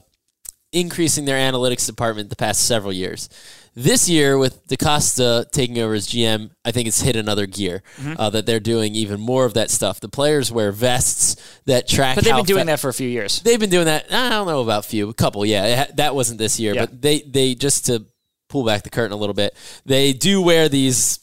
increasing 0.72 1.24
their 1.24 1.38
analytics 1.38 1.86
department 1.86 2.30
the 2.30 2.36
past 2.36 2.66
several 2.66 2.92
years. 2.92 3.28
This 3.74 4.06
year, 4.08 4.36
with 4.36 4.66
DeCosta 4.68 5.50
taking 5.50 5.78
over 5.78 5.94
as 5.94 6.06
GM, 6.06 6.50
I 6.62 6.72
think 6.72 6.88
it's 6.88 7.00
hit 7.00 7.16
another 7.16 7.46
gear 7.46 7.82
Mm-hmm. 7.96 8.14
uh, 8.20 8.28
that 8.30 8.44
they're 8.44 8.60
doing 8.60 8.94
even 8.94 9.18
more 9.18 9.44
of 9.46 9.54
that 9.54 9.70
stuff. 9.70 9.98
The 10.00 10.08
players 10.10 10.52
wear 10.52 10.72
vests 10.72 11.36
that 11.64 11.88
track. 11.88 12.16
But 12.16 12.24
they've 12.24 12.34
been 12.36 12.44
doing 12.44 12.66
that 12.66 12.80
for 12.80 12.90
a 12.90 12.94
few 12.94 13.08
years. 13.08 13.40
They've 13.40 13.58
been 13.58 13.70
doing 13.70 13.86
that. 13.86 14.12
I 14.12 14.28
don't 14.28 14.46
know 14.46 14.60
about 14.60 14.84
a 14.84 14.88
few, 14.88 15.08
a 15.08 15.14
couple. 15.14 15.46
Yeah, 15.46 15.84
ha- 15.84 15.92
that 15.96 16.14
wasn't 16.14 16.38
this 16.38 16.60
year, 16.60 16.74
Yeah. 16.74 16.86
but 16.86 17.00
they 17.00 17.20
they 17.22 17.54
just 17.54 17.86
to 17.86 18.04
pull 18.50 18.64
back 18.66 18.82
the 18.82 18.90
curtain 18.90 19.12
a 19.12 19.16
little 19.16 19.34
bit. 19.34 19.56
They 19.86 20.12
do 20.12 20.42
wear 20.42 20.68
these. 20.68 21.18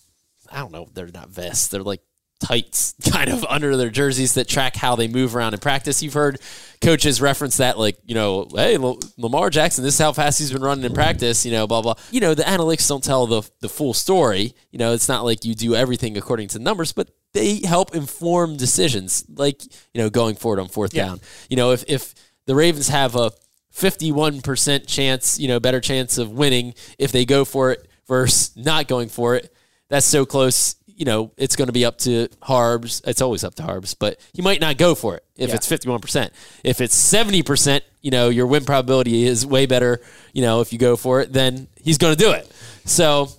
I 0.52 0.58
don't 0.58 0.72
know. 0.72 0.90
They're 0.94 1.08
not 1.14 1.30
vests. 1.30 1.68
They're 1.68 1.84
like 1.84 2.02
tights, 2.40 2.94
kind 3.12 3.30
of 3.30 3.44
under 3.50 3.76
their 3.78 3.90
jerseys 3.90 4.34
that 4.36 4.48
track 4.48 4.76
how 4.76 4.96
they 4.96 5.08
move 5.08 5.36
around 5.36 5.54
in 5.54 5.60
practice. 5.60 6.02
You've 6.02 6.14
heard 6.14 6.40
coaches 6.82 7.22
reference 7.22 7.58
that, 7.58 7.78
like 7.78 7.98
you 8.06 8.16
know, 8.16 8.48
hey, 8.54 8.78
Lamar 9.18 9.50
Jackson, 9.50 9.84
this 9.84 9.96
is 9.96 10.00
how 10.00 10.14
fast 10.14 10.40
he's 10.40 10.52
been 10.52 10.62
running 10.62 10.86
in 10.86 10.94
practice. 10.94 11.46
You 11.46 11.52
know, 11.52 11.68
blah 11.68 11.82
blah. 11.82 11.96
You 12.12 12.22
know, 12.22 12.34
the 12.34 12.44
analytics 12.44 12.88
don't 12.88 13.04
tell 13.04 13.28
the 13.28 13.42
the 13.62 13.70
full 13.70 13.94
story. 13.94 14.54
You 14.72 14.80
know, 14.80 14.94
it's 14.94 15.08
not 15.10 15.24
like 15.26 15.46
you 15.46 15.54
do 15.56 15.76
everything 15.76 16.18
according 16.18 16.48
to 16.50 16.60
numbers, 16.60 16.92
but 16.94 17.10
they 17.34 17.60
help 17.66 17.94
inform 17.96 18.58
decisions, 18.58 19.24
like 19.30 19.64
you 19.94 20.02
know, 20.02 20.10
going 20.10 20.36
forward 20.36 20.60
on 20.60 20.68
fourth 20.68 20.94
Yeah. 20.94 21.06
down. 21.08 21.20
You 21.50 21.58
know, 21.58 21.72
if 21.72 21.84
if 21.88 22.16
the 22.48 22.56
Ravens 22.56 22.88
have 22.88 23.16
a 23.16 23.32
51% 23.74 24.88
chance, 24.88 25.40
you 25.40 25.48
know, 25.48 25.60
better 25.60 25.80
chance 25.80 26.18
of 26.18 26.32
winning 26.32 26.74
if 26.98 27.12
they 27.12 27.26
go 27.26 27.46
for 27.46 27.72
it 27.72 27.88
versus 28.08 28.52
not 28.56 28.88
going 28.88 29.10
for 29.10 29.36
it. 29.36 29.54
That's 29.90 30.06
so 30.06 30.26
close. 30.26 30.76
You 31.00 31.06
know, 31.06 31.32
it's 31.38 31.56
going 31.56 31.68
to 31.68 31.72
be 31.74 31.86
up 31.86 31.98
to 32.00 32.28
Harbs. 32.44 33.02
It's 33.08 33.22
always 33.22 33.44
up 33.44 33.56
to 33.56 33.64
Harbs, 33.64 33.94
but 33.96 34.20
he 34.34 34.42
might 34.44 34.60
not 34.62 34.78
go 34.78 34.94
for 34.94 35.16
it 35.16 35.24
if 35.38 35.50
Yeah. 35.50 35.56
it's 35.56 35.66
51%. 35.66 36.30
If 36.64 36.82
it's 36.82 36.94
70%, 36.96 37.82
you 38.02 38.12
know, 38.12 38.30
your 38.30 38.46
win 38.46 38.66
probability 38.66 39.24
is 39.26 39.46
way 39.46 39.66
better, 39.66 40.02
you 40.34 40.42
know, 40.42 40.60
if 40.62 40.72
you 40.74 40.78
go 40.78 40.96
for 40.98 41.22
it, 41.22 41.32
then 41.34 41.68
he's 41.82 41.98
going 41.98 42.16
to 42.16 42.20
do 42.24 42.32
it. 42.34 42.52
So, 42.86 43.30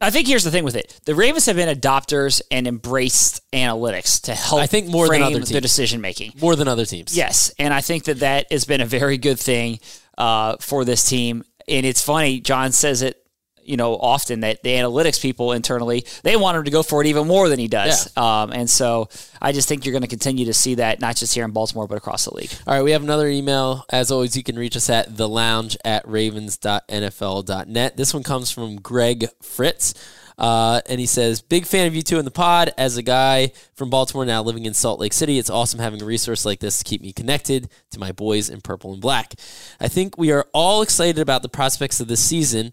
I 0.00 0.10
think 0.10 0.26
here's 0.26 0.42
the 0.42 0.50
thing 0.50 0.64
with 0.64 0.74
it: 0.74 0.98
the 1.04 1.14
Ravens 1.14 1.46
have 1.46 1.54
been 1.54 1.68
adopters 1.78 2.42
and 2.50 2.66
embraced 2.66 3.40
analytics 3.52 4.20
to 4.22 4.34
help. 4.34 4.60
I 4.60 4.66
think 4.66 4.88
more 4.88 5.06
than 5.08 5.22
other 5.22 5.38
the 5.38 5.46
teams. 5.46 5.60
decision 5.62 6.00
making. 6.00 6.32
more 6.40 6.56
than 6.56 6.66
other 6.66 6.84
teams. 6.84 7.16
Yes, 7.16 7.52
and 7.58 7.72
I 7.72 7.82
think 7.82 8.04
that 8.04 8.18
that 8.18 8.50
has 8.50 8.64
been 8.64 8.80
a 8.80 8.84
very 8.86 9.16
good 9.16 9.38
thing 9.38 9.78
uh, 10.18 10.56
for 10.58 10.84
this 10.84 11.08
team. 11.08 11.44
And 11.68 11.86
it's 11.86 12.02
funny, 12.02 12.40
John 12.40 12.72
says 12.72 13.02
it, 13.02 13.21
you 13.64 13.76
know, 13.76 13.96
often 13.96 14.40
that 14.40 14.62
the 14.62 14.70
analytics 14.70 15.20
people 15.20 15.52
internally 15.52 16.04
they 16.22 16.36
want 16.36 16.56
him 16.56 16.64
to 16.64 16.70
go 16.70 16.82
for 16.82 17.00
it 17.00 17.06
even 17.06 17.26
more 17.26 17.48
than 17.48 17.58
he 17.58 17.68
does. 17.68 18.08
Um, 18.16 18.52
and 18.52 18.68
so 18.68 19.08
I 19.40 19.52
just 19.52 19.68
think 19.68 19.84
you're 19.84 19.92
going 19.92 20.02
to 20.02 20.08
continue 20.08 20.46
to 20.46 20.54
see 20.54 20.76
that 20.76 21.00
not 21.00 21.16
just 21.16 21.34
here 21.34 21.44
in 21.44 21.50
Baltimore 21.52 21.86
but 21.86 21.98
across 21.98 22.24
the 22.24 22.34
league. 22.34 22.50
All 22.66 22.74
right, 22.74 22.82
we 22.82 22.92
have 22.92 23.02
another 23.02 23.28
email. 23.28 23.84
As 23.90 24.10
always, 24.10 24.36
you 24.36 24.42
can 24.42 24.56
reach 24.56 24.76
us 24.76 24.90
at 24.90 25.16
the 25.16 25.28
lounge 25.28 25.76
at 25.84 26.06
ravens.nfl.net. 26.06 27.96
This 27.96 28.14
one 28.14 28.22
comes 28.22 28.50
from 28.50 28.76
Greg 28.76 29.26
Fritz. 29.40 29.94
Uh, 30.38 30.80
and 30.88 30.98
he 30.98 31.06
says, 31.06 31.40
Big 31.40 31.66
fan 31.66 31.86
of 31.86 31.94
you 31.94 32.02
two 32.02 32.18
in 32.18 32.24
the 32.24 32.30
pod. 32.30 32.72
As 32.76 32.96
a 32.96 33.02
guy 33.02 33.52
from 33.74 33.90
Baltimore 33.90 34.24
now 34.24 34.42
living 34.42 34.64
in 34.64 34.74
Salt 34.74 34.98
Lake 34.98 35.12
City, 35.12 35.38
it's 35.38 35.50
awesome 35.50 35.78
having 35.78 36.02
a 36.02 36.04
resource 36.04 36.44
like 36.44 36.60
this 36.60 36.78
to 36.78 36.84
keep 36.84 37.00
me 37.00 37.12
connected 37.12 37.68
to 37.90 37.98
my 37.98 38.12
boys 38.12 38.48
in 38.48 38.60
purple 38.60 38.92
and 38.92 39.00
black. 39.00 39.34
I 39.80 39.88
think 39.88 40.18
we 40.18 40.32
are 40.32 40.46
all 40.52 40.82
excited 40.82 41.20
about 41.20 41.42
the 41.42 41.48
prospects 41.48 42.00
of 42.00 42.08
this 42.08 42.24
season, 42.24 42.72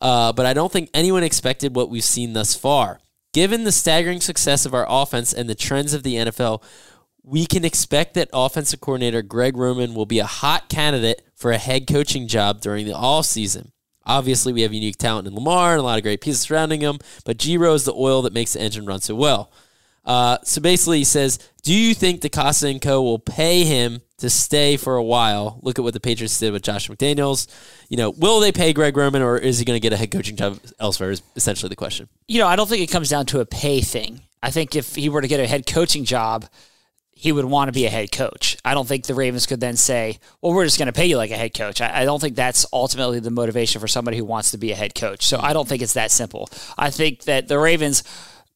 uh, 0.00 0.32
but 0.32 0.46
I 0.46 0.52
don't 0.52 0.72
think 0.72 0.90
anyone 0.94 1.22
expected 1.22 1.74
what 1.76 1.90
we've 1.90 2.04
seen 2.04 2.32
thus 2.32 2.54
far. 2.54 3.00
Given 3.32 3.64
the 3.64 3.72
staggering 3.72 4.20
success 4.20 4.64
of 4.64 4.74
our 4.74 4.86
offense 4.88 5.32
and 5.32 5.48
the 5.48 5.54
trends 5.54 5.92
of 5.92 6.02
the 6.02 6.14
NFL, 6.14 6.62
we 7.24 7.46
can 7.46 7.64
expect 7.64 8.14
that 8.14 8.28
offensive 8.32 8.80
coordinator 8.80 9.22
Greg 9.22 9.56
Roman 9.56 9.94
will 9.94 10.06
be 10.06 10.18
a 10.18 10.26
hot 10.26 10.68
candidate 10.68 11.22
for 11.34 11.50
a 11.50 11.58
head 11.58 11.86
coaching 11.86 12.28
job 12.28 12.60
during 12.60 12.86
the 12.86 12.96
all 12.96 13.22
season. 13.22 13.72
Obviously, 14.06 14.52
we 14.52 14.60
have 14.60 14.72
unique 14.72 14.98
talent 14.98 15.26
in 15.26 15.34
Lamar 15.34 15.72
and 15.72 15.80
a 15.80 15.82
lot 15.82 15.96
of 15.96 16.02
great 16.02 16.20
pieces 16.20 16.42
surrounding 16.42 16.80
him, 16.80 16.98
but 17.24 17.38
G-Ro 17.38 17.72
is 17.72 17.84
the 17.84 17.94
oil 17.94 18.22
that 18.22 18.34
makes 18.34 18.52
the 18.52 18.60
engine 18.60 18.84
run 18.84 19.00
so 19.00 19.14
well. 19.14 19.50
Uh, 20.04 20.38
so 20.42 20.60
basically, 20.60 20.98
he 20.98 21.04
says, 21.04 21.38
"Do 21.62 21.72
you 21.72 21.94
think 21.94 22.20
DeCosta 22.20 22.70
and 22.70 22.80
Co. 22.80 23.02
will 23.02 23.18
pay 23.18 23.64
him 23.64 24.02
to 24.18 24.30
stay 24.30 24.76
for 24.76 24.96
a 24.96 25.02
while? 25.02 25.58
Look 25.62 25.78
at 25.78 25.82
what 25.82 25.94
the 25.94 26.00
Patriots 26.00 26.38
did 26.38 26.52
with 26.52 26.62
Josh 26.62 26.88
McDaniels. 26.88 27.46
You 27.88 27.96
know, 27.96 28.10
will 28.10 28.40
they 28.40 28.52
pay 28.52 28.72
Greg 28.72 28.96
Roman, 28.96 29.22
or 29.22 29.36
is 29.36 29.58
he 29.58 29.64
going 29.64 29.76
to 29.76 29.80
get 29.80 29.92
a 29.92 29.96
head 29.96 30.10
coaching 30.10 30.36
job 30.36 30.58
elsewhere? 30.80 31.10
Is 31.10 31.22
essentially 31.36 31.68
the 31.68 31.76
question. 31.76 32.08
You 32.28 32.40
know, 32.40 32.46
I 32.46 32.56
don't 32.56 32.68
think 32.68 32.82
it 32.82 32.90
comes 32.90 33.08
down 33.08 33.26
to 33.26 33.40
a 33.40 33.46
pay 33.46 33.80
thing. 33.80 34.22
I 34.42 34.50
think 34.50 34.76
if 34.76 34.94
he 34.94 35.08
were 35.08 35.20
to 35.20 35.28
get 35.28 35.40
a 35.40 35.46
head 35.46 35.66
coaching 35.66 36.04
job, 36.04 36.46
he 37.12 37.32
would 37.32 37.44
want 37.44 37.68
to 37.68 37.72
be 37.72 37.86
a 37.86 37.90
head 37.90 38.12
coach. 38.12 38.56
I 38.64 38.74
don't 38.74 38.86
think 38.86 39.06
the 39.06 39.14
Ravens 39.14 39.46
could 39.46 39.60
then 39.60 39.76
say, 39.76 40.18
well, 40.42 40.52
we're 40.52 40.64
just 40.64 40.78
going 40.78 40.86
to 40.86 40.92
pay 40.92 41.06
you 41.06 41.16
like 41.16 41.30
a 41.30 41.36
head 41.36 41.54
coach. 41.54 41.80
I, 41.80 42.00
I 42.00 42.04
don't 42.04 42.20
think 42.20 42.36
that's 42.36 42.66
ultimately 42.72 43.20
the 43.20 43.30
motivation 43.30 43.80
for 43.80 43.88
somebody 43.88 44.16
who 44.16 44.24
wants 44.24 44.50
to 44.50 44.58
be 44.58 44.72
a 44.72 44.76
head 44.76 44.94
coach. 44.94 45.24
So 45.24 45.38
I 45.40 45.52
don't 45.52 45.68
think 45.68 45.80
it's 45.80 45.94
that 45.94 46.10
simple. 46.10 46.48
I 46.76 46.90
think 46.90 47.24
that 47.24 47.48
the 47.48 47.58
Ravens 47.58 48.02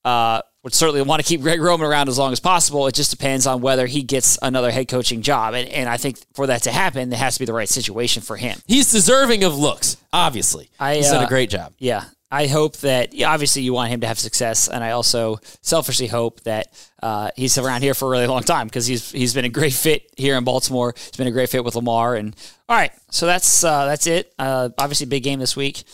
uh, 0.05 0.43
would 0.69 0.75
certainly 0.75 1.01
want 1.01 1.23
to 1.23 1.27
keep 1.27 1.41
Greg 1.41 1.63
Roman 1.63 1.87
around 1.87 2.11
as 2.11 2.19
long 2.19 2.31
as 2.31 2.41
possible. 2.41 2.87
It 2.89 2.95
just 2.95 3.11
depends 3.11 3.47
on 3.47 3.63
whether 3.63 3.87
he 3.87 4.03
gets 4.03 4.39
another 4.43 4.71
head 4.71 4.87
coaching 4.87 5.23
job. 5.23 5.55
And, 5.55 5.67
and 5.67 5.89
I 5.89 5.97
think 5.97 6.19
for 6.35 6.47
that 6.49 6.65
to 6.65 6.71
happen, 6.71 7.09
there 7.09 7.19
has 7.19 7.35
to 7.35 7.41
be 7.41 7.47
the 7.47 7.55
right 7.55 7.69
situation 7.69 8.23
for 8.23 8.37
him. 8.37 8.59
He's 8.67 8.93
deserving 8.93 9.45
of 9.45 9.57
looks. 9.57 9.97
Obviously, 10.13 10.69
I, 10.79 10.97
he's 10.97 11.11
done 11.11 11.23
uh, 11.23 11.27
a 11.27 11.29
great 11.29 11.49
job. 11.49 11.73
Yeah. 11.79 12.05
I 12.31 12.49
hope 12.49 12.77
that 12.79 13.15
obviously 13.23 13.63
you 13.63 13.73
want 13.73 13.91
him 13.91 14.03
to 14.03 14.07
have 14.07 14.19
success, 14.19 14.69
and 14.69 14.85
I 14.85 14.91
also 14.91 15.39
selfishly 15.63 16.07
hope 16.07 16.43
that 16.43 16.69
uh, 17.03 17.31
he's 17.35 17.57
around 17.57 17.81
here 17.81 17.95
for 17.95 18.09
a 18.09 18.11
really 18.11 18.27
long 18.27 18.43
time 18.43 18.67
because 18.67 18.87
he's 18.87 19.11
he's 19.11 19.33
been 19.33 19.47
a 19.47 19.49
great 19.49 19.73
fit 19.73 20.11
here 20.19 20.37
in 20.37 20.45
Baltimore. 20.45 20.93
He's 20.95 21.17
been 21.17 21.27
a 21.27 21.31
great 21.31 21.49
fit 21.49 21.65
with 21.65 21.75
Lamar, 21.75 22.17
and 22.17 22.37
all 22.69 22.77
right, 22.77 22.93
so 23.11 23.25
that's 23.25 23.65
uh, 23.65 23.87
that's 23.87 24.07
it. 24.07 24.31
Uh, 24.39 24.69
obviously, 24.77 25.07
big 25.07 25.23
game 25.23 25.41
this 25.41 25.57
week. 25.57 25.85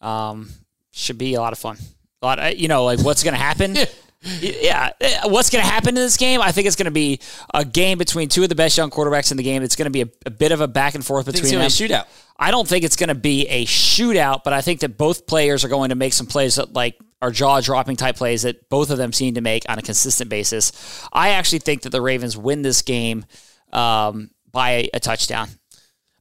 Um, 0.00 0.50
should 0.90 1.16
be 1.16 1.34
a 1.34 1.40
lot 1.40 1.52
of 1.52 1.60
fun. 1.60 1.76
A 2.22 2.26
lot, 2.26 2.38
of, 2.40 2.56
you 2.56 2.66
know, 2.66 2.84
like 2.84 2.98
what's 2.98 3.22
going 3.22 3.34
to 3.34 3.40
happen. 3.40 3.76
Yeah, 4.24 4.90
uh, 5.00 5.28
what's 5.28 5.50
going 5.50 5.64
to 5.64 5.70
happen 5.70 5.90
in 5.90 5.94
this 5.96 6.16
game? 6.16 6.40
I 6.40 6.50
think 6.50 6.66
it's 6.66 6.76
going 6.76 6.86
to 6.86 6.90
be 6.90 7.20
a 7.52 7.64
game 7.64 7.98
between 7.98 8.28
two 8.28 8.42
of 8.42 8.48
the 8.48 8.54
best 8.54 8.76
young 8.76 8.90
quarterbacks 8.90 9.30
in 9.30 9.36
the 9.36 9.42
game. 9.42 9.62
It's 9.62 9.76
going 9.76 9.84
to 9.86 9.90
be 9.90 10.02
a, 10.02 10.08
a 10.26 10.30
bit 10.30 10.50
of 10.52 10.60
a 10.60 10.68
back 10.68 10.94
and 10.94 11.04
forth 11.04 11.26
between 11.26 11.52
them. 11.52 11.60
be 11.60 11.66
a 11.66 11.68
shootout. 11.68 12.06
I 12.38 12.50
don't 12.50 12.66
think 12.66 12.84
it's 12.84 12.96
going 12.96 13.08
to 13.08 13.14
be 13.14 13.46
a 13.48 13.64
shootout, 13.66 14.42
but 14.42 14.52
I 14.52 14.60
think 14.60 14.80
that 14.80 14.96
both 14.96 15.26
players 15.26 15.64
are 15.64 15.68
going 15.68 15.90
to 15.90 15.94
make 15.94 16.12
some 16.12 16.26
plays 16.26 16.56
that 16.56 16.72
like 16.72 16.96
are 17.22 17.30
jaw 17.30 17.60
dropping 17.60 17.96
type 17.96 18.16
plays 18.16 18.42
that 18.42 18.68
both 18.68 18.90
of 18.90 18.98
them 18.98 19.12
seem 19.12 19.34
to 19.34 19.40
make 19.40 19.64
on 19.68 19.78
a 19.78 19.82
consistent 19.82 20.30
basis. 20.30 21.06
I 21.12 21.30
actually 21.30 21.60
think 21.60 21.82
that 21.82 21.90
the 21.90 22.02
Ravens 22.02 22.36
win 22.36 22.62
this 22.62 22.82
game 22.82 23.24
um, 23.72 24.30
by 24.50 24.70
a, 24.70 24.90
a 24.94 25.00
touchdown. 25.00 25.48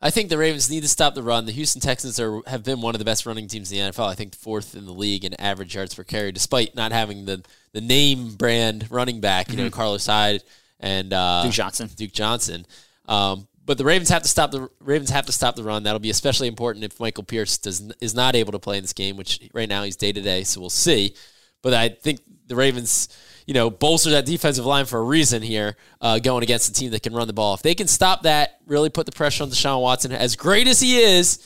I 0.04 0.10
think 0.10 0.28
the 0.30 0.38
Ravens 0.38 0.70
need 0.70 0.82
to 0.82 0.90
stop 0.90 1.16
the 1.16 1.24
run. 1.24 1.46
The 1.46 1.54
Houston 1.54 1.82
Texans 1.82 2.20
are 2.20 2.42
have 2.46 2.62
been 2.62 2.82
one 2.82 2.94
of 2.94 3.00
the 3.00 3.06
best 3.06 3.26
running 3.26 3.48
teams 3.48 3.72
in 3.72 3.78
the 3.78 3.92
NFL. 3.92 4.06
I 4.06 4.16
think 4.16 4.36
fourth 4.36 4.76
in 4.76 4.86
the 4.86 4.92
league 4.92 5.24
in 5.24 5.34
average 5.40 5.76
yards 5.76 5.96
per 5.96 6.04
carry, 6.04 6.34
despite 6.34 6.76
not 6.76 6.92
having 6.92 7.26
the 7.26 7.42
the 7.72 7.80
name 7.80 8.36
brand 8.36 8.92
running 8.92 9.22
back. 9.22 9.50
You 9.50 9.56
know, 9.56 9.70
Carlos 9.70 10.06
Hyde 10.06 10.44
and 10.82 11.14
uh, 11.14 11.44
Duke 11.44 11.54
Johnson. 11.54 11.90
Duke 11.96 12.12
Johnson. 12.12 12.66
Um, 13.08 13.48
but 13.66 13.78
the 13.78 13.86
Ravens 13.86 14.10
have 14.10 14.24
to 14.24 14.28
stop 14.28 14.52
the 14.52 14.70
Ravens 14.82 15.10
have 15.10 15.26
to 15.28 15.32
stop 15.32 15.56
the 15.56 15.64
run. 15.64 15.84
That'll 15.84 16.00
be 16.00 16.10
especially 16.10 16.50
important 16.50 16.84
if 16.84 17.00
Michael 17.00 17.24
Pierce 17.24 17.58
does 17.58 17.90
is 18.02 18.14
not 18.14 18.36
able 18.36 18.52
to 18.52 18.60
play 18.60 18.76
in 18.76 18.84
this 18.84 18.92
game, 18.92 19.16
which 19.16 19.40
right 19.54 19.70
now 19.70 19.84
he's 19.84 19.96
day 19.96 20.12
to 20.12 20.22
day. 20.22 20.44
So 20.44 20.60
we'll 20.60 20.70
see. 20.70 21.16
But 21.62 21.74
I 21.74 21.88
think 21.88 22.20
the 22.48 22.58
Ravens, 22.58 23.08
you 23.46 23.54
know, 23.54 23.70
bolster 23.70 24.12
that 24.12 24.26
defensive 24.26 24.66
line 24.66 24.86
for 24.86 25.00
a 25.00 25.04
reason 25.04 25.42
here, 25.42 25.76
uh, 26.02 26.20
going 26.20 26.44
against 26.44 26.70
a 26.70 26.74
team 26.74 26.92
that 26.92 27.04
can 27.04 27.14
run 27.14 27.28
the 27.28 27.34
ball. 27.34 27.54
If 27.54 27.62
they 27.62 27.76
can 27.76 27.88
stop 27.88 28.24
that, 28.24 28.60
really 28.66 28.90
put 28.90 29.06
the 29.06 29.12
pressure 29.12 29.44
on 29.44 29.50
Deshaun 29.50 29.82
Watson, 29.82 30.12
as 30.12 30.36
great 30.36 30.68
as 30.68 30.80
he 30.80 31.00
is, 31.00 31.46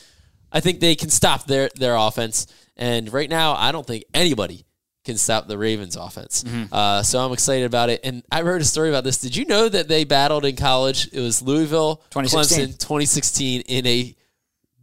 I 0.52 0.60
think 0.60 0.80
they 0.80 0.94
can 0.94 1.10
stop 1.10 1.44
their 1.46 1.70
their 1.74 1.96
offense. 1.96 2.46
And 2.76 3.12
right 3.12 3.28
now, 3.28 3.54
I 3.54 3.72
don't 3.72 3.86
think 3.86 4.04
anybody 4.14 4.64
can 5.04 5.16
stop 5.16 5.48
the 5.48 5.58
Ravens 5.58 5.96
offense. 5.96 6.44
Uh, 6.70 7.02
so 7.02 7.18
I'm 7.18 7.32
excited 7.32 7.64
about 7.64 7.88
it. 7.88 8.00
And 8.04 8.22
I 8.30 8.42
heard 8.42 8.60
a 8.60 8.64
story 8.64 8.90
about 8.90 9.04
this. 9.04 9.18
Did 9.18 9.34
you 9.36 9.46
know 9.46 9.68
that 9.68 9.88
they 9.88 10.04
battled 10.04 10.44
in 10.44 10.54
college? 10.54 11.08
It 11.12 11.20
was 11.20 11.40
Louisville, 11.42 11.96
2016. 12.10 12.68
Clemson, 12.68 12.78
2016 12.78 13.62
in 13.62 13.86
a 13.86 14.14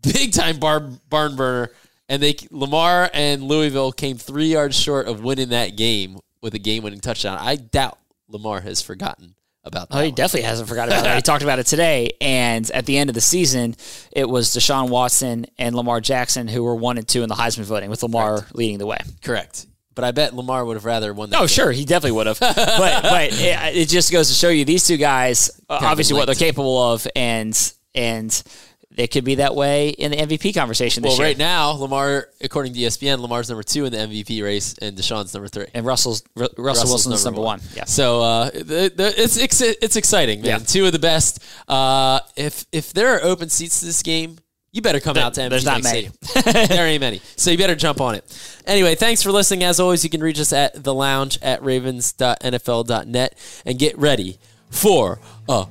big 0.02 0.34
time 0.34 0.58
bar, 0.58 0.80
barn 1.10 1.36
burner. 1.36 1.72
And 2.10 2.22
they 2.22 2.36
Lamar 2.52 3.10
and 3.14 3.44
Louisville 3.44 3.92
came 3.92 4.18
three 4.18 4.48
yards 4.48 4.76
short 4.76 5.08
of 5.08 5.24
winning 5.24 5.50
that 5.50 5.76
game 5.76 6.20
with 6.46 6.54
a 6.54 6.60
game 6.60 6.84
winning 6.84 7.00
touchdown. 7.00 7.40
I 7.42 7.56
doubt 7.56 7.98
Lamar 8.30 8.62
has 8.62 8.80
forgotten 8.80 9.34
about 9.64 9.90
that. 9.90 9.98
Oh, 9.98 10.02
he 10.02 10.10
one. 10.10 10.16
definitely 10.16 10.48
hasn't 10.48 10.70
forgotten 10.70 10.94
about 10.94 11.04
that. 11.04 11.16
He 11.16 11.22
talked 11.24 11.42
about 11.42 11.58
it 11.58 11.66
today. 11.66 12.12
And 12.22 12.70
at 12.70 12.86
the 12.86 13.00
end 13.00 13.10
of 13.10 13.16
the 13.16 13.22
season, 13.22 13.76
it 14.12 14.30
was 14.30 14.52
Deshaun 14.52 14.90
Watson 14.90 15.48
and 15.58 15.76
Lamar 15.76 16.02
Jackson 16.02 16.48
who 16.48 16.64
were 16.64 16.76
one 16.76 17.00
and 17.00 17.08
two 17.08 17.24
in 17.24 17.30
the 17.30 17.36
Heisman 17.36 17.64
voting, 17.64 17.90
with 17.90 18.04
Lamar 18.04 18.46
leading 18.54 18.78
the 18.78 18.86
way. 18.86 19.00
Correct. 19.24 19.66
But 19.96 20.04
I 20.04 20.12
bet 20.12 20.36
Lamar 20.36 20.64
would 20.64 20.76
have 20.76 20.86
rather 20.86 21.16
won 21.16 21.32
that. 21.32 21.38
Oh, 21.38 21.42
game. 21.42 21.48
sure, 21.48 21.72
he 21.72 21.84
definitely 21.84 22.12
would 22.12 22.28
have. 22.28 22.40
but 22.40 22.56
but 22.56 23.32
it, 23.32 23.76
it 23.76 23.90
just 23.90 24.12
goes 24.12 24.28
to 24.28 24.36
show 24.36 24.50
you 24.50 24.66
these 24.66 24.86
two 24.86 24.98
guys, 24.98 25.50
uh, 25.68 25.96
what 26.12 26.26
they're 26.28 26.36
capable 26.36 26.78
of, 26.78 27.08
and 27.16 27.74
and 27.96 28.44
they 28.96 29.08
could 29.08 29.24
be 29.24 29.36
that 29.36 29.56
way 29.56 29.90
in 29.90 30.12
the 30.12 30.18
MVP 30.18 30.54
conversation 30.54 31.04
this 31.04 31.18
Well, 31.18 31.28
right 31.28 31.38
now, 31.38 31.72
Lamar, 31.72 32.30
according 32.42 32.74
to 32.74 32.80
ESPN, 32.80 33.20
Lamar's 33.20 33.50
number 33.50 33.64
two 33.64 33.86
in 33.86 33.92
the 33.92 33.98
MVP 33.98 34.42
race, 34.44 34.76
and 34.82 34.98
Deshaun's 34.98 35.34
number 35.34 35.48
three. 35.50 35.66
and 35.74 35.86
Russell's 35.86 36.24
Ru- 36.36 36.44
Russell 36.44 36.64
Russell's 36.64 36.90
Wilson's 36.90 37.26
number, 37.26 37.42
one. 37.42 37.60
Yeah. 37.76 37.86
So 37.86 38.22
uh, 38.22 38.50
the, 38.52 38.92
the, 38.96 39.14
it's, 39.18 39.38
it's 39.38 39.62
it's 39.62 39.96
exciting, 39.96 40.42
man. 40.42 40.50
Yeah. 40.62 40.66
Two 40.66 40.86
of 40.86 40.92
the 40.92 41.00
best. 41.00 41.44
Uh, 41.68 42.20
if 42.36 42.66
if 42.72 42.94
there 42.94 43.16
are 43.16 43.24
open 43.24 43.50
seats 43.50 43.80
to 43.82 43.86
this 43.86 44.02
game, 44.02 44.38
you 44.72 44.82
better 44.82 45.00
come 45.00 45.18
out 45.18 45.34
to 45.36 45.42
MT 45.44 45.50
there's 45.52 45.66
not 45.66 45.84
many. 45.84 46.10
There 46.68 46.86
ain't 46.86 47.00
many, 47.02 47.22
so 47.38 47.50
you 47.52 47.58
better 47.58 47.76
jump 47.76 48.02
on 48.02 48.16
it. 48.16 48.60
Anyway, 48.66 48.96
thanks 48.96 49.22
for 49.24 49.32
listening. 49.32 49.64
As 49.64 49.80
always, 49.80 50.04
you 50.04 50.10
can 50.10 50.22
reach 50.22 50.40
us 50.40 50.52
at 50.52 50.84
the 50.84 50.94
lounge 50.94 51.38
at 51.42 51.64
ravens.nfl.net 51.64 53.62
and 53.66 53.80
get 53.80 53.98
ready 53.98 54.38
for 54.70 55.20
a 55.48 55.66